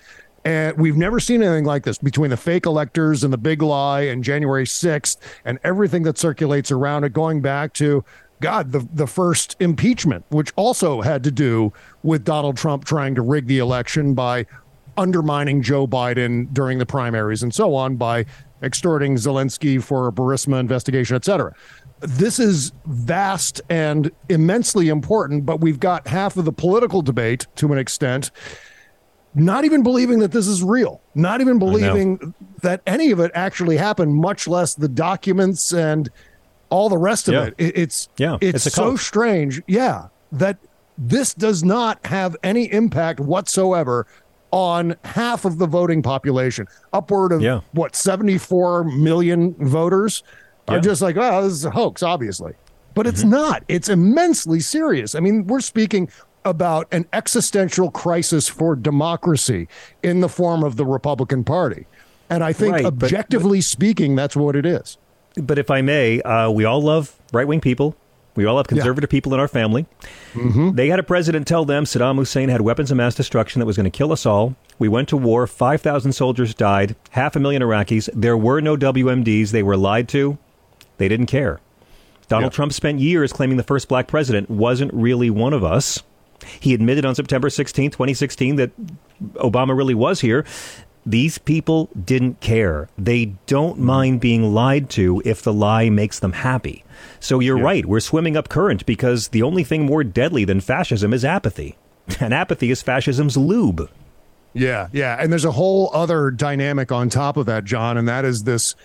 And 0.45 0.77
we've 0.77 0.97
never 0.97 1.19
seen 1.19 1.43
anything 1.43 1.65
like 1.65 1.83
this 1.83 1.97
between 1.97 2.29
the 2.29 2.37
fake 2.37 2.65
electors 2.65 3.23
and 3.23 3.33
the 3.33 3.37
big 3.37 3.61
lie 3.61 4.01
and 4.01 4.23
January 4.23 4.65
6th 4.65 5.17
and 5.45 5.59
everything 5.63 6.03
that 6.03 6.17
circulates 6.17 6.71
around 6.71 7.03
it, 7.03 7.13
going 7.13 7.41
back 7.41 7.73
to 7.73 8.03
God, 8.41 8.71
the, 8.71 8.87
the 8.93 9.07
first 9.07 9.57
impeachment, 9.59 10.23
which 10.29 10.53
also 10.55 11.01
had 11.01 11.23
to 11.25 11.31
do 11.31 11.73
with 12.03 12.23
Donald 12.23 12.55
Trump 12.55 12.85
trying 12.85 13.15
to 13.15 13.21
rig 13.21 13.47
the 13.47 13.59
election 13.59 14.13
by 14.13 14.45
undermining 14.97 15.61
Joe 15.61 15.87
Biden 15.87 16.53
during 16.53 16.77
the 16.77 16.85
primaries 16.85 17.43
and 17.43 17.53
so 17.53 17.75
on 17.75 17.95
by 17.97 18.25
extorting 18.61 19.15
Zelensky 19.15 19.81
for 19.81 20.07
a 20.07 20.11
Burisma 20.11 20.59
investigation, 20.59 21.15
et 21.15 21.25
cetera. 21.25 21.53
This 22.01 22.39
is 22.39 22.71
vast 22.85 23.61
and 23.69 24.11
immensely 24.29 24.89
important, 24.89 25.45
but 25.45 25.59
we've 25.59 25.79
got 25.79 26.07
half 26.07 26.37
of 26.37 26.45
the 26.45 26.51
political 26.53 27.01
debate 27.01 27.47
to 27.57 27.71
an 27.73 27.77
extent 27.79 28.31
not 29.35 29.63
even 29.63 29.83
believing 29.83 30.19
that 30.19 30.31
this 30.31 30.47
is 30.47 30.63
real, 30.63 31.01
not 31.13 31.39
even 31.39 31.59
believing 31.59 32.33
that 32.63 32.81
any 32.87 33.11
of 33.11 33.19
it 33.19 33.31
actually 33.35 33.77
happened, 33.77 34.15
much 34.15 34.47
less 34.47 34.73
the 34.73 34.87
documents 34.87 35.71
and 35.71 36.09
all 36.69 36.89
the 36.89 36.97
rest 36.97 37.27
of 37.27 37.35
Yeah. 37.35 37.43
it. 37.45 37.53
It- 37.59 37.77
It's 37.77 38.09
Yeah, 38.17 38.37
it's, 38.41 38.65
it's 38.65 38.75
so 38.75 38.95
strange, 38.95 39.61
yeah, 39.67 40.05
that 40.31 40.57
this 40.97 41.33
does 41.35 41.63
not 41.63 41.99
have 42.07 42.35
any 42.43 42.71
impact 42.73 43.19
whatsoever 43.19 44.07
on 44.51 44.95
half 45.05 45.45
of 45.45 45.59
the 45.59 45.67
voting 45.67 46.01
population, 46.01 46.65
upward 46.91 47.31
of 47.31 47.41
Yeah. 47.41 47.59
what 47.71 47.95
74 47.95 48.83
million 48.83 49.53
voters 49.59 50.23
are 50.69 50.75
Yeah. 50.75 50.81
just 50.81 51.01
like, 51.01 51.17
oh, 51.17 51.43
this 51.43 51.53
is 51.53 51.65
a 51.65 51.71
hoax, 51.71 52.01
obviously. 52.03 52.53
But 52.95 53.07
it's 53.07 53.23
not. 53.23 53.63
It's 53.67 53.87
immensely 53.89 54.59
serious. 54.59 55.15
I 55.15 55.19
mean, 55.19 55.47
we're 55.47 55.61
speaking 55.61 56.09
about 56.45 56.87
an 56.91 57.05
existential 57.13 57.91
crisis 57.91 58.47
for 58.47 58.75
democracy 58.75 59.67
in 60.03 60.21
the 60.21 60.29
form 60.29 60.63
of 60.63 60.75
the 60.75 60.85
Republican 60.85 61.43
Party. 61.43 61.85
And 62.29 62.43
I 62.43 62.53
think 62.53 62.73
Right, 62.73 62.83
but- 62.83 62.93
objectively 63.05 63.61
speaking, 63.61 64.15
that's 64.15 64.35
what 64.35 64.55
it 64.55 64.65
is. 64.65 64.97
But 65.35 65.57
if 65.59 65.69
I 65.71 65.81
may, 65.81 66.21
uh, 66.21 66.49
we 66.49 66.65
all 66.65 66.81
love 66.81 67.13
right 67.31 67.47
wing 67.47 67.61
people. 67.61 67.95
We 68.35 68.45
all 68.45 68.57
have 68.57 68.67
conservative 68.67 69.09
people 69.09 69.33
in 69.33 69.39
our 69.39 69.47
family. 69.49 69.85
They 70.73 70.87
had 70.87 70.99
a 70.99 71.03
president 71.03 71.45
tell 71.47 71.65
them 71.65 71.83
Saddam 71.83 72.15
Hussein 72.15 72.49
had 72.49 72.61
weapons 72.61 72.89
of 72.91 72.97
mass 72.97 73.15
destruction 73.15 73.59
that 73.59 73.65
was 73.65 73.75
going 73.75 73.85
to 73.85 73.89
kill 73.97 74.11
us 74.13 74.25
all. 74.25 74.55
We 74.77 74.87
went 74.87 75.09
to 75.09 75.17
war. 75.17 75.45
5,000 75.45 76.13
soldiers 76.13 76.53
died, 76.53 76.95
half 77.11 77.35
a 77.35 77.39
million 77.39 77.61
Iraqis. 77.61 78.07
There 78.13 78.37
were 78.37 78.61
no 78.61 78.77
WMDs. 78.77 79.51
They 79.51 79.63
were 79.63 79.75
lied 79.77 80.07
to. 80.09 80.37
They 80.99 81.07
didn't 81.07 81.25
care. 81.25 81.59
Donald 82.27 82.53
Trump 82.53 82.73
spent 82.73 82.99
years 82.99 83.33
claiming 83.33 83.57
the 83.57 83.63
first 83.63 83.87
black 83.87 84.07
president 84.07 84.49
wasn't 84.49 84.93
really 84.93 85.31
one 85.31 85.51
of 85.51 85.63
us. 85.63 86.03
He 86.59 86.73
admitted 86.73 87.03
on 87.03 87.15
September 87.15 87.49
16, 87.49 87.89
2016, 87.89 88.55
that 88.57 88.71
Obama 89.35 89.75
really 89.75 89.95
was 89.95 90.21
here. 90.21 90.45
These 91.05 91.39
people 91.39 91.89
didn't 92.05 92.39
care. 92.39 92.87
They 92.97 93.33
don't 93.47 93.77
mm-hmm. 93.77 93.85
mind 93.85 94.21
being 94.21 94.53
lied 94.53 94.89
to 94.91 95.23
if 95.25 95.41
the 95.41 95.51
lie 95.51 95.89
makes 95.89 96.19
them 96.19 96.33
happy. 96.33 96.83
So 97.19 97.39
you're 97.39 97.57
right. 97.57 97.85
We're 97.85 97.99
swimming 97.99 98.37
up 98.37 98.47
current 98.47 98.85
because 98.85 99.29
the 99.29 99.41
only 99.41 99.63
thing 99.63 99.85
more 99.85 100.03
deadly 100.03 100.45
than 100.45 100.61
fascism 100.61 101.13
is 101.13 101.25
apathy. 101.25 101.77
And 102.19 102.33
apathy 102.33 102.71
is 102.71 102.81
fascism's 102.81 103.37
lube. 103.37 103.87
Yeah, 104.53 104.87
yeah. 104.91 105.15
And 105.19 105.31
there's 105.31 105.45
a 105.45 105.51
whole 105.51 105.91
other 105.93 106.31
dynamic 106.31 106.91
on 106.91 107.09
top 107.09 107.37
of 107.37 107.45
that, 107.45 107.65
John, 107.65 107.97
and 107.97 108.07
that 108.07 108.25
is 108.25 108.45
this 108.45 108.75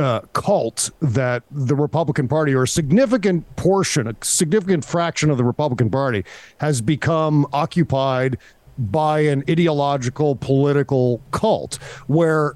uh, 0.00 0.20
cult 0.32 0.90
that 1.00 1.42
the 1.50 1.76
Republican 1.76 2.26
Party, 2.26 2.54
or 2.54 2.62
a 2.62 2.68
significant 2.68 3.44
portion, 3.56 4.06
a 4.06 4.16
significant 4.22 4.84
fraction 4.84 5.30
of 5.30 5.36
the 5.36 5.44
Republican 5.44 5.90
Party, 5.90 6.24
has 6.58 6.80
become 6.80 7.46
occupied 7.52 8.38
by 8.78 9.20
an 9.20 9.44
ideological 9.48 10.36
political 10.36 11.20
cult 11.32 11.74
where 12.06 12.54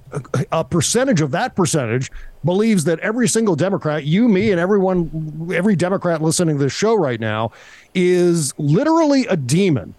a 0.53 0.65
percentage 0.65 1.21
of 1.21 1.33
that 1.33 1.55
percentage 1.55 2.11
believes 2.45 2.85
that 2.85 2.99
every 3.01 3.29
single 3.29 3.55
Democrat, 3.55 4.05
you, 4.05 4.27
me, 4.27 4.51
and 4.51 4.59
everyone, 4.59 5.51
every 5.55 5.77
Democrat 5.77 6.23
listening 6.23 6.57
to 6.57 6.65
this 6.65 6.73
show 6.73 6.95
right 6.95 7.21
now, 7.21 7.53
is 7.95 8.55
literally 8.57 9.27
a 9.27 9.37
demon. 9.37 9.95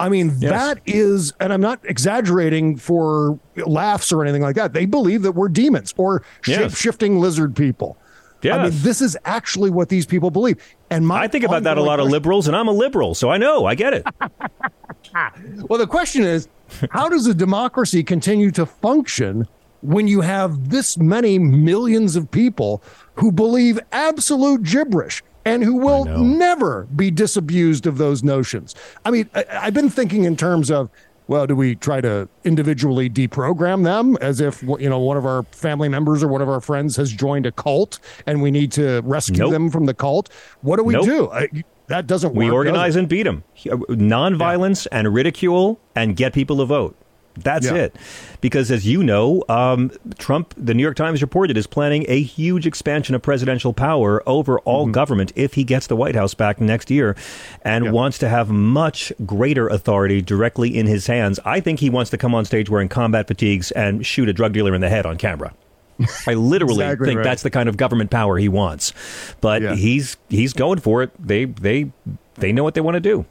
I 0.00 0.08
mean, 0.08 0.32
yes. 0.38 0.50
that 0.50 0.80
is, 0.86 1.32
and 1.40 1.52
I'm 1.52 1.60
not 1.60 1.80
exaggerating 1.84 2.76
for 2.76 3.38
laughs 3.56 4.12
or 4.12 4.22
anything 4.22 4.42
like 4.42 4.56
that. 4.56 4.72
They 4.72 4.86
believe 4.86 5.22
that 5.22 5.32
we're 5.32 5.48
demons 5.48 5.94
or 5.96 6.22
shape 6.42 6.60
yes. 6.60 6.78
shifting 6.78 7.20
lizard 7.20 7.54
people. 7.54 7.96
Yes. 8.42 8.58
I 8.58 8.62
mean, 8.64 8.72
this 8.82 9.00
is 9.00 9.16
actually 9.24 9.70
what 9.70 9.88
these 9.88 10.04
people 10.04 10.30
believe. 10.30 10.58
And 10.90 11.06
my 11.06 11.22
I 11.22 11.28
think 11.28 11.44
about 11.44 11.62
that 11.62 11.78
a 11.78 11.80
lot 11.80 11.96
question, 11.96 12.06
of 12.06 12.12
liberals, 12.12 12.46
and 12.46 12.56
I'm 12.56 12.68
a 12.68 12.72
liberal, 12.72 13.14
so 13.14 13.30
I 13.30 13.38
know, 13.38 13.64
I 13.64 13.74
get 13.74 13.94
it. 13.94 14.06
well, 15.68 15.78
the 15.78 15.86
question 15.86 16.24
is 16.24 16.48
how 16.90 17.08
does 17.08 17.26
a 17.26 17.34
democracy 17.34 18.02
continue 18.02 18.50
to 18.50 18.66
function 18.66 19.48
when 19.80 20.08
you 20.08 20.20
have 20.20 20.70
this 20.70 20.98
many 20.98 21.38
millions 21.38 22.16
of 22.16 22.30
people 22.30 22.82
who 23.14 23.32
believe 23.32 23.78
absolute 23.92 24.62
gibberish? 24.62 25.22
And 25.44 25.62
who 25.62 25.76
will 25.76 26.04
never 26.04 26.84
be 26.96 27.10
disabused 27.10 27.86
of 27.86 27.98
those 27.98 28.22
notions. 28.22 28.74
I 29.04 29.10
mean, 29.10 29.28
I, 29.34 29.44
have 29.48 29.74
been 29.74 29.90
thinking 29.90 30.24
in 30.24 30.36
terms 30.36 30.70
of, 30.70 30.90
well, 31.26 31.46
do 31.46 31.56
we 31.56 31.74
try 31.74 32.00
to 32.00 32.28
individually 32.44 33.08
deprogram 33.08 33.84
them 33.84 34.16
as 34.20 34.40
if 34.40 34.62
you 34.62 34.88
know 34.88 34.98
one 34.98 35.16
of 35.16 35.24
our 35.24 35.42
family 35.44 35.88
members 35.88 36.22
or 36.22 36.28
one 36.28 36.42
of 36.42 36.48
our 36.48 36.60
friends 36.60 36.96
has 36.96 37.12
joined 37.12 37.46
a 37.46 37.52
cult 37.52 37.98
and 38.26 38.42
we 38.42 38.50
need 38.50 38.72
to 38.72 39.00
rescue 39.04 39.38
nope. 39.38 39.52
them 39.52 39.70
from 39.70 39.86
the 39.86 39.94
cult? 39.94 40.30
What 40.60 40.76
do 40.76 40.84
we 40.84 40.94
nope. 40.94 41.04
do? 41.06 41.30
I, 41.30 41.48
that 41.86 42.06
doesn't 42.06 42.30
work. 42.30 42.38
We 42.38 42.50
organize 42.50 42.96
and 42.96 43.08
beat 43.08 43.24
them. 43.24 43.44
Uh, 43.70 43.76
nonviolence 43.88 44.86
yeah. 44.90 44.98
and 44.98 45.14
ridicule 45.14 45.78
and 45.94 46.16
get 46.16 46.32
people 46.32 46.58
to 46.58 46.64
vote. 46.64 46.96
That's 47.36 47.66
yeah. 47.66 47.74
it. 47.74 47.96
Because 48.40 48.70
as 48.70 48.86
you 48.86 49.02
know, 49.02 49.42
um, 49.48 49.90
Trump, 50.18 50.54
the 50.56 50.74
New 50.74 50.82
York 50.82 50.96
Times 50.96 51.20
reported, 51.22 51.56
is 51.56 51.66
planning 51.66 52.04
a 52.08 52.22
huge 52.22 52.66
expansion 52.66 53.14
of 53.14 53.22
presidential 53.22 53.72
power 53.72 54.22
over 54.26 54.60
all 54.60 54.84
mm-hmm. 54.84 54.92
government 54.92 55.32
if 55.34 55.54
he 55.54 55.64
gets 55.64 55.86
the 55.86 55.96
White 55.96 56.14
House 56.14 56.34
back 56.34 56.60
next 56.60 56.90
year 56.90 57.16
and 57.62 57.86
yeah. 57.86 57.90
wants 57.90 58.18
to 58.18 58.28
have 58.28 58.50
much 58.50 59.12
greater 59.26 59.68
authority 59.68 60.22
directly 60.22 60.76
in 60.76 60.86
his 60.86 61.06
hands. 61.06 61.40
I 61.44 61.60
think 61.60 61.80
he 61.80 61.90
wants 61.90 62.10
to 62.10 62.18
come 62.18 62.34
on 62.34 62.44
stage 62.44 62.70
wearing 62.70 62.88
combat 62.88 63.26
fatigues 63.26 63.70
and 63.72 64.06
shoot 64.06 64.28
a 64.28 64.32
drug 64.32 64.52
dealer 64.52 64.74
in 64.74 64.80
the 64.80 64.88
head 64.88 65.06
on 65.06 65.18
camera. 65.18 65.54
I 66.26 66.34
literally 66.34 66.84
exactly 66.84 67.06
think 67.06 67.18
right. 67.18 67.24
that's 67.24 67.42
the 67.42 67.50
kind 67.50 67.68
of 67.68 67.76
government 67.76 68.10
power 68.10 68.36
he 68.36 68.48
wants. 68.48 68.92
But 69.40 69.62
yeah. 69.62 69.74
he's 69.74 70.16
he's 70.28 70.52
going 70.52 70.80
for 70.80 71.02
it. 71.02 71.10
They 71.18 71.44
they 71.44 71.92
they 72.34 72.52
know 72.52 72.64
what 72.64 72.74
they 72.74 72.80
want 72.80 72.96
to 72.96 73.00
do. 73.00 73.26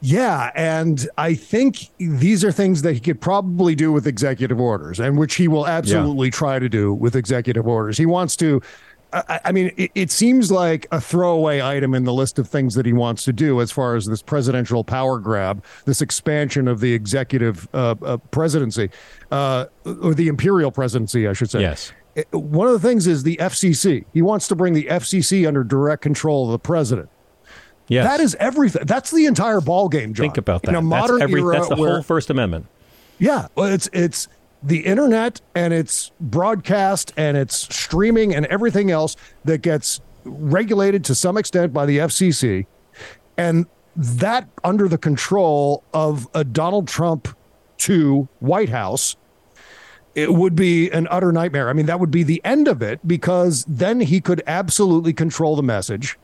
Yeah, 0.00 0.52
and 0.54 1.08
I 1.18 1.34
think 1.34 1.88
these 1.98 2.44
are 2.44 2.52
things 2.52 2.82
that 2.82 2.92
he 2.92 3.00
could 3.00 3.20
probably 3.20 3.74
do 3.74 3.92
with 3.92 4.06
executive 4.06 4.60
orders, 4.60 5.00
and 5.00 5.18
which 5.18 5.34
he 5.34 5.48
will 5.48 5.66
absolutely 5.66 6.28
yeah. 6.28 6.32
try 6.32 6.58
to 6.58 6.68
do 6.68 6.94
with 6.94 7.16
executive 7.16 7.66
orders. 7.66 7.98
He 7.98 8.06
wants 8.06 8.36
to. 8.36 8.62
I, 9.10 9.40
I 9.46 9.52
mean, 9.52 9.72
it, 9.78 9.90
it, 9.94 10.10
seems 10.10 10.52
like 10.52 10.86
a 10.92 11.00
throwaway 11.00 11.62
item 11.62 11.94
in 11.94 12.04
the 12.04 12.12
list 12.12 12.38
of 12.38 12.46
things 12.46 12.74
that 12.74 12.84
he 12.84 12.92
wants 12.92 13.24
to 13.24 13.32
do 13.32 13.62
as 13.62 13.72
far 13.72 13.96
as 13.96 14.04
this 14.04 14.20
presidential 14.20 14.84
power 14.84 15.18
grab, 15.18 15.64
this 15.86 16.02
expansion 16.02 16.68
of 16.68 16.80
the 16.80 16.92
executive 16.92 17.66
uh, 17.72 17.94
uh, 18.02 18.18
presidency, 18.30 18.90
uh, 19.30 19.64
or 20.02 20.12
the 20.12 20.28
imperial 20.28 20.70
presidency, 20.70 21.26
I 21.26 21.32
should 21.32 21.50
say. 21.50 21.62
Yes. 21.62 21.90
One 22.32 22.66
of 22.66 22.74
the 22.74 22.86
things 22.86 23.06
is 23.06 23.22
the 23.22 23.38
FCC. 23.38 24.04
He 24.12 24.20
wants 24.20 24.46
to 24.48 24.54
bring 24.54 24.74
the 24.74 24.84
FCC 24.84 25.48
under 25.48 25.64
direct 25.64 26.02
control 26.02 26.44
of 26.44 26.52
the 26.52 26.58
president. 26.58 27.08
Yes. 27.88 28.06
That 28.06 28.20
is 28.20 28.34
everything. 28.38 28.82
That's 28.84 29.10
the 29.10 29.26
entire 29.26 29.60
ball 29.60 29.88
game, 29.88 30.14
John. 30.14 30.24
Think 30.24 30.36
about 30.36 30.62
that. 30.62 30.70
In 30.70 30.74
a 30.74 30.82
modern 30.82 31.18
that's 31.18 31.30
every, 31.30 31.40
era 31.40 31.54
that's 31.54 31.68
the 31.68 31.76
where, 31.76 31.94
whole 31.94 32.02
First 32.02 32.30
Amendment. 32.30 32.66
Yeah, 33.18 33.48
well, 33.54 33.72
it's 33.72 33.88
it's 33.92 34.28
the 34.62 34.80
internet 34.80 35.40
and 35.54 35.72
it's 35.72 36.12
broadcast 36.20 37.12
and 37.16 37.36
it's 37.36 37.74
streaming 37.74 38.34
and 38.34 38.46
everything 38.46 38.90
else 38.90 39.16
that 39.44 39.62
gets 39.62 40.00
regulated 40.24 41.04
to 41.06 41.14
some 41.14 41.36
extent 41.36 41.72
by 41.72 41.86
the 41.86 41.98
FCC, 41.98 42.66
and 43.36 43.66
that 43.96 44.48
under 44.64 44.86
the 44.86 44.98
control 44.98 45.82
of 45.94 46.28
a 46.34 46.44
Donald 46.44 46.86
Trump 46.88 47.28
to 47.78 48.28
White 48.40 48.68
House 48.68 49.16
it 50.14 50.34
would 50.34 50.56
be 50.56 50.90
an 50.90 51.06
utter 51.12 51.30
nightmare. 51.30 51.68
I 51.68 51.72
mean, 51.72 51.86
that 51.86 52.00
would 52.00 52.10
be 52.10 52.24
the 52.24 52.40
end 52.44 52.66
of 52.66 52.82
it 52.82 52.98
because 53.06 53.64
then 53.68 54.00
he 54.00 54.20
could 54.20 54.42
absolutely 54.48 55.12
control 55.12 55.54
the 55.54 55.62
message. 55.62 56.18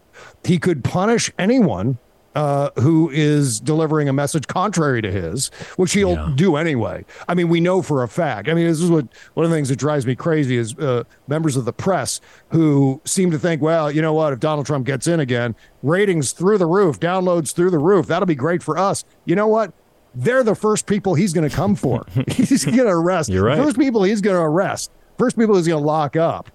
He 0.44 0.58
could 0.58 0.84
punish 0.84 1.30
anyone 1.38 1.98
uh, 2.34 2.70
who 2.80 3.10
is 3.10 3.60
delivering 3.60 4.08
a 4.08 4.12
message 4.12 4.46
contrary 4.46 5.00
to 5.02 5.10
his, 5.10 5.48
which 5.76 5.92
he'll 5.92 6.14
yeah. 6.14 6.32
do 6.34 6.56
anyway. 6.56 7.04
I 7.28 7.34
mean, 7.34 7.48
we 7.48 7.60
know 7.60 7.82
for 7.82 8.02
a 8.02 8.08
fact. 8.08 8.48
I 8.48 8.54
mean, 8.54 8.66
this 8.66 8.80
is 8.80 8.90
what 8.90 9.06
one 9.34 9.44
of 9.44 9.50
the 9.50 9.56
things 9.56 9.68
that 9.68 9.76
drives 9.76 10.06
me 10.06 10.16
crazy 10.16 10.56
is 10.56 10.76
uh, 10.78 11.04
members 11.28 11.56
of 11.56 11.64
the 11.64 11.72
press 11.72 12.20
who 12.48 13.00
seem 13.04 13.30
to 13.30 13.38
think, 13.38 13.62
well, 13.62 13.90
you 13.90 14.02
know 14.02 14.12
what, 14.12 14.32
if 14.32 14.40
Donald 14.40 14.66
Trump 14.66 14.86
gets 14.86 15.06
in 15.06 15.20
again, 15.20 15.54
ratings 15.82 16.32
through 16.32 16.58
the 16.58 16.66
roof, 16.66 16.98
downloads 16.98 17.54
through 17.54 17.70
the 17.70 17.78
roof, 17.78 18.06
that'll 18.06 18.26
be 18.26 18.34
great 18.34 18.62
for 18.62 18.76
us. 18.76 19.04
You 19.24 19.36
know 19.36 19.48
what? 19.48 19.72
They're 20.16 20.44
the 20.44 20.54
first 20.54 20.86
people 20.86 21.14
he's 21.14 21.32
going 21.32 21.48
to 21.48 21.54
come 21.54 21.74
for. 21.74 22.04
he's 22.28 22.64
going 22.64 22.78
to 22.78 22.86
arrest. 22.86 23.28
You're 23.28 23.44
right. 23.44 23.58
First 23.58 23.78
people 23.78 24.02
he's 24.02 24.20
going 24.20 24.36
to 24.36 24.42
arrest. 24.42 24.90
First 25.18 25.36
people 25.38 25.56
he's 25.56 25.66
going 25.68 25.80
to 25.80 25.86
lock 25.86 26.16
up 26.16 26.50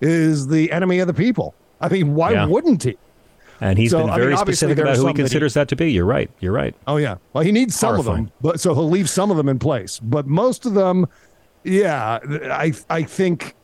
is 0.00 0.46
the 0.48 0.72
enemy 0.72 0.98
of 0.98 1.06
the 1.06 1.14
people. 1.14 1.54
I 1.80 1.88
mean, 1.88 2.14
why 2.14 2.32
yeah. 2.32 2.46
wouldn't 2.46 2.82
he? 2.82 2.96
And 3.62 3.78
he's 3.78 3.92
so, 3.92 4.06
been 4.06 4.14
very 4.14 4.34
I 4.34 4.36
mean, 4.36 4.38
specific 4.38 4.78
about 4.78 4.96
who 4.96 5.06
he 5.06 5.14
considers 5.14 5.54
that, 5.54 5.60
he, 5.60 5.62
that, 5.62 5.68
to 5.68 5.76
be. 5.76 5.92
You're 5.92 6.04
right. 6.04 6.28
You're 6.40 6.52
right. 6.52 6.74
Oh 6.86 6.96
yeah. 6.96 7.16
Well, 7.32 7.44
he 7.44 7.52
needs 7.52 7.76
some 7.76 7.94
Horrifying. 7.94 8.18
of 8.18 8.26
them, 8.26 8.32
but 8.40 8.60
so 8.60 8.74
he'll 8.74 8.90
leave 8.90 9.08
some 9.08 9.30
of 9.30 9.36
them 9.36 9.48
in 9.48 9.58
place. 9.60 10.00
But 10.00 10.26
most 10.26 10.66
of 10.66 10.74
them, 10.74 11.06
yeah, 11.62 12.18
I 12.24 12.72
I 12.90 13.04
think 13.04 13.54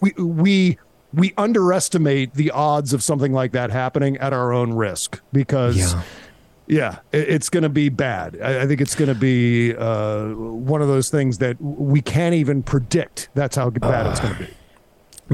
we 0.00 0.12
we 0.18 0.78
we 1.14 1.32
underestimate 1.38 2.34
the 2.34 2.50
odds 2.50 2.92
of 2.92 3.02
something 3.02 3.32
like 3.32 3.52
that 3.52 3.70
happening 3.70 4.18
at 4.18 4.32
our 4.32 4.52
own 4.52 4.74
risk 4.74 5.20
because. 5.32 5.76
Yeah. 5.76 6.02
Yeah, 6.66 7.00
it's 7.12 7.50
going 7.50 7.64
to 7.64 7.68
be 7.68 7.90
bad. 7.90 8.40
I 8.40 8.66
think 8.66 8.80
it's 8.80 8.94
going 8.94 9.10
to 9.10 9.14
be 9.14 9.76
uh, 9.76 10.28
one 10.28 10.80
of 10.80 10.88
those 10.88 11.10
things 11.10 11.36
that 11.36 11.60
we 11.60 12.00
can't 12.00 12.34
even 12.34 12.62
predict. 12.62 13.28
That's 13.34 13.54
how 13.54 13.68
bad 13.68 14.06
uh, 14.06 14.10
it's 14.10 14.20
going 14.20 14.34
to 14.36 14.44
be. 14.44 14.50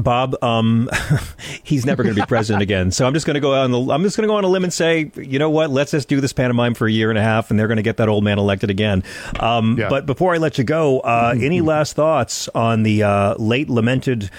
Bob, 0.01 0.41
um, 0.43 0.89
he's 1.63 1.85
never 1.85 2.03
going 2.03 2.15
to 2.15 2.21
be 2.21 2.25
president 2.25 2.61
again. 2.61 2.91
So 2.91 3.05
I'm 3.05 3.13
just 3.13 3.25
going 3.25 3.35
to 3.35 3.39
go 3.39 3.53
on. 3.53 3.71
The, 3.71 3.79
I'm 3.91 4.03
just 4.03 4.17
going 4.17 4.27
to 4.27 4.31
go 4.31 4.35
on 4.35 4.43
a 4.43 4.47
limb 4.47 4.63
and 4.63 4.73
say, 4.73 5.11
you 5.15 5.39
know 5.39 5.49
what? 5.49 5.69
Let's 5.69 5.91
just 5.91 6.07
do 6.07 6.21
this 6.21 6.33
pantomime 6.33 6.73
for 6.73 6.87
a 6.87 6.91
year 6.91 7.09
and 7.09 7.17
a 7.17 7.23
half, 7.23 7.49
and 7.49 7.59
they're 7.59 7.67
going 7.67 7.77
to 7.77 7.83
get 7.83 7.97
that 7.97 8.09
old 8.09 8.23
man 8.23 8.39
elected 8.39 8.69
again. 8.69 9.03
Um, 9.39 9.77
yeah. 9.77 9.89
But 9.89 10.05
before 10.05 10.33
I 10.33 10.37
let 10.37 10.57
you 10.57 10.63
go, 10.63 10.99
uh, 11.01 11.35
any 11.37 11.61
last 11.61 11.95
thoughts 11.95 12.47
on 12.49 12.83
the 12.83 13.03
uh, 13.03 13.35
late 13.35 13.69
lamented? 13.69 14.29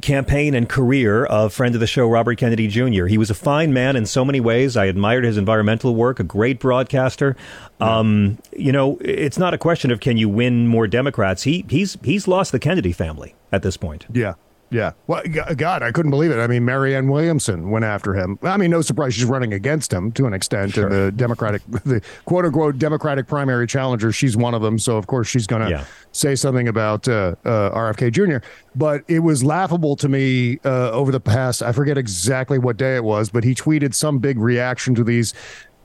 campaign 0.00 0.54
and 0.54 0.68
career 0.68 1.24
of 1.26 1.52
friend 1.52 1.74
of 1.74 1.80
the 1.80 1.86
show 1.86 2.06
Robert 2.06 2.38
Kennedy 2.38 2.66
Jr. 2.66 3.06
He 3.06 3.18
was 3.18 3.30
a 3.30 3.34
fine 3.34 3.72
man 3.72 3.96
in 3.96 4.06
so 4.06 4.24
many 4.24 4.40
ways. 4.40 4.76
I 4.76 4.86
admired 4.86 5.24
his 5.24 5.36
environmental 5.36 5.94
work, 5.94 6.18
a 6.18 6.24
great 6.24 6.58
broadcaster. 6.58 7.36
Yeah. 7.80 7.98
Um, 7.98 8.38
you 8.56 8.72
know, 8.72 8.96
it's 9.00 9.38
not 9.38 9.52
a 9.52 9.58
question 9.58 9.90
of 9.90 10.00
can 10.00 10.16
you 10.16 10.28
win 10.28 10.66
more 10.66 10.86
Democrats. 10.86 11.42
He 11.42 11.66
he's 11.68 11.98
he's 12.02 12.26
lost 12.26 12.52
the 12.52 12.58
Kennedy 12.58 12.92
family 12.92 13.34
at 13.50 13.62
this 13.62 13.76
point. 13.76 14.06
Yeah. 14.12 14.34
Yeah. 14.72 14.92
Well, 15.06 15.22
God, 15.56 15.82
I 15.82 15.92
couldn't 15.92 16.10
believe 16.10 16.30
it. 16.30 16.38
I 16.38 16.46
mean, 16.46 16.64
Marianne 16.64 17.08
Williamson 17.08 17.70
went 17.70 17.84
after 17.84 18.14
him. 18.14 18.38
I 18.42 18.56
mean, 18.56 18.70
no 18.70 18.80
surprise 18.80 19.14
she's 19.14 19.24
running 19.24 19.52
against 19.52 19.92
him 19.92 20.10
to 20.12 20.26
an 20.26 20.32
extent. 20.32 20.72
Sure. 20.72 20.88
the 20.88 21.12
Democratic, 21.12 21.62
the 21.84 22.00
quote 22.24 22.46
unquote 22.46 22.78
Democratic 22.78 23.26
primary 23.26 23.66
challenger, 23.66 24.10
she's 24.12 24.36
one 24.36 24.54
of 24.54 24.62
them. 24.62 24.78
So, 24.78 24.96
of 24.96 25.06
course, 25.06 25.28
she's 25.28 25.46
going 25.46 25.62
to 25.62 25.70
yeah. 25.70 25.84
say 26.12 26.34
something 26.34 26.68
about 26.68 27.06
uh, 27.06 27.34
uh, 27.44 27.70
RFK 27.70 28.12
Jr. 28.12 28.46
But 28.74 29.04
it 29.08 29.18
was 29.20 29.44
laughable 29.44 29.96
to 29.96 30.08
me 30.08 30.58
uh, 30.64 30.90
over 30.90 31.12
the 31.12 31.20
past, 31.20 31.62
I 31.62 31.72
forget 31.72 31.98
exactly 31.98 32.58
what 32.58 32.78
day 32.78 32.96
it 32.96 33.04
was, 33.04 33.28
but 33.28 33.44
he 33.44 33.54
tweeted 33.54 33.94
some 33.94 34.18
big 34.18 34.38
reaction 34.38 34.94
to 34.94 35.04
these 35.04 35.34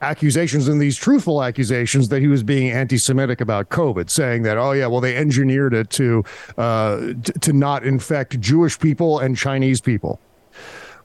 accusations 0.01 0.67
and 0.67 0.81
these 0.81 0.95
truthful 0.97 1.43
accusations 1.43 2.09
that 2.09 2.21
he 2.21 2.27
was 2.27 2.43
being 2.43 2.69
anti-Semitic 2.71 3.41
about 3.41 3.69
COVID, 3.69 4.09
saying 4.09 4.43
that 4.43 4.57
oh 4.57 4.71
yeah, 4.73 4.87
well 4.87 5.01
they 5.01 5.15
engineered 5.17 5.73
it 5.73 5.89
to 5.91 6.23
uh, 6.57 6.97
t- 7.23 7.33
to 7.41 7.53
not 7.53 7.83
infect 7.83 8.39
Jewish 8.39 8.79
people 8.79 9.19
and 9.19 9.35
Chinese 9.37 9.81
people. 9.81 10.19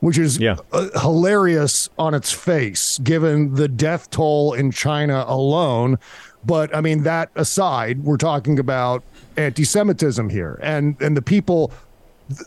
which 0.01 0.19
is 0.19 0.39
Yeah. 0.41 0.57
uh, 0.73 0.89
hilarious 1.01 1.89
on 1.97 2.13
its 2.13 2.33
face, 2.33 2.99
given 3.05 3.55
the 3.55 3.69
death 3.69 4.11
toll 4.11 4.53
in 4.53 4.73
China 4.73 5.25
alone. 5.29 5.97
But 6.45 6.75
I 6.75 6.81
mean, 6.81 7.05
that 7.05 7.31
aside, 7.37 8.03
we're 8.03 8.17
talking 8.17 8.59
about 8.59 9.05
anti-Semitism 9.37 10.29
here, 10.29 10.59
and 10.63 10.97
and 11.01 11.17
the 11.17 11.23
people. 11.23 11.71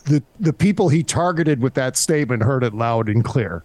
The 0.04 0.22
the 0.40 0.52
people 0.52 0.88
he 0.88 1.02
targeted 1.02 1.60
with 1.60 1.74
that 1.74 1.96
statement 1.96 2.42
heard 2.42 2.62
it 2.64 2.74
loud 2.74 3.08
and 3.08 3.24
clear. 3.24 3.62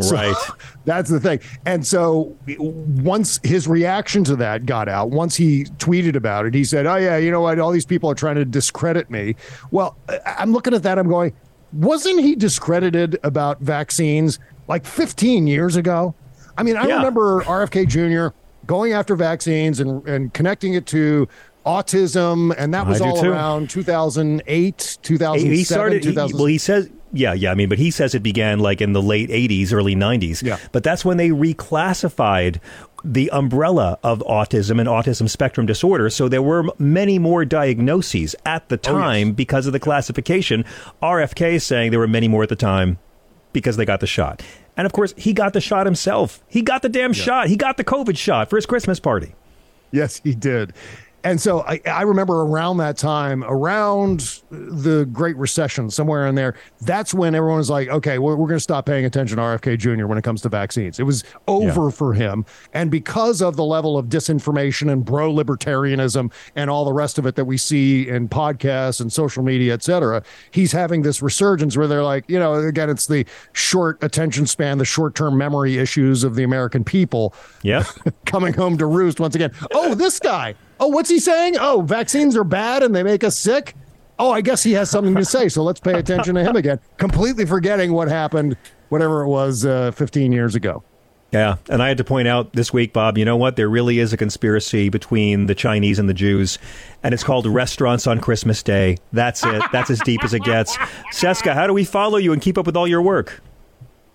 So, 0.00 0.14
Right. 0.14 0.34
that's 0.84 1.10
the 1.10 1.20
thing. 1.20 1.40
And 1.66 1.86
so 1.86 2.36
once 2.58 3.40
his 3.42 3.66
reaction 3.68 4.24
to 4.24 4.36
that 4.36 4.66
got 4.66 4.88
out, 4.88 5.10
once 5.10 5.36
he 5.36 5.64
tweeted 5.78 6.16
about 6.16 6.46
it, 6.46 6.54
he 6.54 6.64
said, 6.64 6.86
"Oh 6.86 6.96
yeah, 6.96 7.16
you 7.16 7.30
know 7.30 7.40
what? 7.40 7.58
All 7.58 7.70
these 7.70 7.86
people 7.86 8.10
are 8.10 8.14
trying 8.14 8.36
to 8.36 8.44
discredit 8.44 9.10
me." 9.10 9.36
Well, 9.70 9.96
I'm 10.38 10.52
looking 10.52 10.74
at 10.74 10.82
that. 10.82 10.98
I'm 10.98 11.08
going, 11.08 11.32
wasn't 11.72 12.20
he 12.20 12.34
discredited 12.34 13.18
about 13.24 13.60
vaccines 13.60 14.38
like 14.68 14.84
15 14.86 15.46
years 15.46 15.76
ago? 15.76 16.14
I 16.56 16.62
mean, 16.62 16.76
I 16.76 16.86
Yeah. 16.86 16.96
remember 16.96 17.42
RFK 17.42 17.84
Jr. 17.86 18.34
going 18.66 18.92
after 18.92 19.16
vaccines 19.16 19.80
and 19.80 20.06
and 20.06 20.32
connecting 20.32 20.74
it 20.74 20.86
to 20.86 21.28
autism, 21.64 22.54
and 22.56 22.74
that 22.74 22.86
was 22.86 23.00
all 23.00 23.20
too. 23.20 23.32
around 23.32 23.70
2008, 23.70 24.98
2007, 25.02 25.52
he 25.54 25.64
started. 25.64 26.04
He, 26.04 26.10
2000. 26.10 26.36
well, 26.36 26.46
he 26.46 26.58
says, 26.58 26.90
yeah, 27.12 27.32
yeah. 27.32 27.50
I 27.50 27.54
mean, 27.54 27.68
but 27.68 27.78
he 27.78 27.90
says 27.90 28.14
it 28.14 28.22
began 28.22 28.58
like 28.58 28.80
in 28.80 28.92
the 28.92 29.02
late 29.02 29.30
'80s, 29.30 29.72
early 29.72 29.94
'90s. 29.94 30.42
Yeah. 30.42 30.58
But 30.72 30.82
that's 30.82 31.04
when 31.04 31.16
they 31.16 31.30
reclassified 31.30 32.60
the 33.04 33.30
umbrella 33.30 33.98
of 34.02 34.20
autism 34.20 34.80
and 34.80 34.88
autism 34.88 35.28
spectrum 35.28 35.66
disorder. 35.66 36.10
So 36.10 36.28
there 36.28 36.42
were 36.42 36.64
many 36.78 37.18
more 37.18 37.44
diagnoses 37.44 38.34
at 38.46 38.68
the 38.68 38.76
oh, 38.76 38.92
time 38.92 39.32
because 39.32 39.66
of 39.66 39.72
the 39.72 39.80
classification. 39.80 40.64
RFK 41.02 41.54
is 41.54 41.64
saying 41.64 41.90
there 41.90 42.00
were 42.00 42.08
many 42.08 42.28
more 42.28 42.42
at 42.42 42.48
the 42.48 42.56
time 42.56 42.98
because 43.52 43.76
they 43.76 43.84
got 43.84 44.00
the 44.00 44.06
shot. 44.06 44.42
And 44.76 44.86
of 44.86 44.92
course, 44.92 45.14
he 45.16 45.32
got 45.32 45.52
the 45.52 45.60
shot 45.60 45.86
himself. 45.86 46.42
He 46.48 46.62
got 46.62 46.82
the 46.82 46.88
damn 46.88 47.12
shot. 47.12 47.46
He 47.48 47.56
got 47.56 47.76
the 47.76 47.84
COVID 47.84 48.18
shot 48.18 48.50
for 48.50 48.56
his 48.56 48.66
Christmas 48.66 48.98
party. 48.98 49.34
Yes, 49.92 50.20
he 50.24 50.34
did. 50.34 50.72
And 51.24 51.40
so 51.40 51.62
I, 51.62 51.80
I 51.86 52.02
remember 52.02 52.42
around 52.42 52.76
that 52.76 52.98
time, 52.98 53.42
around 53.44 54.42
the 54.50 55.08
Great 55.10 55.36
Recession, 55.36 55.88
somewhere 55.90 56.26
in 56.26 56.34
there, 56.34 56.54
that's 56.82 57.14
when 57.14 57.34
everyone 57.34 57.56
was 57.58 57.70
like, 57.70 57.88
okay, 57.88 58.18
we're, 58.18 58.36
we're 58.36 58.46
going 58.46 58.58
to 58.58 58.62
stop 58.62 58.84
paying 58.84 59.06
attention 59.06 59.38
to 59.38 59.42
RFK 59.42 59.78
Jr. 59.78 60.06
when 60.06 60.18
it 60.18 60.22
comes 60.22 60.42
to 60.42 60.50
vaccines. 60.50 61.00
It 61.00 61.04
was 61.04 61.24
over 61.48 61.90
for 61.90 62.12
him. 62.12 62.44
And 62.74 62.90
because 62.90 63.40
of 63.40 63.56
the 63.56 63.64
level 63.64 63.96
of 63.96 64.06
disinformation 64.06 64.92
and 64.92 65.02
bro 65.02 65.32
libertarianism 65.32 66.30
and 66.56 66.68
all 66.68 66.84
the 66.84 66.92
rest 66.92 67.18
of 67.18 67.24
it 67.24 67.36
that 67.36 67.46
we 67.46 67.56
see 67.56 68.06
in 68.08 68.28
podcasts 68.28 69.00
and 69.00 69.12
social 69.12 69.42
media, 69.42 69.72
et 69.72 69.82
cetera, 69.82 70.22
he's 70.50 70.72
having 70.72 71.00
this 71.02 71.22
resurgence 71.22 71.74
where 71.76 71.86
they're 71.86 72.04
like, 72.04 72.28
you 72.28 72.38
know, 72.38 72.54
again, 72.54 72.90
it's 72.90 73.06
the 73.06 73.24
short 73.54 74.02
attention 74.02 74.46
span, 74.46 74.76
the 74.76 74.84
short 74.84 75.14
term 75.14 75.38
memory 75.38 75.78
issues 75.78 76.22
of 76.22 76.34
the 76.34 76.42
American 76.42 76.84
people 76.84 77.34
Yeah. 77.62 77.84
coming 78.26 78.52
home 78.52 78.76
to 78.76 78.86
roost 78.86 79.20
once 79.20 79.34
again. 79.34 79.52
Oh, 79.72 79.94
this 79.94 80.18
guy. 80.20 80.54
Oh, 80.80 80.88
what's 80.88 81.10
he 81.10 81.18
saying? 81.18 81.56
Oh, 81.58 81.82
vaccines 81.82 82.36
are 82.36 82.44
bad 82.44 82.82
and 82.82 82.94
they 82.94 83.02
make 83.02 83.24
us 83.24 83.38
sick. 83.38 83.74
Oh, 84.18 84.30
I 84.30 84.40
guess 84.40 84.62
he 84.62 84.72
has 84.72 84.90
something 84.90 85.14
to 85.16 85.24
say. 85.24 85.48
So 85.48 85.62
let's 85.62 85.80
pay 85.80 85.98
attention 85.98 86.34
to 86.36 86.44
him 86.44 86.56
again. 86.56 86.78
Completely 86.98 87.46
forgetting 87.46 87.92
what 87.92 88.08
happened, 88.08 88.56
whatever 88.88 89.22
it 89.22 89.28
was, 89.28 89.64
uh, 89.64 89.90
15 89.92 90.32
years 90.32 90.54
ago. 90.54 90.82
Yeah, 91.32 91.56
and 91.68 91.82
I 91.82 91.88
had 91.88 91.98
to 91.98 92.04
point 92.04 92.28
out 92.28 92.52
this 92.52 92.72
week, 92.72 92.92
Bob, 92.92 93.18
you 93.18 93.24
know 93.24 93.36
what? 93.36 93.56
There 93.56 93.68
really 93.68 93.98
is 93.98 94.12
a 94.12 94.16
conspiracy 94.16 94.88
between 94.88 95.46
the 95.46 95.54
Chinese 95.56 95.98
and 95.98 96.08
the 96.08 96.14
Jews, 96.14 96.60
and 97.02 97.12
it's 97.12 97.24
called 97.24 97.44
Restaurants 97.46 98.06
on 98.06 98.20
Christmas 98.20 98.62
Day. 98.62 98.98
That's 99.12 99.44
it. 99.44 99.60
That's 99.72 99.90
as 99.90 99.98
deep 100.00 100.22
as 100.22 100.32
it 100.32 100.44
gets. 100.44 100.76
Cesca, 101.12 101.52
how 101.52 101.66
do 101.66 101.72
we 101.72 101.82
follow 101.82 102.18
you 102.18 102.32
and 102.32 102.40
keep 102.40 102.56
up 102.56 102.66
with 102.66 102.76
all 102.76 102.86
your 102.86 103.02
work? 103.02 103.42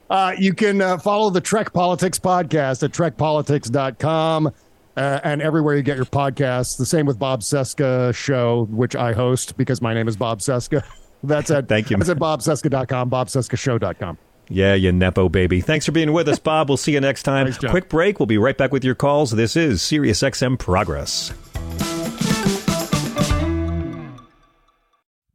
Uh, 0.10 0.34
you 0.38 0.54
can 0.54 0.80
uh, 0.80 0.98
follow 0.98 1.30
the 1.30 1.42
Trek 1.42 1.74
Politics 1.74 2.18
podcast 2.18 2.84
at 2.84 2.92
trekpolitics.com 2.92 4.54
uh, 5.00 5.22
and 5.24 5.42
everywhere 5.42 5.76
you 5.76 5.82
get 5.82 5.96
your 5.96 6.06
podcasts. 6.06 6.78
The 6.78 6.86
same 6.86 7.06
with 7.06 7.18
Bob 7.18 7.42
Cesca 7.42 8.14
show, 8.14 8.68
which 8.70 8.96
I 8.96 9.14
host 9.14 9.58
because 9.58 9.82
my 9.82 9.94
name 9.94 10.08
is 10.08 10.18
Bob 10.18 10.40
Cesca. 10.40 10.84
That's 11.24 11.52
at 11.52 11.68
Thank 11.68 11.90
you. 11.90 11.98
That's 11.98 12.10
at 12.10 12.18
bobcesca.com, 12.18 13.10
bobcescashow.com. 13.10 14.18
Yeah, 14.50 14.74
you 14.74 14.92
Nepo 14.92 15.30
baby. 15.30 15.62
Thanks 15.62 15.86
for 15.86 15.92
being 15.92 16.12
with 16.14 16.28
us, 16.28 16.40
Bob. 16.40 16.70
We'll 16.70 16.78
see 16.78 16.94
you 16.94 17.02
next 17.02 17.24
time. 17.24 17.46
Thanks, 17.46 17.60
John. 17.60 17.72
Quick 17.72 17.90
break. 17.90 18.20
We'll 18.20 18.26
be 18.26 18.38
right 18.38 18.58
back 18.58 18.72
with 18.72 18.84
your 18.84 18.96
calls. 18.96 19.32
This 19.32 19.56
is 19.56 19.82
Sirius 19.82 20.22
XM 20.22 20.58
Progress. 20.58 21.34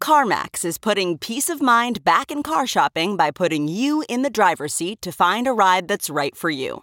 CarMax 0.00 0.64
is 0.64 0.78
putting 0.78 1.16
peace 1.16 1.48
of 1.48 1.62
mind 1.62 2.04
back 2.04 2.30
in 2.30 2.42
car 2.42 2.66
shopping 2.66 3.16
by 3.16 3.30
putting 3.30 3.68
you 3.68 4.04
in 4.08 4.22
the 4.22 4.30
driver's 4.30 4.74
seat 4.74 5.00
to 5.02 5.12
find 5.12 5.46
a 5.46 5.52
ride 5.52 5.86
that's 5.88 6.10
right 6.10 6.36
for 6.36 6.50
you. 6.50 6.82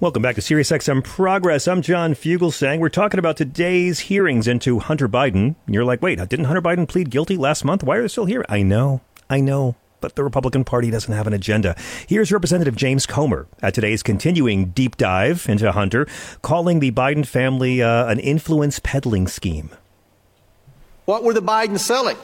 Welcome 0.00 0.22
back 0.22 0.36
to 0.36 0.40
Sirius 0.40 0.70
XM 0.70 1.02
Progress. 1.02 1.66
I'm 1.66 1.82
John 1.82 2.14
Fugelsang. 2.14 2.78
We're 2.78 2.88
talking 2.88 3.18
about 3.18 3.36
today's 3.36 3.98
hearings 3.98 4.46
into 4.46 4.78
Hunter 4.78 5.08
Biden. 5.08 5.56
You're 5.66 5.84
like, 5.84 6.00
wait, 6.00 6.20
didn't 6.28 6.44
Hunter 6.44 6.62
Biden 6.62 6.86
plead 6.86 7.10
guilty 7.10 7.36
last 7.36 7.64
month? 7.64 7.82
Why 7.82 7.96
are 7.96 8.02
they 8.02 8.06
still 8.06 8.26
here? 8.26 8.44
I 8.48 8.62
know, 8.62 9.00
I 9.28 9.40
know. 9.40 9.74
But 10.00 10.14
the 10.14 10.22
Republican 10.22 10.62
Party 10.62 10.92
doesn't 10.92 11.12
have 11.12 11.26
an 11.26 11.32
agenda. 11.32 11.74
Here's 12.06 12.30
Representative 12.30 12.76
James 12.76 13.06
Comer 13.06 13.48
at 13.60 13.74
today's 13.74 14.04
continuing 14.04 14.66
deep 14.66 14.96
dive 14.98 15.48
into 15.48 15.72
Hunter, 15.72 16.06
calling 16.42 16.78
the 16.78 16.92
Biden 16.92 17.26
family 17.26 17.82
uh, 17.82 18.06
an 18.06 18.20
influence 18.20 18.78
peddling 18.78 19.26
scheme. 19.26 19.70
What 21.06 21.24
were 21.24 21.34
the 21.34 21.42
Bidens 21.42 21.80
selling? 21.80 22.16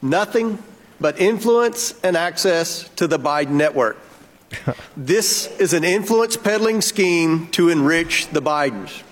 Nothing 0.00 0.58
but 0.98 1.20
influence 1.20 2.00
and 2.02 2.16
access 2.16 2.88
to 2.96 3.06
the 3.06 3.18
Biden 3.18 3.50
network. 3.50 3.98
this 4.96 5.46
is 5.58 5.72
an 5.72 5.84
influence 5.84 6.36
peddling 6.36 6.80
scheme 6.80 7.48
to 7.48 7.68
enrich 7.68 8.28
the 8.28 8.42
Bidens. 8.42 9.02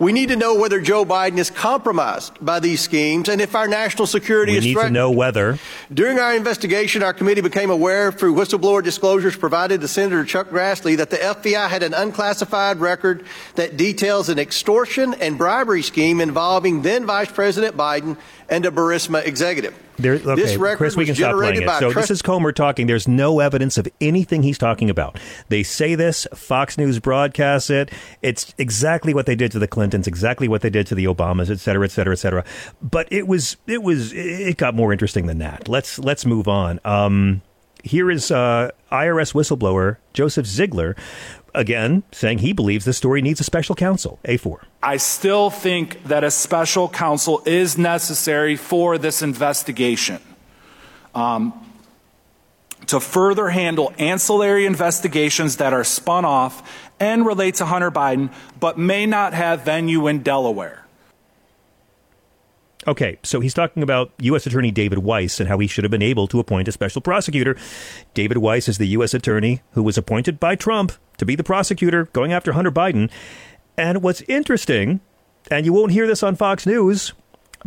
We 0.00 0.14
need 0.14 0.30
to 0.30 0.36
know 0.36 0.54
whether 0.54 0.80
Joe 0.80 1.04
Biden 1.04 1.36
is 1.36 1.50
compromised 1.50 2.32
by 2.40 2.58
these 2.58 2.80
schemes 2.80 3.28
and 3.28 3.38
if 3.38 3.54
our 3.54 3.68
national 3.68 4.06
security 4.06 4.52
We 4.52 4.58
is 4.58 4.64
threatened. 4.64 4.76
We 4.76 4.84
need 4.84 4.88
to 4.88 4.92
know 4.94 5.10
whether. 5.10 5.58
During 5.92 6.18
our 6.18 6.34
investigation, 6.34 7.02
our 7.02 7.12
committee 7.12 7.42
became 7.42 7.68
aware 7.68 8.10
through 8.10 8.34
whistleblower 8.34 8.82
disclosures 8.82 9.36
provided 9.36 9.82
to 9.82 9.88
Senator 9.88 10.24
Chuck 10.24 10.48
Grassley 10.48 10.96
that 10.96 11.10
the 11.10 11.18
FBI 11.18 11.68
had 11.68 11.82
an 11.82 11.92
unclassified 11.92 12.78
record 12.78 13.26
that 13.56 13.76
details 13.76 14.30
an 14.30 14.38
extortion 14.38 15.12
and 15.12 15.36
bribery 15.36 15.82
scheme 15.82 16.22
involving 16.22 16.80
then 16.80 17.04
Vice 17.04 17.30
President 17.30 17.76
Biden 17.76 18.16
and 18.50 18.66
a 18.66 18.70
Burisma 18.70 19.24
executive. 19.24 19.74
There, 19.98 20.14
okay, 20.14 20.34
this 20.34 20.56
record 20.56 20.78
Chris, 20.78 20.96
we 20.96 21.06
can 21.06 21.14
stop 21.14 21.34
playing 21.36 21.62
it. 21.62 21.68
So 21.68 21.92
trust- 21.92 22.08
this 22.08 22.10
is 22.10 22.22
Comer 22.22 22.52
talking. 22.52 22.86
There's 22.86 23.06
no 23.06 23.40
evidence 23.40 23.78
of 23.78 23.88
anything 24.00 24.42
he's 24.42 24.58
talking 24.58 24.90
about. 24.90 25.18
They 25.48 25.62
say 25.62 25.94
this. 25.94 26.26
Fox 26.34 26.76
News 26.76 26.98
broadcasts 26.98 27.70
it. 27.70 27.90
It's 28.22 28.54
exactly 28.58 29.14
what 29.14 29.26
they 29.26 29.36
did 29.36 29.52
to 29.52 29.58
the 29.58 29.68
Clintons, 29.68 30.06
exactly 30.06 30.48
what 30.48 30.62
they 30.62 30.70
did 30.70 30.86
to 30.88 30.94
the 30.94 31.04
Obamas, 31.04 31.50
et 31.50 31.60
cetera, 31.60 31.84
et 31.84 31.90
cetera, 31.92 32.12
et 32.12 32.18
cetera. 32.18 32.44
But 32.82 33.10
it 33.12 33.26
was, 33.26 33.56
it 33.66 33.82
was, 33.82 34.12
it 34.12 34.56
got 34.56 34.74
more 34.74 34.92
interesting 34.92 35.26
than 35.26 35.38
that. 35.38 35.68
Let's 35.68 35.98
let's 35.98 36.26
move 36.26 36.48
on. 36.48 36.80
Um, 36.84 37.42
here 37.82 38.10
is 38.10 38.30
uh, 38.30 38.70
IRS 38.92 39.32
whistleblower 39.32 39.96
Joseph 40.12 40.46
Ziegler 40.46 40.96
again 41.54 42.02
saying 42.12 42.38
he 42.38 42.52
believes 42.52 42.84
this 42.84 42.96
story 42.96 43.22
needs 43.22 43.40
a 43.40 43.44
special 43.44 43.74
counsel. 43.74 44.18
A4. 44.24 44.62
I 44.82 44.96
still 44.96 45.50
think 45.50 46.02
that 46.04 46.24
a 46.24 46.30
special 46.30 46.88
counsel 46.88 47.42
is 47.44 47.76
necessary 47.76 48.56
for 48.56 48.98
this 48.98 49.22
investigation. 49.22 50.20
Um, 51.14 51.52
to 52.86 52.98
further 52.98 53.48
handle 53.48 53.92
ancillary 53.98 54.66
investigations 54.66 55.56
that 55.56 55.72
are 55.72 55.84
spun 55.84 56.24
off 56.24 56.90
and 56.98 57.24
relate 57.26 57.56
to 57.56 57.64
Hunter 57.64 57.90
Biden, 57.90 58.32
but 58.58 58.78
may 58.78 59.06
not 59.06 59.32
have 59.32 59.64
venue 59.64 60.06
in 60.06 60.22
Delaware. 60.22 60.84
Okay, 62.86 63.18
so 63.22 63.40
he's 63.40 63.52
talking 63.52 63.82
about 63.82 64.10
U.S. 64.20 64.46
Attorney 64.46 64.70
David 64.70 65.00
Weiss 65.00 65.38
and 65.38 65.48
how 65.48 65.58
he 65.58 65.66
should 65.66 65.84
have 65.84 65.90
been 65.90 66.00
able 66.00 66.26
to 66.28 66.40
appoint 66.40 66.66
a 66.66 66.72
special 66.72 67.02
prosecutor. 67.02 67.56
David 68.14 68.38
Weiss 68.38 68.68
is 68.68 68.78
the 68.78 68.88
U.S. 68.88 69.12
Attorney 69.12 69.60
who 69.72 69.82
was 69.82 69.98
appointed 69.98 70.40
by 70.40 70.54
Trump 70.56 70.92
to 71.18 71.26
be 71.26 71.34
the 71.34 71.44
prosecutor 71.44 72.06
going 72.12 72.32
after 72.32 72.52
Hunter 72.52 72.70
Biden. 72.70 73.10
And 73.76 74.02
what's 74.02 74.22
interesting, 74.22 75.00
and 75.50 75.66
you 75.66 75.74
won't 75.74 75.92
hear 75.92 76.06
this 76.06 76.22
on 76.22 76.36
Fox 76.36 76.64
News, 76.64 77.12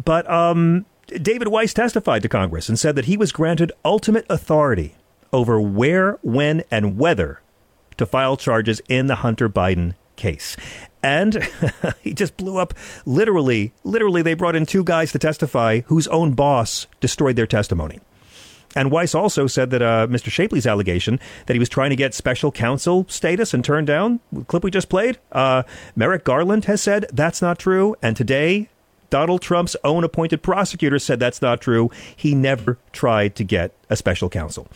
but 0.04 0.30
um, 0.30 0.88
David 1.08 1.50
Weiss 1.50 1.74
testified 1.74 2.24
to 2.24 2.30
Congress 2.30 2.68
and 2.68 2.80
said 2.80 2.96
that 2.96 3.06
he 3.06 3.16
was 3.16 3.32
granted 3.32 3.72
ultimate 3.86 4.26
authority 4.30 4.96
over 5.32 5.62
where, 5.62 6.14
when, 6.24 6.64
and 6.72 6.98
whether 6.98 7.42
to 7.98 8.06
file 8.06 8.38
charges 8.38 8.82
in 8.90 9.06
the 9.06 9.16
Hunter 9.16 9.48
Biden 9.48 9.94
case. 10.16 10.58
And 11.04 11.48
he 12.02 12.14
just 12.14 12.38
blew 12.38 12.58
up 12.58 12.74
literally, 13.06 13.74
literally, 13.84 14.22
they 14.22 14.34
brought 14.34 14.56
in 14.56 14.66
two 14.66 14.84
guys 14.84 15.12
to 15.12 15.20
testify 15.20 15.82
whose 15.82 16.08
own 16.08 16.32
boss 16.34 16.88
destroyed 17.02 17.36
their 17.36 17.46
testimony. 17.46 18.00
And 18.76 18.90
Weiss 18.90 19.14
also 19.14 19.46
said 19.46 19.70
that 19.70 19.82
uh, 19.82 20.08
Mr. 20.08 20.32
Shapley's 20.32 20.66
allegation 20.66 21.20
that 21.46 21.54
he 21.54 21.60
was 21.60 21.70
trying 21.70 21.92
to 21.92 21.96
get 21.96 22.14
special 22.14 22.52
counsel 22.52 23.06
status 23.08 23.54
and 23.54 23.64
turned 23.64 23.86
down, 23.86 24.20
the 24.32 24.44
clip 24.46 24.64
we 24.64 24.72
just 24.72 24.90
played, 24.90 25.20
uh, 25.32 25.64
Merrick 25.96 26.24
Garland 26.24 26.66
has 26.66 26.82
said 26.82 27.06
that's 27.14 27.42
not 27.42 27.60
true. 27.60 27.96
And 28.02 28.18
today, 28.18 28.70
Donald 29.10 29.42
Trump's 29.42 29.76
own 29.84 30.04
appointed 30.04 30.42
prosecutor 30.42 30.98
said 30.98 31.20
that's 31.20 31.42
not 31.42 31.62
true. 31.62 31.92
He 32.16 32.34
never 32.34 32.80
tried 32.92 33.36
to 33.36 33.44
get 33.44 33.72
a 33.90 33.96
special 33.96 34.28
counsel. 34.28 34.68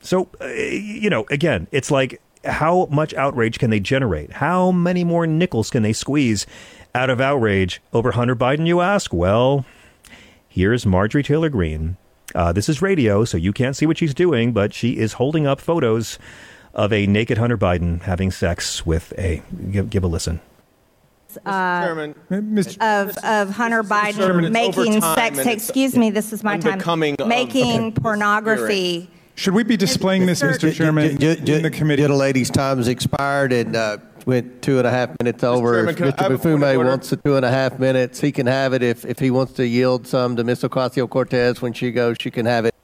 So, 0.00 0.28
uh, 0.40 0.46
you 0.46 1.10
know, 1.10 1.26
again, 1.30 1.66
it's 1.72 1.90
like 1.90 2.20
how 2.44 2.86
much 2.90 3.14
outrage 3.14 3.58
can 3.58 3.70
they 3.70 3.80
generate? 3.80 4.32
How 4.32 4.70
many 4.70 5.04
more 5.04 5.26
nickels 5.26 5.70
can 5.70 5.82
they 5.82 5.92
squeeze 5.92 6.46
out 6.94 7.10
of 7.10 7.20
outrage 7.20 7.80
over 7.92 8.12
Hunter 8.12 8.36
Biden, 8.36 8.66
you 8.66 8.80
ask? 8.80 9.12
Well, 9.12 9.64
here's 10.48 10.84
Marjorie 10.84 11.22
Taylor 11.22 11.48
Greene. 11.48 11.96
Uh, 12.34 12.52
this 12.52 12.68
is 12.68 12.80
radio, 12.80 13.24
so 13.24 13.36
you 13.36 13.52
can't 13.52 13.76
see 13.76 13.86
what 13.86 13.98
she's 13.98 14.14
doing, 14.14 14.52
but 14.52 14.72
she 14.72 14.98
is 14.98 15.14
holding 15.14 15.46
up 15.46 15.60
photos 15.60 16.18
of 16.74 16.92
a 16.92 17.06
naked 17.06 17.38
Hunter 17.38 17.58
Biden 17.58 18.02
having 18.02 18.30
sex 18.30 18.86
with 18.86 19.12
a. 19.18 19.42
Give, 19.70 19.90
give 19.90 20.04
a 20.04 20.06
listen. 20.06 20.40
Uh, 21.46 22.12
of 22.80 23.16
of 23.18 23.50
Hunter 23.50 23.82
Biden 23.82 24.16
Sherman, 24.16 24.52
making 24.52 25.00
sex. 25.00 25.38
Excuse 25.38 25.96
me, 25.96 26.10
this 26.10 26.32
is 26.32 26.44
my 26.44 26.58
time. 26.58 26.78
Making 27.26 27.92
pornography 27.92 29.10
should 29.34 29.54
we 29.54 29.62
be 29.62 29.76
displaying 29.76 30.26
this, 30.26 30.42
Mr. 30.42 30.72
Chairman, 30.72 31.22
in 31.22 31.62
the 31.62 31.70
committee? 31.70 32.02
The 32.02 32.14
lady's 32.14 32.50
time 32.50 32.76
has 32.78 32.88
expired 32.88 33.52
and 33.52 33.74
uh, 33.74 33.98
went 34.26 34.62
two 34.62 34.78
and 34.78 34.86
a 34.86 34.90
half 34.90 35.10
minutes 35.20 35.42
over. 35.42 35.92
Chairman, 35.92 36.08
if 36.08 36.16
Mr. 36.16 36.38
Mfume 36.38 36.84
wants 36.84 37.10
the 37.10 37.16
two 37.16 37.36
and 37.36 37.44
a 37.44 37.50
half 37.50 37.78
minutes, 37.78 38.20
he 38.20 38.32
can 38.32 38.46
have 38.46 38.72
it. 38.72 38.82
If, 38.82 39.04
if 39.04 39.18
he 39.18 39.30
wants 39.30 39.54
to 39.54 39.66
yield 39.66 40.06
some 40.06 40.36
to 40.36 40.44
Ms. 40.44 40.62
Ocasio-Cortez 40.62 41.62
when 41.62 41.72
she 41.72 41.90
goes, 41.90 42.16
she 42.20 42.30
can 42.30 42.46
have 42.46 42.64
it. 42.64 42.74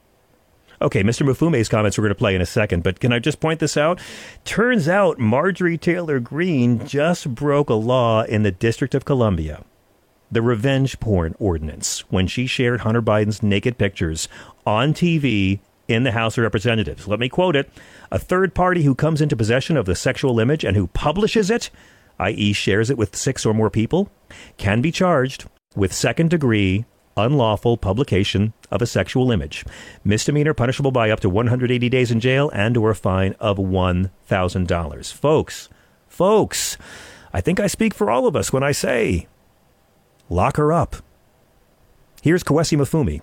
Okay, 0.81 1.03
Mr. 1.03 1.27
Mfume's 1.27 1.69
comments 1.69 1.99
we're 1.99 2.03
going 2.03 2.15
to 2.15 2.19
play 2.19 2.37
in 2.37 2.41
a 2.41 2.47
second, 2.47 2.85
but 2.85 3.01
can 3.01 3.13
I 3.13 3.19
just 3.19 3.41
point 3.41 3.59
this 3.59 3.77
out? 3.77 4.01
Turns 4.45 4.89
out 4.89 5.19
Marjorie 5.19 5.77
Taylor 5.77 6.21
Greene 6.21 6.87
just 6.87 7.35
broke 7.35 7.69
a 7.69 7.75
law 7.75 8.23
in 8.23 8.45
the 8.45 8.53
District 8.53 8.95
of 8.95 9.05
Columbia, 9.05 9.65
the 10.31 10.41
revenge 10.41 11.01
porn 11.01 11.35
ordinance, 11.41 12.01
when 12.11 12.29
she 12.29 12.47
shared 12.47 12.83
Hunter 12.83 13.03
Biden's 13.03 13.43
naked 13.43 13.77
pictures 13.77 14.29
on 14.65 14.95
TV 14.95 15.59
in 15.89 16.05
the 16.05 16.13
House 16.13 16.39
of 16.39 16.43
Representatives. 16.43 17.09
Let 17.09 17.19
me 17.19 17.29
quote 17.29 17.57
it 17.57 17.71
A 18.13 18.19
third 18.19 18.55
party 18.55 18.83
who 18.83 18.95
comes 18.95 19.21
into 19.21 19.35
possession 19.35 19.77
of 19.77 19.87
the 19.87 19.97
sexual 19.97 20.39
image 20.39 20.65
and 20.65 20.77
who 20.77 20.87
publishes 20.89 21.51
it, 21.51 21.71
i.e., 22.19 22.53
shares 22.53 22.91
it 22.91 22.99
with 22.99 23.17
six 23.17 23.45
or 23.45 23.55
more 23.55 23.71
people, 23.71 24.11
can 24.59 24.81
be 24.81 24.93
charged 24.93 25.49
with 25.75 25.93
second 25.93 26.31
degree 26.31 26.85
unlawful 27.17 27.77
publication 27.77 28.53
of 28.71 28.81
a 28.81 28.87
sexual 28.87 29.33
image. 29.33 29.65
Misdemeanor 30.05 30.55
punishable 30.55 30.93
by 30.93 31.11
up 31.11 31.21
to 31.21 31.29
180 31.29 31.89
days 31.89 32.11
in 32.11 32.21
jail 32.21 32.51
and 32.55 32.77
or 32.77 32.91
a 32.91 32.95
fine 32.95 33.35
of 33.41 33.57
$1,000. 33.59 35.13
Folks, 35.13 35.69
folks, 36.07 36.79
I 37.33 37.41
think 37.41 37.59
I 37.59 37.67
speak 37.67 37.93
for 37.93 38.11
all 38.11 38.27
of 38.27 38.37
us 38.37 38.53
when 38.53 38.63
I 38.63 38.73
say 38.73 39.27
lock 40.29 40.57
her 40.57 40.73
up. 40.73 40.97
Here's 42.23 42.45
Kweisi 42.45 42.79
Mfume 42.79 43.21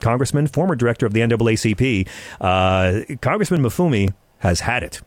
Congressman, 0.00 0.46
former 0.46 0.76
director 0.76 1.06
of 1.06 1.12
the 1.12 1.20
NAACP. 1.20 2.08
Uh, 2.40 3.16
Congressman 3.20 3.62
Mfume 3.62 4.12
has 4.38 4.60
had 4.60 4.82
it. 4.82 5.00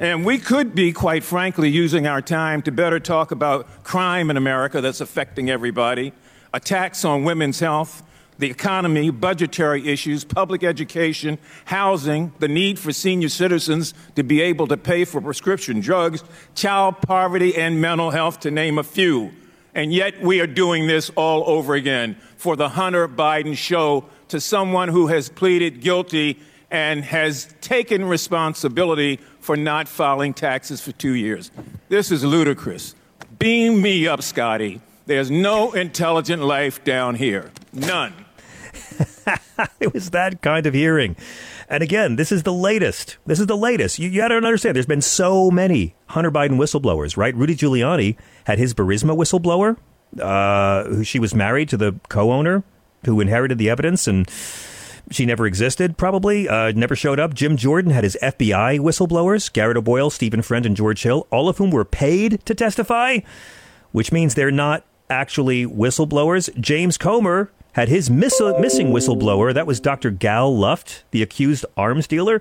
And 0.00 0.24
we 0.24 0.38
could 0.38 0.74
be, 0.74 0.92
quite 0.92 1.24
frankly, 1.24 1.68
using 1.68 2.06
our 2.06 2.22
time 2.22 2.62
to 2.62 2.70
better 2.70 3.00
talk 3.00 3.32
about 3.32 3.82
crime 3.82 4.30
in 4.30 4.36
America 4.36 4.80
that's 4.80 5.00
affecting 5.00 5.50
everybody, 5.50 6.12
attacks 6.54 7.04
on 7.04 7.24
women's 7.24 7.58
health, 7.58 8.04
the 8.38 8.48
economy, 8.48 9.10
budgetary 9.10 9.88
issues, 9.88 10.24
public 10.24 10.62
education, 10.62 11.38
housing, 11.64 12.32
the 12.38 12.46
need 12.46 12.78
for 12.78 12.92
senior 12.92 13.28
citizens 13.28 13.92
to 14.14 14.22
be 14.22 14.40
able 14.40 14.68
to 14.68 14.76
pay 14.76 15.04
for 15.04 15.20
prescription 15.20 15.80
drugs, 15.80 16.22
child 16.54 17.02
poverty, 17.02 17.56
and 17.56 17.80
mental 17.80 18.10
health, 18.10 18.38
to 18.38 18.52
name 18.52 18.78
a 18.78 18.84
few. 18.84 19.32
And 19.78 19.92
yet 19.92 20.20
we 20.20 20.40
are 20.40 20.46
doing 20.48 20.88
this 20.88 21.08
all 21.10 21.44
over 21.48 21.76
again 21.76 22.16
for 22.36 22.56
the 22.56 22.68
Hunter 22.68 23.06
Biden 23.06 23.56
show 23.56 24.06
to 24.26 24.40
someone 24.40 24.88
who 24.88 25.06
has 25.06 25.28
pleaded 25.28 25.80
guilty 25.80 26.40
and 26.68 27.04
has 27.04 27.54
taken 27.60 28.04
responsibility 28.04 29.20
for 29.38 29.56
not 29.56 29.86
filing 29.86 30.34
taxes 30.34 30.80
for 30.80 30.90
two 30.90 31.12
years. 31.12 31.52
This 31.88 32.10
is 32.10 32.24
ludicrous. 32.24 32.96
Beam 33.38 33.80
me 33.80 34.08
up, 34.08 34.20
Scotty. 34.20 34.80
There's 35.06 35.30
no 35.30 35.70
intelligent 35.70 36.42
life 36.42 36.82
down 36.82 37.14
here. 37.14 37.52
None. 37.72 38.12
it 39.80 39.92
was 39.92 40.10
that 40.10 40.40
kind 40.42 40.66
of 40.66 40.74
hearing. 40.74 41.16
And 41.68 41.82
again, 41.82 42.16
this 42.16 42.32
is 42.32 42.44
the 42.44 42.52
latest. 42.52 43.18
This 43.26 43.40
is 43.40 43.46
the 43.46 43.56
latest. 43.56 43.98
You, 43.98 44.08
you 44.08 44.20
got 44.20 44.28
to 44.28 44.36
understand, 44.36 44.76
there's 44.76 44.86
been 44.86 45.02
so 45.02 45.50
many 45.50 45.94
Hunter 46.06 46.30
Biden 46.30 46.56
whistleblowers, 46.56 47.16
right? 47.16 47.34
Rudy 47.34 47.54
Giuliani 47.54 48.16
had 48.44 48.58
his 48.58 48.74
Burisma 48.74 49.16
whistleblower 49.16 49.76
uh, 50.20 51.02
she 51.02 51.18
was 51.18 51.34
married 51.34 51.68
to 51.68 51.76
the 51.76 51.98
co-owner 52.08 52.62
who 53.04 53.20
inherited 53.20 53.58
the 53.58 53.70
evidence 53.70 54.06
and 54.06 54.28
she 55.10 55.24
never 55.24 55.46
existed, 55.46 55.96
probably, 55.96 56.48
uh, 56.48 56.72
never 56.72 56.94
showed 56.94 57.18
up. 57.18 57.32
Jim 57.32 57.56
Jordan 57.56 57.92
had 57.92 58.04
his 58.04 58.18
FBI 58.22 58.78
whistleblowers, 58.78 59.50
Garrett 59.50 59.78
O'Boyle, 59.78 60.10
Stephen 60.10 60.42
Friend, 60.42 60.66
and 60.66 60.76
George 60.76 61.02
Hill, 61.02 61.26
all 61.30 61.48
of 61.48 61.56
whom 61.56 61.70
were 61.70 61.86
paid 61.86 62.44
to 62.44 62.54
testify, 62.54 63.20
which 63.92 64.12
means 64.12 64.34
they're 64.34 64.50
not 64.50 64.84
actually 65.08 65.64
whistleblowers. 65.64 66.54
James 66.60 66.98
Comer 66.98 67.50
had 67.78 67.88
his 67.88 68.10
miss- 68.10 68.40
missing 68.58 68.88
whistleblower. 68.88 69.54
That 69.54 69.64
was 69.64 69.78
Dr. 69.78 70.10
Gal 70.10 70.56
Luft, 70.56 71.04
the 71.12 71.22
accused 71.22 71.64
arms 71.76 72.08
dealer. 72.08 72.40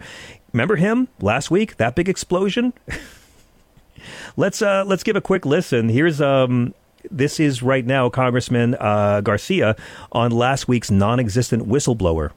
Remember 0.52 0.78
him 0.78 1.10
last 1.22 1.52
week? 1.52 1.78
That 1.78 1.94
big 1.94 2.10
explosion? 2.10 2.74
let's 4.36 4.64
uh, 4.64 4.84
let's 4.88 5.04
give 5.04 5.16
a 5.16 5.22
quick 5.22 5.46
listen. 5.46 5.90
Here's 5.90 6.20
um, 6.22 6.74
this 7.12 7.40
is 7.40 7.62
right 7.62 7.86
now 7.86 8.10
Congressman 8.10 8.74
uh, 8.80 9.22
Garcia 9.22 9.76
on 10.12 10.32
last 10.32 10.68
week's 10.68 10.90
non 10.90 11.20
existent 11.20 11.68
whistleblower. 11.68 12.32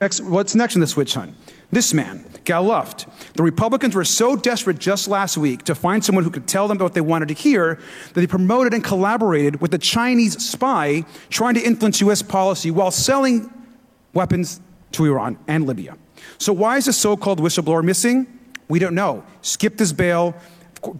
Next, 0.00 0.20
What's 0.20 0.54
next 0.54 0.76
in 0.76 0.80
the 0.80 0.86
switch 0.86 1.14
hunt? 1.14 1.34
This 1.74 1.92
man, 1.92 2.24
Gal 2.44 2.62
Luft. 2.62 3.06
The 3.34 3.42
Republicans 3.42 3.96
were 3.96 4.04
so 4.04 4.36
desperate 4.36 4.78
just 4.78 5.08
last 5.08 5.36
week 5.36 5.64
to 5.64 5.74
find 5.74 6.04
someone 6.04 6.22
who 6.22 6.30
could 6.30 6.46
tell 6.46 6.68
them 6.68 6.78
what 6.78 6.94
they 6.94 7.00
wanted 7.00 7.26
to 7.28 7.34
hear 7.34 7.80
that 8.12 8.20
they 8.20 8.28
promoted 8.28 8.72
and 8.72 8.84
collaborated 8.84 9.60
with 9.60 9.74
a 9.74 9.78
Chinese 9.78 10.40
spy 10.40 11.04
trying 11.30 11.54
to 11.54 11.60
influence 11.60 12.00
U.S. 12.00 12.22
policy 12.22 12.70
while 12.70 12.92
selling 12.92 13.52
weapons 14.12 14.60
to 14.92 15.04
Iran 15.04 15.36
and 15.48 15.66
Libya. 15.66 15.98
So, 16.38 16.52
why 16.52 16.76
is 16.76 16.84
the 16.84 16.92
so 16.92 17.16
called 17.16 17.40
whistleblower 17.40 17.82
missing? 17.82 18.28
We 18.68 18.78
don't 18.78 18.94
know. 18.94 19.24
Skipped 19.42 19.80
his 19.80 19.92
bail, 19.92 20.36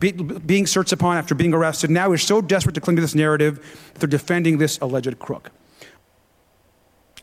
be, 0.00 0.10
being 0.10 0.66
searched 0.66 0.90
upon 0.90 1.18
after 1.18 1.36
being 1.36 1.54
arrested. 1.54 1.88
Now 1.88 2.08
we're 2.08 2.18
so 2.18 2.40
desperate 2.40 2.74
to 2.74 2.80
cling 2.80 2.96
to 2.96 3.02
this 3.02 3.14
narrative, 3.14 3.90
that 3.92 4.00
they're 4.00 4.08
defending 4.08 4.58
this 4.58 4.78
alleged 4.80 5.20
crook. 5.20 5.52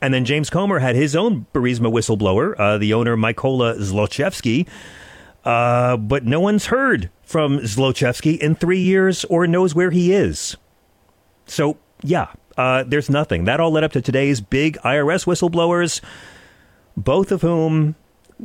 And 0.02 0.14
then 0.14 0.26
James 0.26 0.49
Comer 0.49 0.80
had 0.80 0.95
his 0.95 1.16
own 1.16 1.45
Burisma 1.54 1.91
whistleblower, 1.91 2.56
uh, 2.58 2.78
the 2.78 2.93
owner 2.93 3.16
Mykola 3.16 3.78
Zlochevsky. 3.78 4.68
Uh, 5.45 5.97
but 5.97 6.26
no 6.26 6.39
one's 6.39 6.68
heard 6.68 7.10
from 7.24 7.60
Zlochevsky 7.60 8.38
in 8.39 8.56
three 8.56 8.80
years 8.80 9.26
or 9.26 9.47
knows 9.47 9.74
where 9.74 9.91
he 9.91 10.12
is. 10.12 10.58
So, 11.45 11.78
yeah, 12.04 12.28
uh, 12.58 12.84
there's 12.84 13.10
nothing. 13.10 13.45
That 13.45 13.60
all 13.60 13.72
led 13.72 13.84
up 13.84 13.91
to 13.93 14.02
today's 14.02 14.41
big 14.41 14.78
IRS 14.80 15.26
whistleblowers, 15.26 16.02
both 16.97 17.32
of 17.32 17.41
whom 17.41 17.95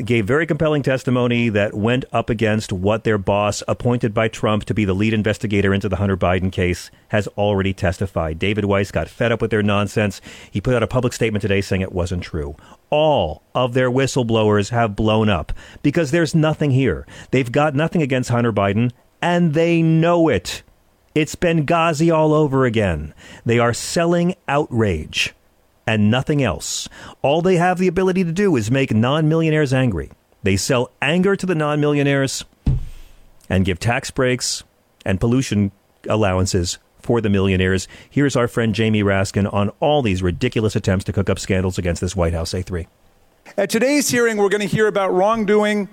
gave 0.04 0.26
very 0.26 0.46
compelling 0.46 0.82
testimony 0.82 1.48
that 1.48 1.74
went 1.74 2.04
up 2.12 2.28
against 2.28 2.72
what 2.72 3.04
their 3.04 3.18
boss, 3.18 3.62
appointed 3.66 4.12
by 4.12 4.28
Trump 4.28 4.64
to 4.64 4.74
be 4.74 4.84
the 4.84 4.94
lead 4.94 5.14
investigator 5.14 5.72
into 5.72 5.88
the 5.88 5.96
Hunter 5.96 6.16
Biden 6.16 6.52
case, 6.52 6.90
has 7.08 7.26
already 7.28 7.72
testified. 7.72 8.38
David 8.38 8.66
Weiss 8.66 8.90
got 8.90 9.08
fed 9.08 9.32
up 9.32 9.40
with 9.40 9.50
their 9.50 9.62
nonsense. 9.62 10.20
He 10.50 10.60
put 10.60 10.74
out 10.74 10.82
a 10.82 10.86
public 10.86 11.12
statement 11.12 11.42
today 11.42 11.60
saying 11.60 11.82
it 11.82 11.92
wasn't 11.92 12.22
true. 12.22 12.56
All 12.90 13.42
of 13.54 13.74
their 13.74 13.90
whistleblowers 13.90 14.70
have 14.70 14.96
blown 14.96 15.28
up 15.28 15.52
because 15.82 16.10
there's 16.10 16.34
nothing 16.34 16.72
here. 16.72 17.06
They've 17.30 17.50
got 17.50 17.74
nothing 17.74 18.02
against 18.02 18.30
Hunter 18.30 18.52
Biden, 18.52 18.92
and 19.22 19.54
they 19.54 19.82
know 19.82 20.28
it. 20.28 20.62
It's 21.14 21.34
Benghazi 21.34 22.14
all 22.14 22.34
over 22.34 22.66
again. 22.66 23.14
They 23.46 23.58
are 23.58 23.72
selling 23.72 24.34
outrage 24.46 25.34
and 25.86 26.10
nothing 26.10 26.42
else. 26.42 26.88
All 27.22 27.42
they 27.42 27.56
have 27.56 27.78
the 27.78 27.88
ability 27.88 28.24
to 28.24 28.32
do 28.32 28.56
is 28.56 28.70
make 28.70 28.92
non 28.92 29.28
millionaires 29.28 29.72
angry. 29.72 30.10
They 30.42 30.56
sell 30.56 30.90
anger 31.00 31.36
to 31.36 31.46
the 31.46 31.54
non 31.54 31.80
millionaires 31.80 32.44
and 33.48 33.64
give 33.64 33.78
tax 33.78 34.10
breaks 34.10 34.64
and 35.04 35.20
pollution 35.20 35.72
allowances 36.08 36.78
for 37.00 37.20
the 37.20 37.28
millionaires. 37.28 37.86
Here's 38.10 38.36
our 38.36 38.48
friend 38.48 38.74
Jamie 38.74 39.02
Raskin 39.02 39.52
on 39.52 39.70
all 39.80 40.02
these 40.02 40.22
ridiculous 40.22 40.74
attempts 40.76 41.04
to 41.04 41.12
cook 41.12 41.30
up 41.30 41.38
scandals 41.38 41.78
against 41.78 42.00
this 42.00 42.16
White 42.16 42.32
House 42.32 42.52
A3. 42.52 42.86
At 43.56 43.70
today's 43.70 44.08
hearing, 44.08 44.38
we're 44.38 44.48
going 44.48 44.60
to 44.60 44.66
hear 44.66 44.88
about 44.88 45.14
wrongdoing 45.14 45.88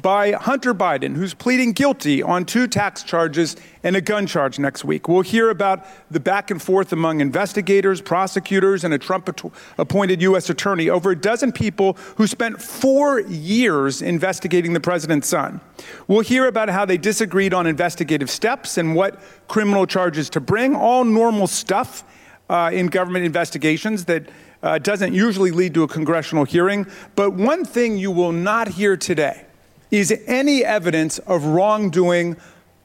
by 0.00 0.32
Hunter 0.32 0.72
Biden, 0.74 1.16
who's 1.16 1.34
pleading 1.34 1.72
guilty 1.72 2.22
on 2.22 2.44
two 2.44 2.68
tax 2.68 3.02
charges 3.02 3.56
and 3.82 3.96
a 3.96 4.00
gun 4.00 4.26
charge 4.26 4.58
next 4.58 4.84
week. 4.84 5.08
We'll 5.08 5.22
hear 5.22 5.50
about 5.50 5.86
the 6.10 6.20
back 6.20 6.50
and 6.50 6.62
forth 6.62 6.92
among 6.92 7.20
investigators, 7.20 8.00
prosecutors, 8.00 8.84
and 8.84 8.94
a 8.94 8.98
Trump 8.98 9.28
appointed 9.76 10.22
U.S. 10.22 10.48
attorney, 10.50 10.88
over 10.88 11.10
a 11.10 11.16
dozen 11.16 11.52
people 11.52 11.94
who 12.16 12.26
spent 12.26 12.62
four 12.62 13.20
years 13.20 14.00
investigating 14.00 14.72
the 14.72 14.80
president's 14.80 15.28
son. 15.28 15.60
We'll 16.06 16.20
hear 16.20 16.46
about 16.46 16.68
how 16.68 16.84
they 16.84 16.96
disagreed 16.96 17.52
on 17.52 17.66
investigative 17.66 18.30
steps 18.30 18.78
and 18.78 18.94
what 18.94 19.20
criminal 19.48 19.86
charges 19.86 20.30
to 20.30 20.40
bring, 20.40 20.76
all 20.76 21.04
normal 21.04 21.46
stuff 21.46 22.04
uh, 22.48 22.70
in 22.72 22.86
government 22.86 23.24
investigations 23.24 24.04
that 24.04 24.28
uh, 24.62 24.78
doesn't 24.78 25.12
usually 25.12 25.50
lead 25.50 25.74
to 25.74 25.82
a 25.82 25.88
congressional 25.88 26.44
hearing. 26.44 26.86
But 27.16 27.32
one 27.32 27.64
thing 27.64 27.98
you 27.98 28.10
will 28.10 28.32
not 28.32 28.68
hear 28.68 28.96
today 28.96 29.44
is 29.90 30.12
any 30.26 30.64
evidence 30.64 31.18
of 31.20 31.44
wrongdoing 31.44 32.36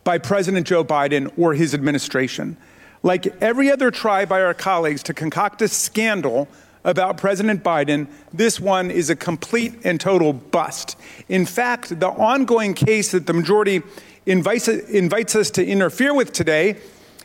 by 0.04 0.18
President 0.18 0.68
Joe 0.68 0.84
Biden 0.84 1.32
or 1.38 1.54
his 1.54 1.74
administration. 1.74 2.58
Like 3.02 3.28
every 3.42 3.72
other 3.72 3.92
try 3.92 4.26
by 4.26 4.42
our 4.42 4.54
colleagues 4.54 5.04
to 5.04 5.14
concoct 5.14 5.62
a 5.62 5.68
scandal 5.68 6.48
about 6.86 7.18
President 7.18 7.64
Biden, 7.64 8.08
this 8.34 8.60
one 8.60 8.92
is 8.92 9.10
a 9.10 9.16
complete 9.16 9.74
and 9.84 10.00
total 10.00 10.34
bust. 10.34 10.98
In 11.30 11.46
fact, 11.46 12.00
the 12.00 12.10
ongoing 12.10 12.74
case 12.74 13.12
that 13.12 13.26
the 13.26 13.34
majority 13.34 13.82
invites, 14.26 14.68
invites 14.68 15.36
us 15.36 15.50
to 15.52 15.66
interfere 15.66 16.14
with 16.14 16.34
today 16.34 16.78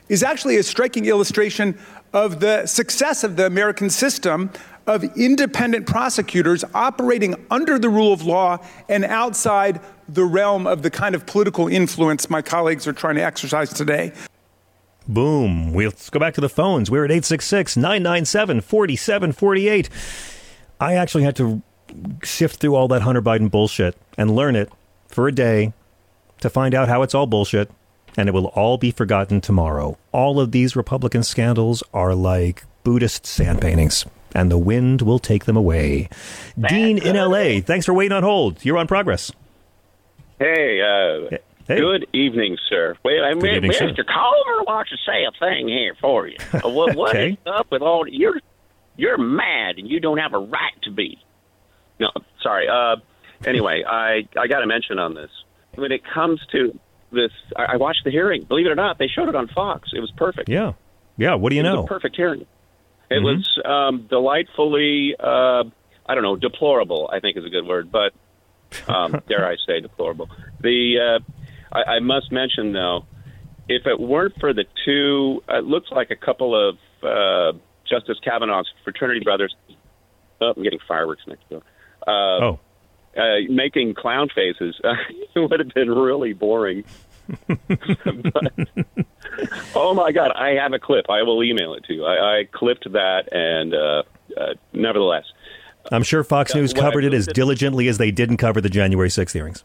is 0.09 0.23
actually 0.23 0.57
a 0.57 0.63
striking 0.63 1.07
illustration 1.07 1.79
of 2.13 2.41
the 2.41 2.67
success 2.67 3.25
of 3.25 3.37
the 3.37 3.47
American 3.47 3.91
system 3.91 4.51
of 4.89 5.05
independent 5.17 5.87
prosecutors 5.87 6.65
operating 6.75 7.47
under 7.51 7.79
the 7.79 7.89
rule 7.89 8.13
of 8.13 8.23
law 8.23 8.59
and 8.89 9.05
outside 9.05 9.81
the 10.09 10.25
realm 10.25 10.67
of 10.67 10.83
the 10.83 10.91
kind 10.91 11.15
of 11.15 11.27
political 11.27 11.69
influence 11.69 12.31
my 12.31 12.43
colleagues 12.43 12.89
are 12.89 12.93
trying 12.93 13.15
to 13.17 13.23
exercise 13.23 13.73
today. 13.73 14.13
Boom. 15.07 15.75
Let's 15.75 16.11
go 16.11 16.19
back 16.19 16.35
to 16.35 16.41
the 16.41 16.49
phones. 16.49 16.91
We're 16.91 17.05
at 17.05 17.11
866 17.11 17.77
997 17.77 18.63
4748. 18.63 19.91
I 20.81 20.95
actually 20.95 21.25
had 21.25 21.37
to 21.37 21.63
sift 22.25 22.61
through 22.61 22.75
all 22.75 22.89
that 22.89 23.03
Hunter 23.03 23.23
Biden 23.23 23.51
bullshit 23.51 23.97
and 24.17 24.35
learn 24.35 24.57
it 24.57 24.71
for 25.07 25.29
a 25.29 25.33
day 25.33 25.73
to 26.41 26.51
find 26.51 26.75
out 26.75 26.89
how 26.89 27.03
it's 27.03 27.15
all 27.15 27.27
bullshit 27.27 27.71
and 28.17 28.29
it 28.29 28.33
will 28.33 28.47
all 28.47 28.79
be 28.79 28.91
forgotten 28.91 29.41
tomorrow. 29.41 29.99
All 30.13 30.41
of 30.41 30.53
these 30.53 30.75
Republican 30.75 31.23
scandals 31.23 31.83
are 31.93 32.15
like 32.15 32.65
Buddhist 32.85 33.27
sand 33.27 33.61
paintings 33.61 34.07
and 34.35 34.51
the 34.51 34.59
wind 34.59 35.03
will 35.03 35.19
take 35.19 35.45
them 35.45 35.57
away. 35.57 36.09
Dean 36.59 36.99
in 36.99 37.17
L.A., 37.17 37.61
thanks 37.61 37.87
for 37.87 37.95
waiting 37.95 38.17
on 38.17 38.23
hold. 38.23 38.65
You're 38.65 38.79
on 38.79 38.87
progress. 38.87 39.33
Hey, 40.39 40.81
uh, 40.81 41.37
hey. 41.67 41.81
good 41.81 42.07
evening, 42.13 42.57
sir. 42.69 42.97
Wait, 43.05 43.21
I 43.21 43.35
good 43.35 43.65
evening, 43.65 43.73
Mr. 43.73 44.07
Caller 44.07 44.63
wants 44.65 44.91
to 44.91 44.97
say 45.05 45.25
a 45.25 45.33
thing 45.39 45.67
here 45.67 45.97
for 46.01 46.29
you. 46.29 46.37
Uh, 46.53 46.69
what, 46.69 46.95
what 46.97 47.11
okay. 47.11 47.33
is 47.33 47.39
up 47.47 47.71
with 47.71 47.83
all 47.83 48.07
you're 48.07 48.41
you're 48.97 49.19
mad 49.19 49.79
and 49.79 49.89
you 49.89 50.01
don't 50.01 50.19
have 50.19 50.35
a 50.35 50.39
right 50.39 50.83
to 50.83 50.91
be. 50.93 51.19
No, 51.99 52.11
sorry. 52.41 52.69
Uh, 52.69 52.97
anyway, 53.45 53.83
I 53.85 54.29
I 54.39 54.47
got 54.47 54.61
to 54.61 54.67
mention 54.67 54.99
on 55.01 55.15
this 55.15 55.31
when 55.75 55.91
it 55.91 56.03
comes 56.05 56.41
to 56.53 56.79
this. 57.11 57.33
I, 57.57 57.73
I 57.73 57.77
watched 57.77 58.05
the 58.05 58.11
hearing. 58.13 58.45
Believe 58.45 58.67
it 58.67 58.71
or 58.71 58.77
not, 58.77 58.99
they 58.99 59.09
showed 59.09 59.29
it 59.29 59.35
on 59.35 59.49
Fox. 59.49 59.91
It 59.93 60.01
was 60.01 60.13
perfect. 60.17 60.49
Yeah, 60.49 60.75
yeah. 61.17 61.35
What 61.35 61.51
do 61.51 61.57
you 61.57 61.63
it 61.63 61.65
know? 61.65 61.85
perfect 61.85 62.15
hearing. 62.15 62.47
It 63.11 63.15
mm-hmm. 63.15 63.25
was 63.25 63.59
um, 63.65 64.07
delightfully, 64.09 65.15
uh, 65.19 65.65
I 66.07 66.15
don't 66.15 66.23
know, 66.23 66.37
deplorable. 66.37 67.11
I 67.13 67.21
think 67.21 67.37
is 67.37 67.45
a 67.45 67.51
good 67.51 67.67
word, 67.67 67.91
but 67.91 68.13
um, 68.87 69.23
dare 69.29 69.47
I 69.47 69.57
say 69.67 69.81
deplorable. 69.81 70.29
The 70.61 71.21
uh, 71.21 71.77
I, 71.77 71.97
I 71.97 71.99
must 72.01 72.31
mention 72.33 72.73
though, 72.73 73.07
if 73.69 73.87
it 73.87 73.99
weren't 73.99 74.39
for 74.41 74.53
the 74.53 74.65
two, 74.85 75.43
it 75.49 75.65
looks 75.65 75.91
like 75.91 76.11
a 76.11 76.17
couple 76.17 76.55
of 76.55 76.77
uh, 77.03 77.59
Justice 77.89 78.19
Kavanaugh's 78.25 78.71
fraternity 78.85 79.21
brothers. 79.25 79.55
Oh, 80.41 80.53
I'm 80.57 80.63
getting 80.63 80.79
fireworks 80.87 81.23
next 81.27 81.49
door. 81.49 81.63
Uh, 82.07 82.11
oh. 82.11 82.61
Uh, 83.17 83.41
making 83.49 83.95
clown 83.95 84.29
faces. 84.33 84.81
it 85.35 85.39
would 85.39 85.59
have 85.59 85.75
been 85.75 85.91
really 85.91 86.35
boring. 86.35 86.85
but, 87.59 88.53
oh 89.75 89.95
my 89.95 90.13
God, 90.13 90.33
I 90.33 90.51
have 90.51 90.73
a 90.73 90.79
clip. 90.79 91.07
I 91.11 91.23
will 91.23 91.43
email 91.43 91.75
it 91.75 91.85
to 91.85 91.95
you. 91.95 92.05
I, 92.05 92.41
I 92.41 92.45
clipped 92.51 92.91
that, 92.93 93.33
and 93.33 93.75
uh, 93.75 94.03
uh, 94.41 94.55
nevertheless, 94.73 95.25
I'm 95.91 96.03
sure 96.03 96.25
Fox 96.25 96.55
News 96.55 96.73
covered 96.73 97.05
it 97.05 97.15
as 97.15 97.27
diligently 97.27 97.89
as 97.89 97.99
they 97.99 98.11
didn't 98.11 98.37
cover 98.37 98.61
the 98.61 98.69
January 98.69 99.09
6th 99.09 99.33
hearings. 99.33 99.65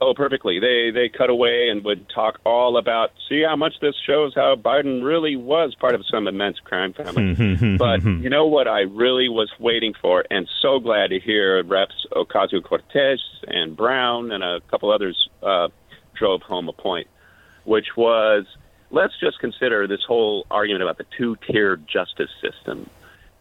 Oh, 0.00 0.14
perfectly. 0.14 0.58
They 0.58 0.90
they 0.90 1.08
cut 1.08 1.30
away 1.30 1.68
and 1.68 1.84
would 1.84 2.08
talk 2.08 2.40
all 2.44 2.76
about 2.76 3.12
see 3.28 3.44
how 3.44 3.54
much 3.54 3.74
this 3.80 3.94
shows 4.04 4.34
how 4.34 4.56
Biden 4.56 5.04
really 5.04 5.36
was 5.36 5.76
part 5.76 5.94
of 5.94 6.04
some 6.10 6.26
immense 6.26 6.58
crime 6.58 6.92
family. 6.92 7.76
but 7.78 8.02
you 8.02 8.28
know 8.28 8.46
what 8.46 8.66
I 8.66 8.80
really 8.80 9.28
was 9.28 9.52
waiting 9.60 9.94
for, 10.02 10.24
and 10.28 10.48
so 10.60 10.80
glad 10.80 11.10
to 11.10 11.20
hear 11.20 11.62
Reps 11.62 12.04
Ocasio 12.10 12.64
Cortez 12.64 13.20
and 13.46 13.76
Brown 13.76 14.32
and 14.32 14.42
a 14.42 14.60
couple 14.62 14.90
others 14.90 15.28
uh, 15.40 15.68
drove 16.22 16.42
home 16.42 16.68
a 16.68 16.72
point, 16.72 17.08
which 17.64 17.96
was 17.96 18.46
let's 18.92 19.14
just 19.18 19.40
consider 19.40 19.88
this 19.88 20.02
whole 20.06 20.46
argument 20.52 20.82
about 20.82 20.98
the 20.98 21.06
two 21.18 21.36
tiered 21.50 21.84
justice 21.88 22.30
system. 22.40 22.88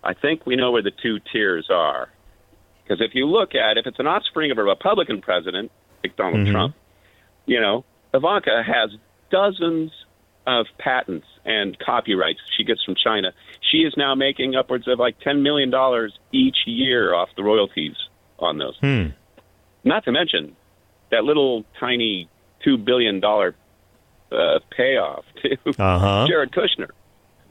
I 0.04 0.16
think 0.16 0.48
we 0.48 0.56
know 0.56 0.72
where 0.72 0.82
the 0.82 0.92
two 0.92 1.20
tiers 1.32 1.68
are. 1.70 2.10
Because 2.84 3.00
if 3.02 3.14
you 3.14 3.28
look 3.28 3.54
at 3.54 3.78
if 3.78 3.86
it's 3.86 4.00
an 4.00 4.08
offspring 4.08 4.50
of 4.50 4.58
a 4.58 4.64
Republican 4.64 5.22
president, 5.22 5.72
like 6.04 6.16
Donald 6.16 6.42
Mm-hmm. 6.44 6.52
Trump, 6.52 6.76
you 7.46 7.62
know, 7.62 7.86
Ivanka 8.14 8.64
has 8.66 8.90
dozens 9.30 9.92
of 10.48 10.66
patents 10.80 11.28
and 11.46 11.78
copyrights 11.78 12.40
she 12.58 12.64
gets 12.64 12.84
from 12.84 12.96
China. 12.96 13.32
She 13.70 13.80
is 13.80 13.94
now 13.96 14.16
making 14.16 14.56
upwards 14.56 14.88
of 14.88 14.98
like 14.98 15.20
$10 15.20 15.44
million 15.44 15.72
each 16.32 16.58
year 16.66 17.14
off 17.14 17.30
the 17.38 17.44
royalties 17.44 17.96
on 18.40 18.58
those. 18.58 18.76
Hmm. 18.80 19.10
Not 19.84 20.04
to 20.06 20.12
mention 20.12 20.56
that 21.12 21.24
little 21.24 21.64
tiny 21.80 22.28
$2 22.66 22.84
billion 22.84 23.24
uh, 23.24 24.60
payoff 24.76 25.26
to 25.42 25.58
Uh-huh. 25.80 26.26
Jared 26.28 26.52
Kushner. 26.52 26.90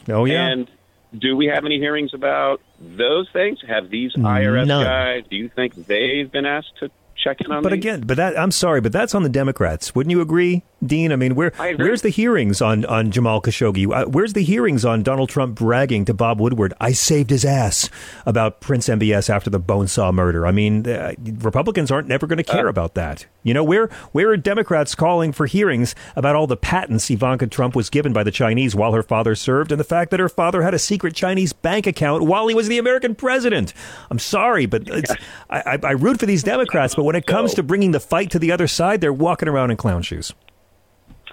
Oh, 0.08 0.24
yeah. 0.24 0.46
And 0.48 0.70
do 1.18 1.36
we 1.36 1.46
have 1.46 1.64
any 1.64 1.78
hearings 1.78 2.14
about 2.14 2.61
those 2.80 3.28
things? 3.32 3.58
Have 3.66 3.90
these 3.90 4.12
IRS 4.14 4.66
None. 4.66 4.84
guys, 4.84 5.24
do 5.28 5.36
you 5.36 5.48
think 5.48 5.74
they've 5.86 6.30
been 6.30 6.46
asked 6.46 6.72
to 6.80 6.90
check 7.22 7.40
in 7.40 7.50
on 7.52 7.62
But 7.62 7.72
these? 7.72 7.78
again, 7.80 8.00
but 8.06 8.16
that 8.16 8.38
I'm 8.38 8.50
sorry, 8.50 8.80
but 8.80 8.92
that's 8.92 9.14
on 9.14 9.22
the 9.22 9.28
Democrats. 9.28 9.94
Wouldn't 9.94 10.11
you 10.11 10.20
agree, 10.20 10.62
Dean? 10.85 11.12
I 11.12 11.16
mean, 11.16 11.35
where 11.35 11.53
I 11.59 11.74
where's 11.74 12.03
the 12.03 12.09
hearings 12.09 12.62
on 12.62 12.85
on 12.87 13.11
Jamal 13.11 13.43
Khashoggi? 13.43 13.91
Uh, 13.91 14.07
Where's 14.09 14.33
the 14.33 14.43
hearings 14.43 14.85
on 14.85 15.03
Donald 15.03 15.28
Trump 15.28 15.55
bragging 15.57 16.05
to 16.07 16.14
Bob 16.14 16.41
Woodward, 16.41 16.72
"I 16.81 16.93
saved 16.93 17.31
his 17.31 17.45
ass" 17.45 17.91
about 18.24 18.61
Prince 18.61 18.89
MBS 18.89 19.28
after 19.28 19.51
the 19.51 19.61
Bonesaw 19.61 20.12
murder? 20.12 20.47
I 20.47 20.53
mean, 20.53 20.89
uh, 20.89 21.12
Republicans 21.41 21.91
aren't 21.91 22.09
never 22.09 22.26
going 22.26 22.39
to 22.39 22.43
care 22.45 22.68
about 22.68 22.95
that. 22.95 23.26
You 23.43 23.55
know, 23.55 23.64
where 23.64 23.89
where 24.12 24.31
are 24.31 24.37
Democrats 24.37 24.95
calling 24.95 25.33
for 25.33 25.47
hearings 25.47 25.95
about 26.16 26.35
all 26.35 26.47
the 26.47 26.57
patents 26.57 27.11
Ivanka 27.11 27.47
Trump 27.47 27.76
was 27.76 27.91
given 27.91 28.12
by 28.12 28.22
the 28.22 28.31
Chinese 28.31 28.74
while 28.74 28.93
her 28.93 29.03
father 29.03 29.35
served, 29.35 29.72
and 29.72 29.81
the 29.81 29.85
fact 29.85 30.11
that 30.11 30.20
her 30.20 30.28
father 30.28 30.62
had 30.62 30.74
a 30.74 30.78
secret 30.78 31.14
Chinese 31.14 31.53
bank 31.53 31.87
account 31.87 32.22
while 32.24 32.49
he 32.49 32.55
was 32.55 32.68
the 32.68 32.78
American 32.78 33.14
president? 33.14 33.74
I'm 34.11 34.18
sorry, 34.18 34.66
but 34.66 34.89
it's, 34.89 35.11
I, 35.51 35.61
I, 35.61 35.78
I 35.83 35.91
root 35.93 36.20
for 36.20 36.26
these 36.26 36.43
Democrats, 36.43 36.95
but 36.95 37.05
when 37.05 37.16
it 37.16 37.26
comes 37.26 37.55
to 37.55 37.62
bringing 37.62 37.91
the 37.91 38.01
fight 38.01 38.31
to 38.31 38.39
the 38.39 38.53
other 38.53 38.66
side, 38.66 39.01
they're 39.01 39.12
walking 39.12 39.49
around 39.49 39.70
in 39.70 39.76
clown 39.76 40.03
shoes. 40.03 40.33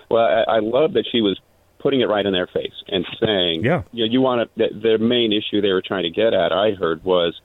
Well, 0.10 0.24
I, 0.48 0.56
I 0.58 0.60
love 0.60 0.94
that 0.94 1.06
she 1.12 1.22
was 1.22 1.40
putting 1.80 2.02
it 2.02 2.06
right 2.10 2.26
in 2.26 2.34
their 2.34 2.48
face 2.48 2.74
and 2.88 3.06
saying, 3.22 3.64
Yeah. 3.64 3.84
you, 3.92 4.06
know, 4.06 4.12
you 4.12 4.22
want 4.22 4.50
to, 4.56 4.70
the, 4.70 4.80
their 4.80 4.98
main 4.98 5.32
issue 5.34 5.62
they 5.62 5.72
were 5.74 5.82
trying 5.82 6.04
to 6.04 6.10
get 6.10 6.34
at, 6.34 6.52
I 6.52 6.72
heard, 6.72 7.04
was 7.04 7.40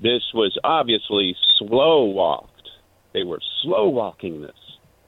This 0.00 0.22
was 0.32 0.56
obviously 0.64 1.36
slow 1.58 2.04
walked. 2.04 2.50
They 3.12 3.22
were 3.24 3.40
slow 3.62 3.88
walking 3.88 4.40
this, 4.42 4.56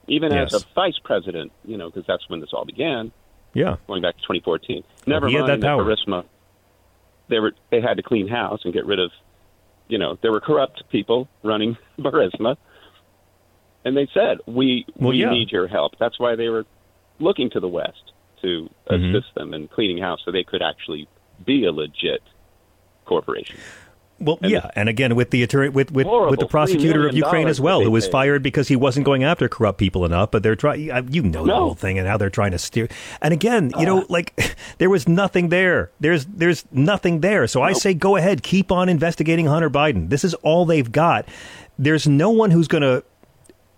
even 0.09 0.33
Yes. 0.33 0.53
as 0.55 0.63
a 0.63 0.67
vice 0.75 0.99
president. 1.03 1.53
You 1.65 1.77
know, 1.79 1.91
because 1.91 2.07
that's 2.07 2.29
when 2.29 2.41
this 2.41 2.51
all 2.53 2.65
began. 2.65 3.13
Yeah. 3.55 3.77
going 3.87 4.03
back 4.03 4.17
to 4.17 4.23
2014. 4.23 4.85
Never 5.07 5.29
had 5.31 5.41
mind 5.41 5.63
that 5.63 5.67
power. 5.67 5.83
Burisma. 5.85 6.25
They 7.29 7.41
were 7.41 7.53
they 7.71 7.81
had 7.81 7.97
to 7.97 8.03
clean 8.03 8.29
house 8.29 8.61
and 8.65 8.73
get 8.75 8.85
rid 8.87 9.01
of, 9.01 9.11
you 9.89 9.99
know, 9.99 10.19
there 10.23 10.31
were 10.31 10.41
corrupt 10.41 10.85
people 10.91 11.29
running 11.43 11.77
Burisma, 11.99 12.57
and 13.85 13.97
they 13.97 14.07
said 14.13 14.39
we 14.47 14.85
Well, 14.97 15.11
we 15.11 15.21
yeah. 15.23 15.31
need 15.31 15.51
your 15.51 15.67
help. 15.67 15.93
That's 15.99 16.19
why 16.21 16.37
they 16.37 16.49
were 16.49 16.67
looking 17.19 17.51
to 17.51 17.61
the 17.61 17.69
West 17.69 18.13
to 18.43 18.69
Mm-hmm. 18.91 19.17
assist 19.17 19.35
them 19.35 19.53
in 19.53 19.67
cleaning 19.67 19.99
house, 19.99 20.21
so 20.25 20.31
they 20.31 20.45
could 20.45 20.63
actually 20.63 21.09
be 21.45 21.65
a 21.65 21.73
legit 21.73 22.23
corporation. 23.05 23.59
Well, 24.19 24.39
yeah, 24.43 24.71
and 24.77 24.89
again 24.89 25.15
with 25.17 25.31
the 25.31 25.43
attorney, 25.43 25.69
with 25.71 25.91
with, 25.91 26.07
with 26.07 26.39
the 26.39 26.47
prosecutor 26.47 27.07
of 27.07 27.15
Ukraine 27.15 27.49
as 27.49 27.61
well, 27.61 27.83
who 27.83 27.91
was 27.91 28.07
paid. 28.07 28.13
fired 28.13 28.43
because 28.45 28.69
he 28.69 28.77
wasn't 28.77 29.05
going 29.05 29.25
after 29.25 29.47
corrupt 29.49 29.79
people 29.79 30.05
enough. 30.07 30.31
But 30.31 30.43
they're 30.45 30.57
trying, 30.57 30.81
you 31.13 31.23
know, 31.23 31.45
the 31.45 31.55
whole 31.55 31.75
thing 31.75 31.99
and 31.99 32.07
how 32.09 32.17
they're 32.17 32.31
trying 32.31 32.53
to 32.53 32.59
steer. 32.59 32.89
And 33.21 33.35
again, 33.35 33.73
you 33.79 33.85
know, 33.85 34.07
like 34.09 34.57
there 34.79 34.89
was 34.89 35.07
nothing 35.09 35.49
there. 35.51 35.91
There's 36.01 36.25
there's 36.27 36.65
nothing 36.71 37.21
there. 37.21 37.47
So 37.49 37.61
I 37.61 37.73
say, 37.75 37.93
go 37.93 38.17
ahead, 38.17 38.43
keep 38.43 38.73
on 38.73 38.89
investigating 38.89 39.47
Hunter 39.47 39.69
Biden. 39.69 40.09
This 40.09 40.25
is 40.25 40.33
all 40.35 40.65
they've 40.65 40.91
got. 40.91 41.29
There's 41.79 42.07
no 42.07 42.31
one 42.31 42.53
who's 42.53 42.69
going 42.69 42.83
to. 42.83 43.05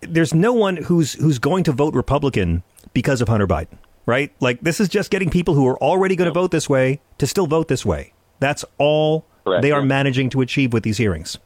There's 0.01 0.33
no 0.33 0.53
one 0.53 0.77
who's 0.77 1.13
who's 1.13 1.39
going 1.39 1.65
to 1.65 1.73
vote 1.73 1.93
Republican 1.95 2.63
because 2.93 3.21
of 3.21 3.27
Hunter 3.27 3.47
Biden, 3.47 3.77
right? 4.05 4.31
Like 4.39 4.61
this 4.61 4.79
is 4.79 4.89
just 4.89 5.11
getting 5.11 5.29
people 5.29 5.53
who 5.53 5.67
are 5.67 5.77
already 5.77 6.15
going 6.15 6.27
to 6.29 6.33
vote 6.33 6.51
this 6.51 6.69
way 6.69 6.99
to 7.17 7.27
still 7.27 7.47
vote 7.47 7.67
this 7.67 7.85
way. 7.85 8.13
That's 8.39 8.63
all 8.77 9.25
Correct, 9.43 9.61
they 9.61 9.71
are 9.71 9.81
managing 9.81 10.29
to 10.31 10.41
achieve 10.41 10.73
with 10.73 10.83
these 10.83 10.97
hearings. 10.97 11.37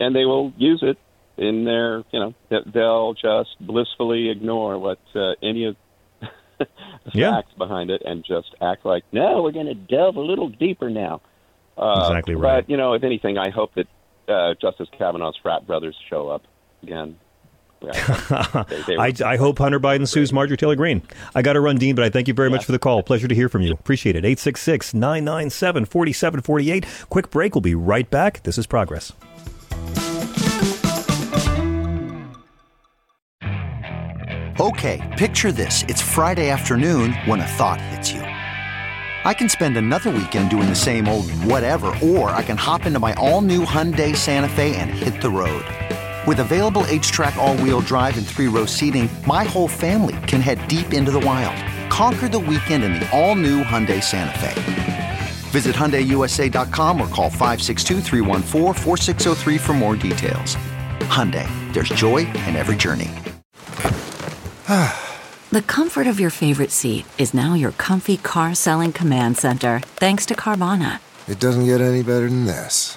and 0.00 0.14
they 0.16 0.24
will 0.24 0.52
use 0.56 0.82
it 0.82 0.98
in 1.36 1.64
their, 1.64 1.98
you 2.10 2.20
know, 2.20 2.34
they- 2.48 2.62
they'll 2.66 3.14
just 3.14 3.56
blissfully 3.60 4.28
ignore 4.30 4.78
what 4.78 4.98
uh, 5.14 5.32
any 5.42 5.64
of 5.66 5.76
the 6.58 6.66
Yeah. 7.12 7.32
facts 7.32 7.52
behind 7.56 7.90
it 7.90 8.02
and 8.04 8.24
just 8.24 8.54
act 8.60 8.84
like, 8.84 9.04
no, 9.12 9.42
we're 9.42 9.52
going 9.52 9.66
to 9.66 9.74
delve 9.74 10.16
a 10.16 10.20
little 10.20 10.48
deeper 10.48 10.90
now. 10.90 11.20
Uh, 11.78 12.06
Exactly 12.08 12.34
right. 12.34 12.62
But 12.64 12.70
you 12.70 12.76
know, 12.76 12.92
if 12.94 13.02
anything, 13.04 13.38
I 13.38 13.50
hope 13.50 13.72
that 13.74 13.86
uh, 14.28 14.54
Justice 14.60 14.88
Kavanaugh's 14.98 15.36
frat 15.42 15.66
brothers 15.66 15.96
show 16.10 16.28
up 16.28 16.42
again. 16.82 17.16
Yeah, 17.82 18.64
they- 18.68 18.82
they 18.82 18.96
I, 18.96 19.12
I 19.32 19.36
hope 19.36 19.58
Hunter 19.58 19.80
Biden 19.80 20.06
sues 20.08 20.32
Marjorie 20.32 20.56
Taylor 20.56 20.76
Greene. 20.76 21.02
I 21.34 21.42
got 21.42 21.54
to 21.54 21.60
run, 21.60 21.76
Dean, 21.76 21.94
but 21.94 22.04
I 22.04 22.10
thank 22.10 22.28
you 22.28 22.34
very 22.34 22.50
much 22.50 22.64
for 22.64 22.72
the 22.72 22.78
call. 22.78 23.02
Pleasure 23.02 23.28
to 23.28 23.34
hear 23.34 23.48
from 23.48 23.62
you. 23.62 23.72
Appreciate 23.72 24.16
it. 24.16 24.24
866 24.24 24.94
997 24.94 25.84
4748. 25.86 26.86
Quick 27.10 27.30
break. 27.30 27.54
We'll 27.54 27.62
be 27.62 27.74
right 27.74 28.08
back. 28.10 28.42
This 28.44 28.58
is 28.58 28.66
Progress. 28.66 29.12
Okay, 34.60 35.00
picture 35.18 35.50
this. 35.50 35.82
It's 35.88 36.00
Friday 36.02 36.50
afternoon 36.50 37.12
when 37.24 37.40
a 37.40 37.46
thought 37.46 37.80
hits 37.80 38.12
you. 38.12 38.20
I 38.20 39.34
can 39.34 39.48
spend 39.48 39.76
another 39.76 40.10
weekend 40.10 40.50
doing 40.50 40.68
the 40.68 40.74
same 40.74 41.08
old 41.08 41.30
whatever, 41.44 41.86
or 42.02 42.30
I 42.30 42.42
can 42.42 42.56
hop 42.56 42.86
into 42.86 42.98
my 42.98 43.14
all 43.14 43.40
new 43.40 43.64
Hyundai 43.64 44.14
Santa 44.14 44.48
Fe 44.48 44.76
and 44.76 44.90
hit 44.90 45.20
the 45.22 45.30
road. 45.30 45.64
With 46.24 46.38
available 46.38 46.82
HTRAC, 46.82 47.36
all 47.36 47.56
wheel 47.56 47.80
drive, 47.80 48.16
and 48.16 48.24
three 48.24 48.46
row 48.46 48.64
seating, 48.64 49.08
my 49.26 49.42
whole 49.42 49.66
family 49.66 50.14
can 50.28 50.40
head 50.40 50.68
deep 50.68 50.92
into 50.92 51.10
the 51.10 51.18
wild. 51.18 51.56
Conquer 51.90 52.28
the 52.28 52.38
weekend 52.38 52.84
in 52.84 52.92
the 52.94 53.10
all 53.10 53.34
new 53.34 53.64
Hyundai 53.64 54.00
Santa 54.00 54.38
Fe. 54.38 54.54
Visit 55.50 55.74
HyundaiUSA.com 55.74 57.00
or 57.00 57.08
call 57.08 57.28
562-314-4603 57.28 59.60
for 59.60 59.72
more 59.72 59.96
details. 59.96 60.54
Hyundai, 61.08 61.48
there's 61.72 61.88
joy 61.88 62.18
in 62.18 62.54
every 62.56 62.76
journey. 62.76 63.10
The 65.52 65.60
comfort 65.60 66.06
of 66.06 66.18
your 66.18 66.30
favorite 66.30 66.70
seat 66.70 67.04
is 67.18 67.34
now 67.34 67.52
your 67.52 67.72
comfy 67.72 68.16
car 68.16 68.54
selling 68.54 68.90
command 68.90 69.36
center, 69.36 69.80
thanks 69.96 70.24
to 70.24 70.34
Carvana. 70.34 71.00
It 71.28 71.40
doesn't 71.40 71.66
get 71.66 71.82
any 71.82 72.02
better 72.02 72.26
than 72.26 72.46
this. 72.46 72.96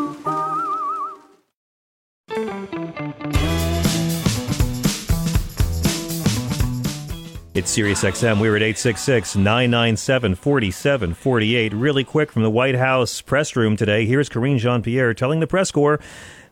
It's 7.61 7.69
Sirius 7.69 8.03
XM. 8.03 8.41
We're 8.41 8.55
at 8.55 8.63
866 8.63 9.35
997 9.35 10.33
4748. 10.33 11.73
Really 11.75 12.03
quick 12.03 12.31
from 12.31 12.41
the 12.41 12.49
White 12.49 12.73
House 12.73 13.21
press 13.21 13.55
room 13.55 13.77
today. 13.77 14.07
Here's 14.07 14.29
Karine 14.29 14.57
Jean 14.57 14.81
Pierre 14.81 15.13
telling 15.13 15.41
the 15.41 15.45
press 15.45 15.69
corps 15.69 15.99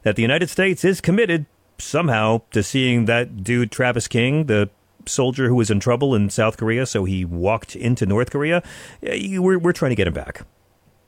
that 0.04 0.16
the 0.18 0.22
United 0.22 0.52
States 0.52 0.86
is 0.86 1.02
committed 1.02 1.48
somehow 1.80 2.44
to 2.52 2.62
seeing 2.62 3.06
that 3.06 3.44
dude, 3.44 3.72
Travis 3.72 4.08
King, 4.08 4.46
the 4.46 4.70
soldier 5.08 5.48
who 5.48 5.56
was 5.56 5.72
in 5.72 5.80
trouble 5.80 6.14
in 6.14 6.30
South 6.30 6.58
Korea, 6.58 6.86
so 6.86 7.06
he 7.06 7.26
walked 7.26 7.76
into 7.76 8.06
North 8.06 8.30
Korea. 8.30 8.62
We're, 9.02 9.58
we're 9.58 9.74
trying 9.74 9.90
to 9.90 9.96
get 9.96 10.06
him 10.06 10.14
back. 10.14 10.46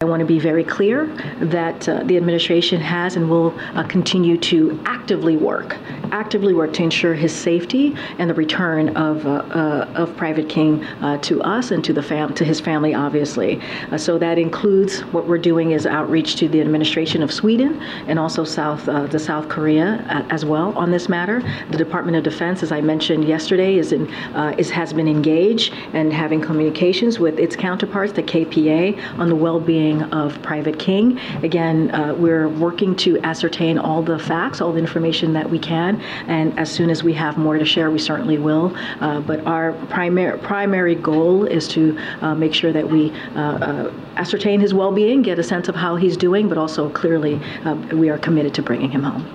I 0.02 0.06
want 0.06 0.20
to 0.20 0.26
be 0.26 0.40
very 0.40 0.64
clear 0.64 1.06
that 1.42 1.88
uh, 1.88 2.02
the 2.06 2.18
administration 2.18 2.82
has 2.82 3.18
and 3.18 3.30
will 3.30 3.54
uh, 3.76 3.84
continue 3.84 4.36
to 4.38 4.82
actively 4.84 5.38
work, 5.38 5.78
actively 6.12 6.56
work 6.56 6.74
to 6.74 6.84
ensure 6.84 7.14
his 7.14 7.32
safety 7.32 7.96
and 8.18 8.28
the 8.28 8.34
return 8.34 8.98
of 8.98 9.28
uh, 9.28 9.30
uh, 9.30 9.94
of 9.94 10.18
Private 10.18 10.50
King 10.50 10.84
uh, 11.04 11.20
to 11.20 11.40
us 11.44 11.70
and 11.70 11.84
to 11.84 11.94
the 11.94 12.02
fam- 12.02 12.34
to 12.34 12.44
his 12.44 12.60
family, 12.60 12.96
obviously. 12.96 13.62
Uh, 13.92 13.98
so 14.00 14.18
that 14.18 14.40
includes 14.40 15.02
what 15.14 15.28
we're 15.28 15.38
doing 15.38 15.70
is 15.70 15.86
outreach 15.86 16.36
to 16.38 16.50
the 16.50 16.62
administration 16.62 17.22
of 17.22 17.32
Sweden 17.32 17.80
and 18.08 18.18
also 18.18 18.44
South 18.44 18.86
the 18.86 19.20
South 19.20 19.50
Korea 19.50 20.04
as 20.32 20.46
well 20.46 20.76
on 20.76 20.90
this 20.90 21.10
matter. 21.10 21.44
The 21.70 21.78
Department 21.78 22.18
of 22.18 22.24
Defense, 22.24 22.64
as 22.64 22.72
I 22.72 22.82
mentioned 22.82 23.28
yesterday, 23.28 23.76
is 23.78 23.92
in 23.92 24.10
is 24.58 24.72
has 24.72 24.94
been 24.94 25.08
engaged 25.08 25.76
and 25.94 26.12
having 26.12 26.42
communications 26.42 27.20
with 27.20 27.38
its 27.38 27.56
counterparts, 27.56 28.14
the 28.14 28.24
KPA, 28.24 29.20
on 29.20 29.30
the 29.30 29.36
well-being 29.36 29.91
of 30.14 30.42
Private 30.42 30.80
King. 30.80 31.20
Again, 31.44 31.92
uh, 31.92 32.14
we're 32.14 32.48
working 32.48 32.96
to 32.98 33.20
ascertain 33.22 33.78
all 33.78 34.02
the 34.02 34.20
facts, 34.20 34.62
all 34.62 34.72
the 34.72 34.80
information 34.80 35.34
that 35.34 35.50
we 35.50 35.60
can, 35.60 36.00
and 36.28 36.58
as 36.60 36.72
soon 36.72 36.90
as 36.90 37.04
we 37.04 37.14
have 37.14 37.38
more 37.38 37.58
to 37.58 37.66
share, 37.66 37.92
we 37.92 38.00
certainly 38.00 38.38
will. 38.38 38.76
Uh, 39.02 39.20
but 39.22 39.46
our 39.46 39.74
primary 39.90 40.38
primary 40.40 40.96
goal 40.96 41.46
is 41.46 41.68
to 41.70 41.98
uh, 42.22 42.36
make 42.36 42.54
sure 42.54 42.72
that 42.72 42.90
we 42.90 43.12
uh, 43.36 43.40
uh, 43.40 43.94
ascertain 44.16 44.60
his 44.60 44.74
well-being, 44.74 45.22
get 45.22 45.40
a 45.40 45.44
sense 45.44 45.68
of 45.68 45.76
how 45.76 45.96
he's 45.96 46.18
doing, 46.18 46.48
but 46.50 46.58
also 46.58 46.90
clearly 46.90 47.40
uh, 47.66 47.76
we 47.94 48.10
are 48.10 48.18
committed 48.18 48.54
to 48.54 48.62
bringing 48.62 48.92
him 48.92 49.04
home. 49.04 49.34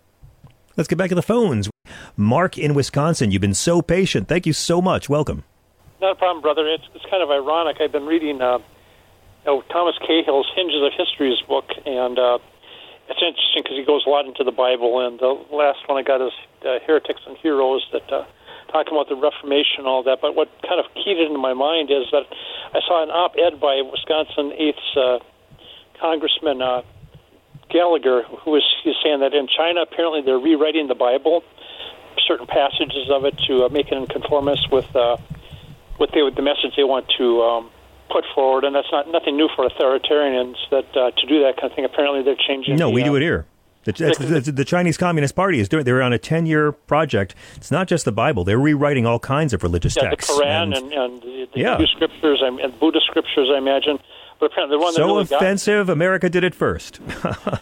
Let's 0.77 0.89
get 0.89 0.99
back 0.99 1.09
to 1.09 1.15
the 1.15 1.23
phones. 1.23 1.71
Mark 2.17 2.59
in 2.59 2.75
Wisconsin, 2.75 3.31
you've 3.31 3.41
been 3.41 3.55
so 3.55 3.83
patient. 3.83 4.29
Thank 4.29 4.47
you 4.47 4.53
so 4.53 4.83
much. 4.83 5.09
Welcome. 5.09 5.45
Not 6.01 6.13
a 6.13 6.15
problem, 6.15 6.43
brother. 6.43 6.69
It's, 6.69 6.85
it's 6.95 7.05
kind 7.11 7.23
of 7.23 7.31
ironic. 7.31 7.79
I've 7.81 7.93
been 7.93 8.07
reading 8.07 8.43
uh, 8.43 8.59
you 8.59 8.65
know, 9.47 9.63
Thomas 9.71 9.95
Cahill's 9.99 10.51
Hinges 10.55 10.83
of 10.83 10.93
History's 10.93 11.41
book, 11.47 11.71
and 11.87 12.19
uh, 12.19 12.39
it's 13.09 13.23
interesting 13.23 13.63
because 13.63 13.79
he 13.79 13.85
goes 13.85 14.05
a 14.07 14.11
lot 14.11 14.27
into 14.27 14.45
the 14.45 14.53
Bible. 14.53 15.01
And 15.01 15.19
the 15.19 15.39
last 15.55 15.87
one 15.89 15.97
I 15.97 16.03
got 16.03 16.21
is 16.21 16.33
uh, 16.67 16.79
Heretics 16.85 17.23
and 17.27 17.37
Heroes 17.39 17.87
that 17.93 18.11
uh, 18.13 18.27
talk 18.73 18.89
about 18.91 19.09
the 19.09 19.15
Reformation 19.15 19.79
and 19.79 19.87
all 19.87 20.03
that. 20.03 20.19
But 20.21 20.35
what 20.35 20.51
kind 20.67 20.83
of 20.83 20.93
keyed 20.95 21.19
it 21.19 21.27
into 21.27 21.39
my 21.39 21.55
mind 21.55 21.91
is 21.91 22.11
that 22.11 22.27
I 22.75 22.81
saw 22.87 23.03
an 23.03 23.11
op-ed 23.11 23.61
by 23.61 23.81
Wisconsin 23.81 24.51
8th 24.51 24.97
uh, 24.97 25.19
Congressman 26.01 26.61
uh, 26.61 26.83
Gallagher, 27.71 28.23
who 28.23 28.51
was 28.51 28.65
he's 28.83 28.95
saying 29.03 29.21
that 29.21 29.33
in 29.33 29.49
China 29.49 29.83
apparently 29.83 30.23
they're 30.23 30.39
rewriting 30.39 30.89
the 30.89 30.95
Bible, 30.95 31.43
certain 32.27 32.47
passages 32.47 33.09
of 33.11 33.25
it 33.25 33.39
to 33.47 33.65
uh, 33.65 33.69
make 33.69 33.87
it 33.89 33.95
in 33.95 34.07
conformance 34.07 34.61
with 34.71 34.95
uh, 34.97 35.17
what 35.97 36.11
they 36.13 36.21
the 36.35 36.43
message 36.43 36.75
they 36.77 36.85
want 36.85 37.07
to 37.19 37.43
um, 37.43 37.71
put 38.11 38.25
forward, 38.35 38.65
and 38.65 38.75
that's 38.75 38.91
not 38.93 39.09
nothing 39.11 39.37
new 39.37 39.49
for 39.55 39.69
authoritarians 39.69 40.57
that 40.71 40.87
uh, 40.97 41.11
to 41.11 41.27
do 41.27 41.43
that 41.43 41.57
kind 41.57 41.71
of 41.71 41.77
thing. 41.77 41.85
Apparently, 41.85 42.23
they're 42.23 42.37
changing. 42.37 42.77
No, 42.77 42.89
the, 42.89 42.95
we 42.95 43.03
do 43.03 43.13
uh, 43.13 43.17
it 43.17 43.23
here. 43.23 43.47
The, 43.85 43.93
that's- 43.93 44.47
the, 44.47 44.53
the 44.53 44.65
Chinese 44.65 44.97
Communist 44.97 45.37
Party 45.37 45.61
is 45.61 45.69
doing. 45.69 45.85
They're 45.85 46.03
on 46.03 46.13
a 46.13 46.19
ten-year 46.19 46.73
project. 46.73 47.35
It's 47.57 47.71
not 47.71 47.87
just 47.87 48.05
the 48.05 48.13
Bible. 48.13 48.43
They're 48.45 48.59
rewriting 48.59 49.07
all 49.07 49.21
kinds 49.21 49.53
of 49.53 49.63
religious 49.63 49.95
Yeah, 49.97 50.05
the 50.05 50.17
texts. 50.17 50.31
Quran 50.31 50.77
and 50.77 50.77
and, 50.77 50.93
and 50.93 51.23
the, 51.23 51.49
the 51.55 51.61
Yeah. 51.61 51.77
Hindu 51.77 51.87
scriptures 51.87 52.43
and, 52.43 52.79
Buddhist 52.81 53.07
scriptures, 53.07 53.49
I 53.53 53.59
imagine. 53.59 53.99
But 54.39 54.53
apparently, 54.53 54.77
the 54.77 54.83
one 54.83 54.93
so 54.93 55.07
really 55.07 55.25
got 55.25 55.41
offensive. 55.41 55.89
America 55.89 56.29
did 56.29 56.45
it 56.45 56.55
first. 56.55 57.01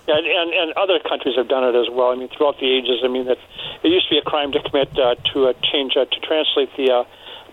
And, 0.07 0.26
and, 0.26 0.53
and 0.53 0.72
other 0.74 1.01
countries 1.01 1.34
have 1.36 1.49
done 1.49 1.64
it 1.64 1.74
as 1.74 1.88
well. 1.90 2.11
I 2.12 2.14
mean, 2.14 2.28
throughout 2.28 2.61
the 2.61 2.70
ages. 2.70 3.01
I 3.05 3.09
mean, 3.09 3.26
that 3.26 3.38
it 3.82 3.88
used 3.88 4.07
to 4.09 4.14
be 4.14 4.18
a 4.18 4.22
crime 4.22 4.53
to 4.53 4.62
commit 4.62 4.97
uh, 4.99 5.16
to 5.32 5.47
uh, 5.49 5.53
change 5.72 5.97
uh, 5.97 6.05
to 6.05 6.20
translate 6.20 6.70
the 6.76 6.90
uh, 6.92 7.05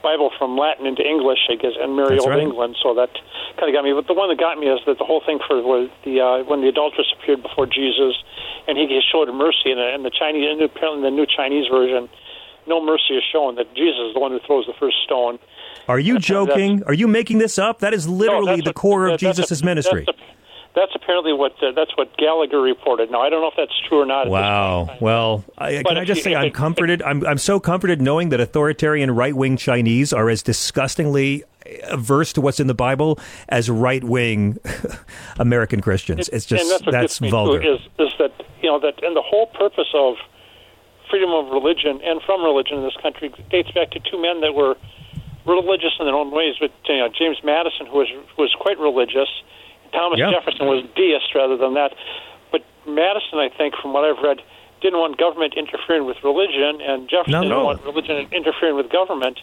Bible 0.01 0.31
from 0.37 0.57
Latin 0.57 0.85
into 0.85 1.01
English, 1.01 1.39
I 1.49 1.55
guess, 1.55 1.73
and 1.79 1.95
Merry 1.95 2.19
Old 2.19 2.29
right. 2.29 2.39
England. 2.39 2.77
So 2.81 2.93
that 2.95 3.09
kind 3.57 3.69
of 3.69 3.73
got 3.73 3.83
me. 3.83 3.93
But 3.93 4.07
the 4.07 4.13
one 4.13 4.29
that 4.29 4.39
got 4.39 4.57
me 4.57 4.67
is 4.67 4.79
that 4.85 4.97
the 4.97 5.05
whole 5.05 5.21
thing 5.25 5.39
for 5.45 5.61
was 5.61 5.89
the 6.03 6.21
uh, 6.21 6.43
when 6.45 6.61
the 6.61 6.69
adulteress 6.69 7.07
appeared 7.15 7.41
before 7.41 7.65
Jesus, 7.65 8.17
and 8.67 8.77
he 8.77 8.85
showed 9.11 9.29
mercy, 9.33 9.71
and, 9.71 9.79
and 9.79 10.05
the 10.05 10.11
Chinese, 10.11 10.45
and 10.49 10.61
apparently 10.61 11.05
in 11.05 11.07
the 11.07 11.15
new 11.15 11.25
Chinese 11.25 11.67
version, 11.69 12.09
no 12.67 12.83
mercy 12.83 13.17
is 13.17 13.23
shown. 13.31 13.55
That 13.55 13.73
Jesus 13.75 14.09
is 14.09 14.13
the 14.13 14.19
one 14.19 14.31
who 14.31 14.39
throws 14.45 14.65
the 14.65 14.77
first 14.79 14.97
stone. 15.05 15.39
Are 15.87 15.99
you 15.99 16.19
joking? 16.19 16.83
Are 16.85 16.93
you 16.93 17.07
making 17.07 17.39
this 17.39 17.57
up? 17.57 17.79
That 17.79 17.93
is 17.93 18.07
literally 18.07 18.57
no, 18.57 18.65
the 18.65 18.73
core 18.73 19.07
of 19.07 19.19
Jesus' 19.19 19.63
ministry. 19.63 20.05
That's 20.05 20.17
a, 20.17 20.40
that's 20.75 20.91
apparently 20.95 21.33
what 21.33 21.51
uh, 21.61 21.71
that's 21.75 21.95
what 21.97 22.15
Gallagher 22.17 22.61
reported. 22.61 23.11
Now 23.11 23.21
I 23.21 23.29
don't 23.29 23.41
know 23.41 23.49
if 23.49 23.55
that's 23.57 23.77
true 23.87 24.01
or 24.01 24.05
not. 24.05 24.27
Wow. 24.27 24.97
Well, 25.01 25.43
I, 25.57 25.83
can 25.83 25.97
I 25.97 26.05
just 26.05 26.19
you, 26.19 26.23
say 26.23 26.35
I'm 26.35 26.47
it, 26.47 26.53
comforted. 26.53 27.01
I'm 27.01 27.25
I'm 27.25 27.37
so 27.37 27.59
comforted 27.59 28.01
knowing 28.01 28.29
that 28.29 28.39
authoritarian 28.39 29.11
right 29.11 29.35
wing 29.35 29.57
Chinese 29.57 30.13
are 30.13 30.29
as 30.29 30.41
disgustingly 30.41 31.43
averse 31.83 32.33
to 32.33 32.41
what's 32.41 32.59
in 32.59 32.67
the 32.67 32.73
Bible 32.73 33.19
as 33.49 33.69
right 33.69 34.03
wing 34.03 34.59
American 35.39 35.81
Christians. 35.81 36.29
It's 36.29 36.45
just 36.45 36.69
that's, 36.69 37.19
that's 37.19 37.31
vulgar. 37.31 37.61
Is 37.61 37.81
is 37.99 38.13
that 38.19 38.31
you 38.61 38.69
know 38.69 38.79
that 38.79 39.03
and 39.03 39.15
the 39.15 39.21
whole 39.21 39.47
purpose 39.47 39.89
of 39.93 40.15
freedom 41.09 41.31
of 41.31 41.51
religion 41.51 41.99
and 42.03 42.21
from 42.23 42.43
religion 42.43 42.77
in 42.77 42.83
this 42.83 42.95
country 43.01 43.33
dates 43.49 43.71
back 43.71 43.91
to 43.91 43.99
two 43.99 44.21
men 44.21 44.39
that 44.39 44.53
were 44.53 44.75
religious 45.45 45.91
in 45.99 46.05
their 46.05 46.15
own 46.15 46.31
ways. 46.31 46.55
But 46.59 46.71
you 46.87 46.97
know, 46.97 47.09
James 47.09 47.37
Madison, 47.43 47.87
who 47.87 47.97
was 47.97 48.07
was 48.37 48.55
quite 48.59 48.79
religious 48.79 49.29
Thomas 49.91 50.19
yeah. 50.19 50.31
Jefferson 50.31 50.67
was 50.67 50.85
deist 50.95 51.35
rather 51.35 51.57
than 51.57 51.73
that. 51.75 51.93
But 52.51 52.63
Madison, 52.87 53.39
I 53.39 53.49
think, 53.49 53.75
from 53.75 53.93
what 53.93 54.03
I've 54.05 54.21
read, 54.23 54.41
didn't 54.81 54.99
want 54.99 55.17
government 55.17 55.53
interfering 55.55 56.05
with 56.05 56.17
religion, 56.23 56.81
and 56.81 57.09
Jefferson 57.09 57.31
no, 57.31 57.41
no. 57.41 57.49
didn't 57.49 57.63
want 57.63 57.83
religion 57.83 58.27
interfering 58.31 58.75
with 58.75 58.89
government. 58.89 59.39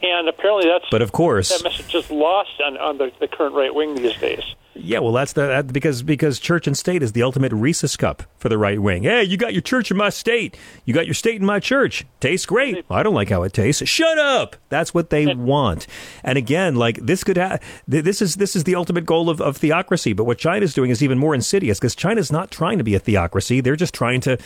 And 0.00 0.28
apparently, 0.28 0.70
that's 0.70 0.84
but 0.90 1.02
of 1.02 1.10
course 1.10 1.48
that 1.48 1.64
message 1.64 1.92
is 1.92 2.08
lost 2.08 2.60
on, 2.64 2.76
on 2.76 2.98
the, 2.98 3.10
the 3.18 3.26
current 3.26 3.54
right 3.54 3.74
wing 3.74 3.96
these 3.96 4.14
days. 4.16 4.44
Yeah, 4.80 5.00
well, 5.00 5.12
that's 5.12 5.32
the 5.32 5.46
that, 5.46 5.72
because 5.72 6.02
because 6.02 6.38
church 6.38 6.66
and 6.66 6.76
state 6.76 7.02
is 7.02 7.12
the 7.12 7.22
ultimate 7.22 7.52
Reese's 7.52 7.96
cup 7.96 8.22
for 8.38 8.48
the 8.48 8.58
right 8.58 8.80
wing. 8.80 9.02
Hey, 9.02 9.24
you 9.24 9.36
got 9.36 9.52
your 9.52 9.62
church 9.62 9.90
in 9.90 9.96
my 9.96 10.08
state. 10.08 10.56
You 10.84 10.94
got 10.94 11.06
your 11.06 11.14
state 11.14 11.36
in 11.36 11.44
my 11.44 11.60
church. 11.60 12.06
Tastes 12.20 12.46
great. 12.46 12.84
I 12.90 13.02
don't 13.02 13.14
like 13.14 13.28
how 13.28 13.42
it 13.42 13.52
tastes. 13.52 13.86
Shut 13.88 14.18
up. 14.18 14.56
That's 14.68 14.94
what 14.94 15.10
they 15.10 15.26
want. 15.34 15.86
And 16.22 16.38
again, 16.38 16.76
like 16.76 16.98
this 16.98 17.24
could 17.24 17.36
have 17.36 17.62
this 17.86 18.22
is 18.22 18.36
this 18.36 18.54
is 18.54 18.64
the 18.64 18.74
ultimate 18.76 19.04
goal 19.04 19.28
of, 19.28 19.40
of 19.40 19.56
theocracy. 19.56 20.12
But 20.12 20.24
what 20.24 20.38
China's 20.38 20.74
doing 20.74 20.90
is 20.90 21.02
even 21.02 21.18
more 21.18 21.34
insidious 21.34 21.78
because 21.78 21.96
China's 21.96 22.30
not 22.30 22.50
trying 22.50 22.78
to 22.78 22.84
be 22.84 22.94
a 22.94 23.00
theocracy. 23.00 23.60
They're 23.60 23.76
just 23.76 23.94
trying 23.94 24.20
to 24.22 24.38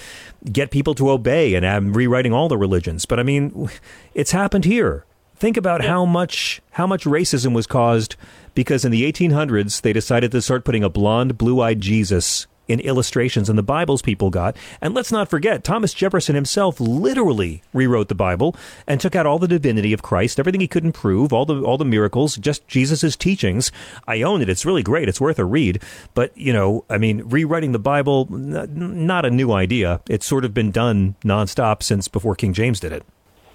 get 0.51 0.70
people 0.70 0.95
to 0.95 1.11
obey 1.11 1.55
and 1.55 1.64
um, 1.64 1.93
rewriting 1.93 2.33
all 2.33 2.49
the 2.49 2.59
religions. 2.59 3.07
But 3.07 3.20
I 3.20 3.22
mean, 3.22 3.70
it's 4.14 4.30
happened 4.30 4.64
here. 4.64 5.05
Think 5.43 5.57
about 5.57 5.84
how 5.84 6.05
much 6.05 6.62
how 6.70 6.86
much 6.86 7.03
racism 7.03 7.53
was 7.53 7.66
caused 7.66 8.14
because 8.55 8.84
in 8.84 8.93
the 8.93 9.12
1800s 9.12 9.82
they 9.82 9.93
decided 9.93 10.30
to 10.30 10.40
start 10.40 10.64
putting 10.64 10.84
a 10.84 10.88
blonde, 10.88 11.36
blue-eyed 11.36 11.80
Jesus 11.80 12.47
in 12.68 12.78
illustrations 12.78 13.51
in 13.51 13.57
the 13.57 13.62
Bibles 13.64 14.03
people 14.03 14.30
got. 14.30 14.57
And 14.80 14.95
let's 14.95 15.11
not 15.11 15.28
forget, 15.28 15.64
Thomas 15.64 15.95
Jefferson 15.95 16.36
himself 16.36 16.78
literally 16.78 17.61
rewrote 17.72 18.07
the 18.07 18.14
Bible 18.14 18.55
and 18.86 19.01
took 19.01 19.16
out 19.16 19.26
all 19.26 19.40
the 19.40 19.49
divinity 19.49 19.93
of 19.93 20.01
Christ, 20.01 20.38
everything 20.38 20.61
he 20.61 20.68
couldn't 20.68 20.93
prove, 20.93 21.32
all 21.32 21.45
the 21.45 21.61
all 21.61 21.76
the 21.76 21.84
miracles, 21.84 22.36
just 22.36 22.68
Jesus' 22.68 23.16
teachings. 23.16 23.72
I 24.07 24.22
own 24.22 24.43
it. 24.43 24.49
It's 24.49 24.64
really 24.64 24.84
great. 24.84 25.09
It's 25.09 25.20
worth 25.20 25.40
a 25.40 25.45
read. 25.45 25.82
But, 26.14 26.38
you 26.38 26.53
know, 26.53 26.84
I 26.88 26.99
mean, 26.99 27.20
rewriting 27.24 27.72
the 27.72 27.80
Bible, 27.80 28.28
n- 28.30 28.68
not 29.07 29.24
a 29.24 29.30
new 29.30 29.51
idea. 29.51 30.03
It's 30.09 30.24
sort 30.24 30.45
of 30.45 30.55
been 30.55 30.70
done 30.70 31.16
nonstop 31.24 31.82
since 31.82 32.07
before 32.07 32.36
King 32.36 32.53
James 32.53 32.78
did 32.78 32.93
it. 32.93 33.03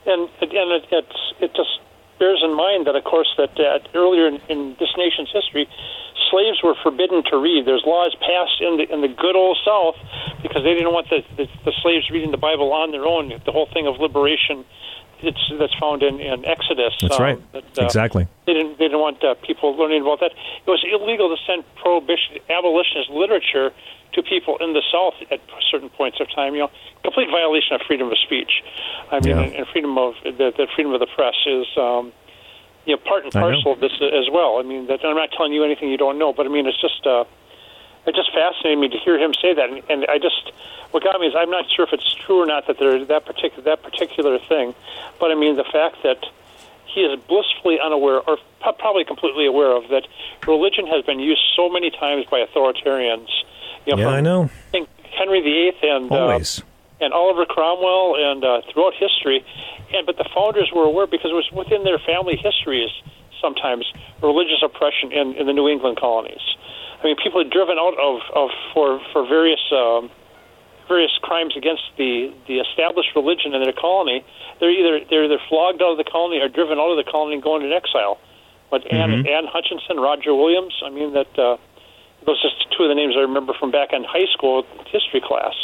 And 0.07 0.29
again, 0.41 0.71
it, 0.71 0.83
it's, 0.89 1.33
it 1.41 1.51
just 1.53 1.76
bears 2.19 2.41
in 2.43 2.55
mind 2.55 2.87
that, 2.87 2.95
of 2.95 3.03
course, 3.03 3.27
that 3.37 3.59
uh, 3.59 3.79
earlier 3.93 4.27
in, 4.27 4.41
in 4.49 4.75
this 4.79 4.89
nation's 4.97 5.31
history, 5.31 5.67
slaves 6.29 6.61
were 6.63 6.75
forbidden 6.83 7.23
to 7.31 7.37
read. 7.37 7.65
There's 7.65 7.83
laws 7.85 8.15
passed 8.19 8.61
in 8.61 8.77
the 8.77 8.85
in 8.91 9.01
the 9.01 9.07
good 9.07 9.35
old 9.35 9.57
South 9.63 9.95
because 10.41 10.63
they 10.63 10.73
didn't 10.73 10.93
want 10.93 11.09
the, 11.09 11.23
the, 11.35 11.47
the 11.65 11.73
slaves 11.81 12.09
reading 12.09 12.31
the 12.31 12.41
Bible 12.41 12.73
on 12.73 12.91
their 12.91 13.05
own. 13.05 13.29
The 13.29 13.51
whole 13.51 13.69
thing 13.71 13.87
of 13.87 13.99
liberation 13.99 14.65
it's 15.21 15.51
that's 15.59 15.73
found 15.75 16.03
in, 16.03 16.19
in 16.19 16.45
Exodus. 16.45 16.93
That's 17.01 17.15
um, 17.15 17.23
right. 17.23 17.51
That, 17.53 17.63
uh, 17.79 17.85
exactly. 17.85 18.27
They 18.45 18.53
didn't 18.53 18.77
they 18.77 18.85
didn't 18.85 18.99
want 18.99 19.23
uh, 19.23 19.35
people 19.45 19.75
learning 19.75 20.01
about 20.01 20.19
that. 20.19 20.31
It 20.31 20.69
was 20.69 20.83
illegal 20.83 21.29
to 21.29 21.41
send 21.45 21.63
prohibition 21.75 22.39
abolitionist 22.49 23.09
literature 23.09 23.71
to 24.13 24.23
people 24.23 24.57
in 24.61 24.73
the 24.73 24.83
South 24.91 25.15
at 25.31 25.41
certain 25.69 25.89
points 25.89 26.19
of 26.19 26.27
time. 26.33 26.53
You 26.53 26.61
know, 26.67 26.71
complete 27.03 27.29
violation 27.29 27.75
of 27.75 27.81
freedom 27.87 28.11
of 28.11 28.17
speech. 28.19 28.63
I 29.11 29.19
mean, 29.19 29.35
yeah. 29.35 29.43
and, 29.43 29.53
and 29.53 29.67
freedom 29.67 29.97
of 29.97 30.15
the, 30.23 30.53
the 30.55 30.67
freedom 30.75 30.93
of 30.93 30.99
the 30.99 31.07
press 31.07 31.35
is. 31.45 31.67
Um, 31.77 32.13
you 32.85 32.95
know, 32.95 33.01
part 33.03 33.25
and 33.25 33.33
parcel 33.33 33.73
of 33.73 33.81
this 33.81 33.91
as 33.99 34.31
well. 34.31 34.59
I 34.59 34.63
mean, 34.63 34.87
that 34.87 35.03
I'm 35.03 35.17
not 35.17 35.31
telling 35.35 35.51
you 35.51 35.61
anything 35.61 35.89
you 35.89 35.97
don't 35.97 36.17
know, 36.17 36.31
but 36.31 36.45
I 36.45 36.49
mean, 36.49 36.65
it's 36.67 36.79
just 36.79 37.05
uh, 37.05 37.25
it 38.07 38.15
just 38.15 38.31
fascinated 38.33 38.79
me 38.79 38.89
to 38.89 38.97
hear 38.97 39.19
him 39.19 39.33
say 39.33 39.53
that, 39.53 39.69
and, 39.69 39.83
and 39.89 40.05
I 40.09 40.17
just 40.17 40.51
what 40.91 41.03
got 41.03 41.19
me 41.19 41.27
is 41.27 41.35
I'm 41.35 41.51
not 41.51 41.65
sure 41.69 41.85
if 41.85 41.93
it's 41.93 42.15
true 42.15 42.41
or 42.41 42.45
not 42.45 42.67
that 42.67 42.79
there 42.79 43.03
that 43.05 43.25
particular 43.25 43.63
that 43.63 43.83
particular 43.83 44.39
thing, 44.39 44.73
but 45.19 45.31
I 45.31 45.35
mean 45.35 45.55
the 45.55 45.67
fact 45.67 46.03
that 46.03 46.25
he 46.85 47.01
is 47.01 47.19
blissfully 47.27 47.79
unaware, 47.79 48.21
or 48.25 48.37
probably 48.79 49.03
completely 49.03 49.45
aware 49.45 49.75
of 49.75 49.89
that 49.89 50.07
religion 50.47 50.87
has 50.87 51.05
been 51.05 51.19
used 51.19 51.41
so 51.55 51.69
many 51.69 51.91
times 51.91 52.25
by 52.31 52.39
authoritarians 52.39 53.29
you 53.87 53.95
know, 53.95 54.01
yeah, 54.01 54.17
I 54.17 54.21
know. 54.21 54.49
Think 54.71 54.89
Henry 55.17 55.41
VIII 55.41 55.89
and 55.89 56.11
uh, 56.11 56.15
always. 56.15 56.59
Uh, 56.59 56.63
and 56.99 57.13
Oliver 57.13 57.45
Cromwell 57.45 58.15
and 58.17 58.43
uh, 58.43 58.61
throughout 58.71 58.93
history, 58.95 59.45
and 59.93 60.05
but 60.05 60.17
the 60.17 60.27
founders 60.35 60.69
were 60.75 60.83
aware 60.83 61.07
because 61.07 61.31
it 61.31 61.35
was 61.35 61.49
within 61.53 61.83
their 61.83 61.99
family 61.99 62.35
histories 62.35 62.89
sometimes 63.39 63.85
religious 64.21 64.61
oppression 64.63 65.11
in, 65.11 65.35
in 65.35 65.45
the 65.47 65.53
New 65.53 65.69
England 65.69 65.97
colonies. 65.97 66.41
I 66.99 67.03
mean, 67.03 67.15
people 67.21 67.41
are 67.41 67.49
driven 67.49 67.77
out 67.77 67.93
of, 67.99 68.21
of 68.33 68.49
for 68.73 68.99
for 69.13 69.27
various 69.27 69.61
um, 69.71 70.09
various 70.87 71.11
crimes 71.21 71.55
against 71.55 71.83
the 71.97 72.33
the 72.47 72.59
established 72.59 73.15
religion 73.15 73.53
in 73.53 73.61
their 73.61 73.73
colony. 73.73 74.23
They're 74.59 74.71
either 74.71 75.05
they're 75.09 75.25
either 75.25 75.39
flogged 75.49 75.81
out 75.81 75.91
of 75.91 75.97
the 75.97 76.09
colony 76.09 76.41
or 76.41 76.49
driven 76.49 76.79
out 76.79 76.89
of 76.91 76.97
the 76.97 77.09
colony 77.09 77.35
and 77.35 77.43
going 77.43 77.63
into 77.63 77.75
exile. 77.75 78.19
But 78.69 78.83
mm-hmm. 78.83 78.95
Anne, 78.95 79.27
Anne 79.27 79.47
Hutchinson, 79.47 79.97
Roger 79.97 80.33
Williams, 80.33 80.73
I 80.83 80.89
mean 80.89 81.13
that 81.13 81.31
uh, 81.37 81.57
those 82.25 82.39
are 82.43 82.49
just 82.49 82.67
two 82.75 82.83
of 82.83 82.89
the 82.89 82.95
names 82.95 83.15
I 83.15 83.21
remember 83.21 83.53
from 83.53 83.71
back 83.71 83.93
in 83.93 84.03
high 84.03 84.27
school 84.33 84.65
history 84.87 85.21
class. 85.23 85.55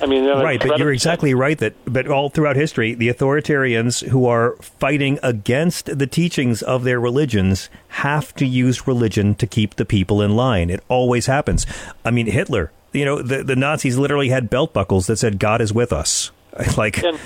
I 0.00 0.06
mean, 0.06 0.26
right, 0.26 0.60
but 0.60 0.78
you're 0.78 0.92
exactly 0.92 1.34
right 1.34 1.58
that, 1.58 1.74
but 1.84 2.08
all 2.08 2.30
throughout 2.30 2.56
history, 2.56 2.94
the 2.94 3.08
authoritarians 3.08 4.06
who 4.08 4.26
are 4.26 4.56
fighting 4.56 5.18
against 5.22 5.98
the 5.98 6.06
teachings 6.06 6.62
of 6.62 6.84
their 6.84 6.98
religions 6.98 7.68
have 7.88 8.34
to 8.36 8.46
use 8.46 8.86
religion 8.86 9.34
to 9.36 9.46
keep 9.46 9.76
the 9.76 9.84
people 9.84 10.22
in 10.22 10.36
line. 10.36 10.70
It 10.70 10.82
always 10.88 11.26
happens. 11.26 11.66
I 12.04 12.10
mean, 12.10 12.26
Hitler, 12.26 12.72
you 12.92 13.04
know, 13.04 13.20
the, 13.22 13.42
the 13.42 13.56
Nazis 13.56 13.98
literally 13.98 14.30
had 14.30 14.48
belt 14.48 14.72
buckles 14.72 15.06
that 15.06 15.18
said, 15.18 15.38
God 15.38 15.60
is 15.60 15.72
with 15.72 15.92
us. 15.92 16.30
Like, 16.76 17.02
and, 17.02 17.18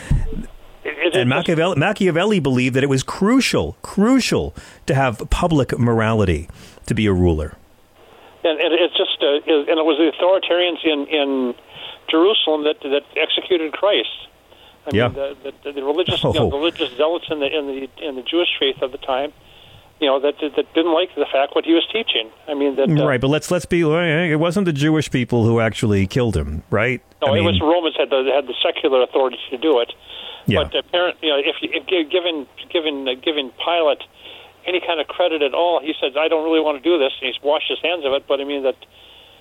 and 1.14 1.30
Machiavelli, 1.30 1.78
Machiavelli 1.78 2.40
believed 2.40 2.76
that 2.76 2.84
it 2.84 2.88
was 2.88 3.02
crucial, 3.02 3.76
crucial 3.80 4.54
to 4.86 4.94
have 4.94 5.22
public 5.30 5.76
morality 5.78 6.48
to 6.86 6.94
be 6.94 7.06
a 7.06 7.12
ruler 7.12 7.56
and, 8.44 8.60
and 8.60 8.74
it's 8.74 8.96
just 8.96 9.16
uh, 9.22 9.40
and 9.48 9.80
it 9.80 9.86
was 9.88 9.96
the 9.96 10.12
authoritarians 10.12 10.84
in 10.84 11.06
in 11.08 11.54
Jerusalem 12.14 12.64
that 12.64 12.78
that 12.94 13.04
executed 13.16 13.72
Christ. 13.72 14.16
I 14.86 14.90
yeah. 14.92 15.08
mean, 15.08 15.14
the, 15.14 15.52
the, 15.64 15.72
the 15.72 15.82
religious 15.82 16.20
oh. 16.24 16.32
you 16.32 16.40
know, 16.40 16.50
the 16.50 16.56
religious 16.56 16.90
zealots 16.96 17.26
in 17.30 17.40
the 17.40 17.48
in 17.58 17.66
the 17.66 17.76
in 18.06 18.16
the 18.16 18.22
Jewish 18.22 18.52
faith 18.60 18.82
of 18.82 18.92
the 18.92 18.98
time, 18.98 19.32
you 20.00 20.06
know, 20.06 20.20
that 20.20 20.34
that 20.40 20.66
didn't 20.74 20.92
like 20.92 21.14
the 21.14 21.26
fact 21.30 21.54
what 21.54 21.64
he 21.64 21.72
was 21.72 21.86
teaching. 21.90 22.30
I 22.46 22.54
mean, 22.54 22.76
that 22.76 22.88
uh, 22.90 23.06
right. 23.06 23.20
But 23.20 23.28
let's 23.28 23.50
let's 23.50 23.66
be. 23.66 23.80
It 23.80 24.40
wasn't 24.46 24.66
the 24.66 24.72
Jewish 24.72 25.10
people 25.10 25.44
who 25.44 25.60
actually 25.60 26.06
killed 26.06 26.36
him, 26.36 26.62
right? 26.70 27.00
No, 27.22 27.28
I 27.28 27.30
it 27.30 27.34
mean, 27.36 27.44
was 27.46 27.58
the 27.58 27.66
Romans 27.66 27.96
had 27.98 28.10
the 28.10 28.30
had 28.34 28.46
the 28.46 28.54
secular 28.62 29.02
authority 29.02 29.38
to 29.50 29.58
do 29.58 29.80
it. 29.80 29.92
Yeah. 30.46 30.64
But 30.64 30.76
apparently, 30.76 31.28
you 31.28 31.34
know, 31.34 31.40
if, 31.40 31.56
if 31.62 32.10
given 32.10 32.46
given 32.70 33.08
uh, 33.08 33.14
given 33.14 33.50
Pilate 33.64 34.02
any 34.66 34.80
kind 34.80 35.00
of 35.00 35.06
credit 35.06 35.42
at 35.42 35.54
all. 35.54 35.80
He 35.80 35.94
says, 36.00 36.12
"I 36.18 36.28
don't 36.28 36.44
really 36.44 36.60
want 36.60 36.82
to 36.82 36.84
do 36.84 36.98
this," 36.98 37.12
and 37.20 37.26
he's 37.32 37.42
washed 37.42 37.68
his 37.68 37.80
hands 37.82 38.04
of 38.04 38.12
it. 38.12 38.24
But 38.28 38.40
I 38.40 38.44
mean 38.44 38.62
that. 38.64 38.76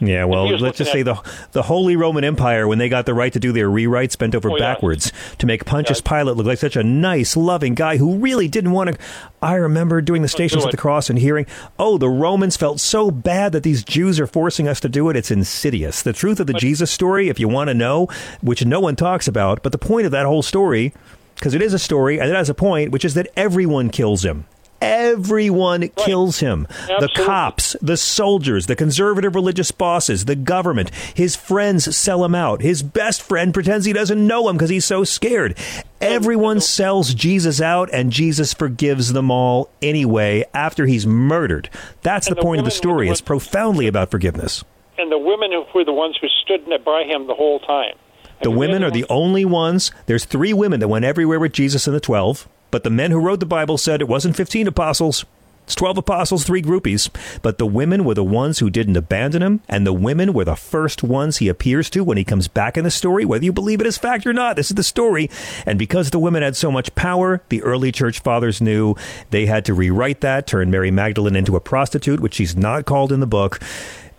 Yeah, 0.08 0.26
well, 0.26 0.50
let's 0.58 0.78
just 0.78 0.92
say 0.92 1.02
the 1.02 1.16
the 1.54 1.64
Holy 1.64 1.96
Roman 1.96 2.24
Empire, 2.24 2.68
when 2.68 2.78
they 2.78 2.90
got 2.90 3.06
the 3.06 3.14
right 3.14 3.32
to 3.32 3.40
do 3.40 3.52
their 3.52 3.70
rewrites, 3.70 4.18
bent 4.18 4.36
over 4.36 4.52
oh, 4.52 4.58
backwards 4.58 5.12
to 5.38 5.46
make 5.46 5.66
Pontius 5.66 6.02
yeah. 6.04 6.10
Pilate 6.10 6.36
look 6.36 6.46
like 6.46 6.58
such 6.58 6.76
a 6.76 6.84
nice, 6.84 7.38
loving 7.38 7.74
guy 7.74 7.98
who 7.98 8.18
really 8.18 8.48
didn't 8.48 8.72
want 8.72 8.92
to. 8.92 8.98
I 9.42 9.56
remember 9.56 10.02
doing 10.02 10.22
the 10.22 10.28
Stations 10.28 10.66
at 10.66 10.72
the 10.72 10.78
Cross 10.78 11.10
and 11.10 11.20
hearing, 11.20 11.46
"Oh, 11.80 11.98
the 11.98 12.10
Romans 12.10 12.58
felt 12.58 12.80
so 12.80 13.12
bad 13.12 13.54
that 13.54 13.64
these 13.64 13.84
Jews 13.84 14.20
are 14.20 14.28
forcing 14.28 14.68
us 14.68 14.80
to 14.82 14.90
do 14.90 15.10
it." 15.10 15.16
It's 15.16 15.32
insidious. 15.32 16.02
The 16.02 16.14
truth 16.14 16.40
of 16.40 16.48
the 16.48 16.54
but, 16.54 16.62
Jesus 16.62 16.92
story, 16.92 17.30
if 17.30 17.40
you 17.40 17.48
want 17.48 17.70
to 17.70 17.74
know, 17.74 18.08
which 18.42 18.66
no 18.66 18.80
one 18.80 18.96
talks 18.96 19.28
about, 19.28 19.64
but 19.64 19.72
the 19.72 19.78
point 19.78 20.06
of 20.06 20.12
that 20.12 20.26
whole 20.26 20.44
story, 20.44 20.94
because 21.36 21.54
it 21.54 21.62
is 21.62 21.74
a 21.74 21.80
story 21.80 22.20
and 22.20 22.30
it 22.30 22.36
has 22.36 22.50
a 22.50 22.54
point, 22.54 22.92
which 22.92 23.06
is 23.06 23.14
that 23.14 23.30
everyone 23.36 23.90
kills 23.90 24.26
him 24.26 24.46
Everyone 24.84 25.82
right. 25.82 25.96
kills 25.96 26.40
him. 26.40 26.68
Absolutely. 26.70 27.08
The 27.08 27.24
cops, 27.26 27.76
the 27.82 27.98
soldiers, 27.98 28.68
the 28.68 28.76
conservative 28.76 29.34
religious 29.34 29.72
bosses, 29.72 30.26
the 30.26 30.36
government. 30.36 30.92
His 31.16 31.36
friends 31.36 31.96
sell 31.96 32.24
him 32.26 32.36
out. 32.36 32.62
His 32.62 32.84
best 32.84 33.22
friend 33.22 33.54
pretends 33.54 33.86
he 33.86 33.94
doesn't 33.94 34.26
know 34.26 34.50
him 34.50 34.58
because 34.58 34.70
he's 34.70 34.86
so 34.86 35.04
scared. 35.04 35.58
Everyone 36.02 36.60
sells 36.60 37.14
Jesus 37.14 37.62
out, 37.62 37.90
and 37.94 38.12
Jesus 38.12 38.54
forgives 38.54 39.14
them 39.14 39.32
all 39.32 39.70
anyway 39.82 40.44
after 40.54 40.86
he's 40.86 41.08
murdered. 41.08 41.70
That's 42.02 42.28
the, 42.28 42.36
the 42.36 42.42
point 42.42 42.60
of 42.60 42.66
the 42.66 42.72
story. 42.72 43.10
It's 43.10 43.22
profoundly 43.22 43.88
about 43.88 44.12
forgiveness. 44.12 44.66
And 44.98 45.12
the 45.12 45.18
women 45.18 45.52
were 45.74 45.86
the 45.86 45.94
ones 45.94 46.18
who 46.22 46.28
stood 46.44 46.66
by 46.84 47.04
him 47.04 47.28
the 47.28 47.36
whole 47.36 47.60
time. 47.60 47.96
The 48.42 48.52
women 48.52 48.84
are 48.84 48.92
the 48.92 49.06
only 49.10 49.46
ones. 49.46 49.92
There's 50.06 50.26
three 50.26 50.54
women 50.54 50.82
that 50.82 50.90
went 50.90 51.06
everywhere 51.06 51.40
with 51.40 51.54
Jesus 51.54 51.88
and 51.88 51.96
the 51.96 52.02
12. 52.02 52.50
But 52.74 52.84
the 52.84 52.90
men 52.90 53.12
who 53.12 53.20
wrote 53.20 53.40
the 53.40 53.46
Bible 53.46 53.78
said 53.78 54.02
it 54.02 54.08
wasn't 54.08 54.36
15 54.36 54.66
apostles. 54.66 55.26
It's 55.66 55.76
12 55.76 56.00
apostles, 56.00 56.44
three 56.44 56.64
groupies. 56.64 57.08
But 57.44 57.60
the 57.60 57.68
women 57.68 58.04
were 58.04 58.16
the 58.16 58.24
ones 58.24 58.58
who 58.58 58.72
didn't 58.72 58.98
abandon 58.98 59.44
him, 59.44 59.62
and 59.70 59.86
the 59.86 59.94
women 59.94 60.34
were 60.34 60.44
the 60.44 60.56
first 60.56 61.04
ones 61.04 61.38
he 61.38 61.50
appears 61.50 61.88
to 61.92 62.04
when 62.04 62.18
he 62.18 62.24
comes 62.24 62.48
back 62.48 62.76
in 62.76 62.84
the 62.84 62.90
story, 62.90 63.26
whether 63.26 63.46
you 63.46 63.54
believe 63.54 63.80
it 63.80 63.86
is 63.86 64.00
fact 64.00 64.26
or 64.26 64.34
not. 64.34 64.56
This 64.56 64.72
is 64.72 64.76
the 64.76 64.82
story. 64.82 65.30
And 65.68 65.78
because 65.78 66.10
the 66.10 66.18
women 66.18 66.42
had 66.42 66.56
so 66.56 66.72
much 66.72 66.96
power, 66.96 67.44
the 67.50 67.62
early 67.62 67.92
church 67.92 68.22
fathers 68.22 68.60
knew 68.60 68.96
they 69.30 69.46
had 69.46 69.66
to 69.66 69.76
rewrite 69.76 70.22
that, 70.22 70.48
turn 70.48 70.72
Mary 70.72 70.90
Magdalene 70.90 71.36
into 71.36 71.56
a 71.56 71.62
prostitute, 71.62 72.22
which 72.22 72.34
she's 72.34 72.56
not 72.56 72.86
called 72.86 73.12
in 73.12 73.20
the 73.20 73.28
book, 73.28 73.62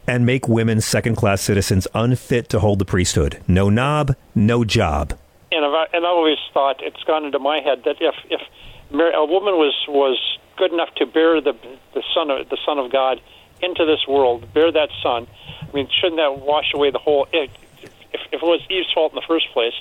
and 0.07 0.24
make 0.24 0.46
women 0.46 0.80
second 0.80 1.16
class 1.16 1.40
citizens 1.40 1.88
unfit 1.92 2.48
to 2.50 2.61
hold 2.61 2.78
the 2.78 2.84
priesthood. 2.84 3.42
No 3.48 3.68
knob, 3.68 4.14
no 4.32 4.62
job 4.62 5.18
and 5.55 5.64
I've, 5.64 5.88
and 5.92 6.07
I've 6.07 6.12
always 6.12 6.38
thought 6.52 6.82
it's 6.82 7.02
gone 7.05 7.24
into 7.24 7.38
my 7.38 7.61
head 7.61 7.84
that 7.84 7.96
if 8.00 8.14
if 8.30 8.40
a 8.92 9.24
woman 9.24 9.55
was 9.55 9.74
was 9.88 10.18
good 10.57 10.72
enough 10.72 10.94
to 10.96 11.07
bear 11.07 11.40
the 11.40 11.55
the 11.94 12.02
son 12.14 12.30
of 12.30 12.48
the 12.48 12.59
son 12.64 12.78
of 12.78 12.92
God 12.92 13.20
into 13.62 13.86
this 13.86 14.07
world, 14.07 14.52
bear 14.52 14.70
that 14.70 14.90
son, 15.02 15.26
I 15.62 15.72
mean, 15.72 15.88
shouldn't 16.00 16.16
that 16.16 16.40
wash 16.40 16.74
away 16.74 16.90
the 16.90 16.98
whole? 16.98 17.26
If, 18.14 18.20
if 18.32 18.42
it 18.42 18.46
was 18.46 18.60
Eve's 18.70 18.90
fault 18.94 19.12
in 19.12 19.16
the 19.16 19.26
first 19.26 19.46
place, 19.52 19.72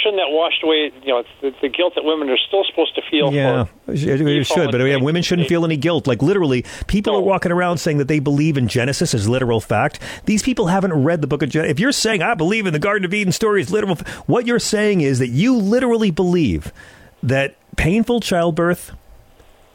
shouldn't 0.00 0.16
that 0.22 0.30
wash 0.30 0.54
away 0.62 0.92
you 1.02 1.08
know 1.12 1.24
the, 1.40 1.52
the 1.60 1.68
guilt 1.68 1.94
that 1.96 2.04
women 2.04 2.30
are 2.30 2.38
still 2.38 2.64
supposed 2.64 2.94
to 2.94 3.02
feel? 3.10 3.32
Yeah, 3.32 3.66
it 3.88 4.46
should, 4.46 4.70
but 4.70 4.80
yeah, 4.80 4.96
women 4.96 5.22
shouldn't 5.22 5.48
feel 5.48 5.64
any 5.64 5.76
guilt. 5.76 6.06
Like 6.06 6.22
literally, 6.22 6.64
people 6.86 7.12
no. 7.12 7.18
are 7.18 7.22
walking 7.22 7.52
around 7.52 7.78
saying 7.78 7.98
that 7.98 8.08
they 8.08 8.20
believe 8.20 8.56
in 8.56 8.68
Genesis 8.68 9.12
as 9.12 9.28
literal 9.28 9.60
fact. 9.60 9.98
These 10.24 10.42
people 10.42 10.68
haven't 10.68 10.92
read 10.92 11.20
the 11.20 11.26
book 11.26 11.42
of 11.42 11.50
Genesis. 11.50 11.72
If 11.72 11.80
you're 11.80 11.92
saying 11.92 12.22
I 12.22 12.34
believe 12.34 12.66
in 12.66 12.72
the 12.72 12.78
Garden 12.78 13.04
of 13.04 13.12
Eden 13.12 13.32
story 13.32 13.60
is 13.60 13.70
literal, 13.70 13.96
what 14.26 14.46
you're 14.46 14.58
saying 14.58 15.00
is 15.00 15.18
that 15.18 15.28
you 15.28 15.56
literally 15.56 16.10
believe 16.10 16.72
that 17.22 17.56
painful 17.76 18.20
childbirth 18.20 18.92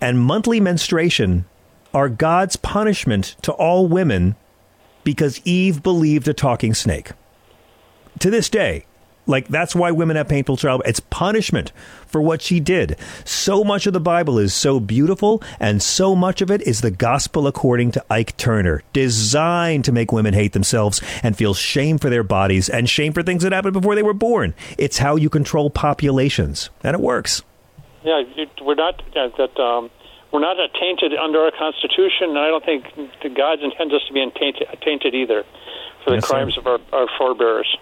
and 0.02 0.20
monthly 0.20 0.60
menstruation 0.60 1.46
are 1.94 2.10
God's 2.10 2.56
punishment 2.56 3.36
to 3.42 3.52
all 3.54 3.88
women 3.88 4.36
because 5.04 5.42
Eve 5.46 5.82
believed 5.82 6.28
a 6.28 6.34
talking 6.34 6.74
snake. 6.74 7.12
To 8.20 8.30
this 8.30 8.50
day, 8.50 8.86
like 9.28 9.48
that's 9.48 9.76
why 9.76 9.92
women 9.92 10.18
have 10.18 10.28
painful 10.28 10.58
childbirth. 10.58 10.88
It's 10.88 11.00
punishment 11.00 11.72
for 12.08 12.22
what 12.22 12.42
she 12.42 12.60
did. 12.60 12.98
So 13.24 13.64
much 13.64 13.88
of 13.88 13.94
the 13.94 14.00
Bible 14.00 14.38
is 14.38 14.54
so 14.54 14.80
beautiful, 14.80 15.42
and 15.60 15.82
so 15.82 16.16
much 16.16 16.42
of 16.42 16.52
it 16.52 16.62
is 16.62 16.82
the 16.82 16.92
gospel 16.92 17.48
according 17.48 17.92
to 17.92 18.06
Ike 18.10 18.38
Turner, 18.38 18.84
designed 18.94 19.86
to 19.86 19.92
make 19.92 20.12
women 20.12 20.34
hate 20.34 20.54
themselves 20.54 21.02
and 21.24 21.38
feel 21.38 21.54
shame 21.54 21.98
for 21.98 22.10
their 22.10 22.24
bodies 22.24 22.70
and 22.70 22.90
shame 22.90 23.14
for 23.14 23.24
things 23.24 23.44
that 23.44 23.52
happened 23.52 23.74
before 23.74 23.96
they 23.96 24.04
were 24.04 24.14
born. 24.14 24.54
It's 24.78 25.00
how 25.00 25.16
you 25.16 25.30
control 25.30 25.70
populations, 25.70 26.70
and 26.84 26.96
it 26.96 27.02
works. 27.02 27.42
Yeah, 28.04 28.22
we're 28.62 28.76
not 28.76 29.02
uh, 29.16 29.30
that. 29.38 29.60
Um, 29.60 29.90
we're 30.32 30.42
not 30.42 30.58
tainted 30.78 31.14
under 31.14 31.40
our 31.40 31.52
Constitution, 31.52 32.30
and 32.32 32.40
I 32.40 32.48
don't 32.50 32.66
think 32.66 32.84
God 33.36 33.62
intends 33.62 33.94
us 33.94 34.02
to 34.08 34.14
be 34.14 34.20
tainted, 34.38 34.68
tainted 34.84 35.16
either 35.16 35.46
for 36.04 36.10
the 36.10 36.18
yes, 36.18 36.26
crimes 36.26 36.56
sir. 36.56 36.60
of 36.60 36.68
our, 36.68 36.80
our 36.92 37.08
forebears. 37.18 37.78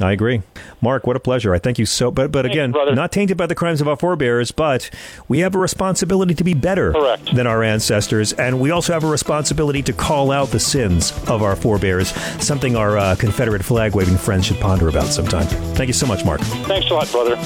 I 0.00 0.12
agree. 0.12 0.42
Mark, 0.80 1.06
what 1.06 1.16
a 1.16 1.20
pleasure. 1.20 1.54
I 1.54 1.58
thank 1.58 1.78
you 1.78 1.86
so 1.86 2.10
but 2.10 2.30
but 2.32 2.46
again, 2.46 2.70
not 2.70 3.12
tainted 3.12 3.36
by 3.36 3.46
the 3.46 3.54
crimes 3.54 3.80
of 3.80 3.88
our 3.88 3.96
forebears, 3.96 4.50
but 4.50 4.90
we 5.28 5.40
have 5.40 5.54
a 5.54 5.58
responsibility 5.58 6.34
to 6.34 6.44
be 6.44 6.54
better 6.54 6.92
Correct. 6.92 7.34
than 7.34 7.46
our 7.46 7.62
ancestors 7.62 8.32
and 8.34 8.60
we 8.60 8.70
also 8.70 8.92
have 8.92 9.04
a 9.04 9.08
responsibility 9.08 9.82
to 9.82 9.92
call 9.92 10.30
out 10.30 10.48
the 10.48 10.60
sins 10.60 11.12
of 11.28 11.42
our 11.42 11.56
forebears, 11.56 12.10
something 12.42 12.76
our 12.76 12.96
uh, 12.96 13.16
Confederate 13.16 13.64
flag 13.64 13.94
waving 13.94 14.16
friends 14.16 14.46
should 14.46 14.60
ponder 14.60 14.88
about 14.88 15.06
sometime. 15.06 15.46
Thank 15.74 15.88
you 15.88 15.94
so 15.94 16.06
much, 16.06 16.24
Mark. 16.24 16.40
Thanks 16.40 16.90
a 16.90 16.94
lot, 16.94 17.10
brother. 17.10 17.36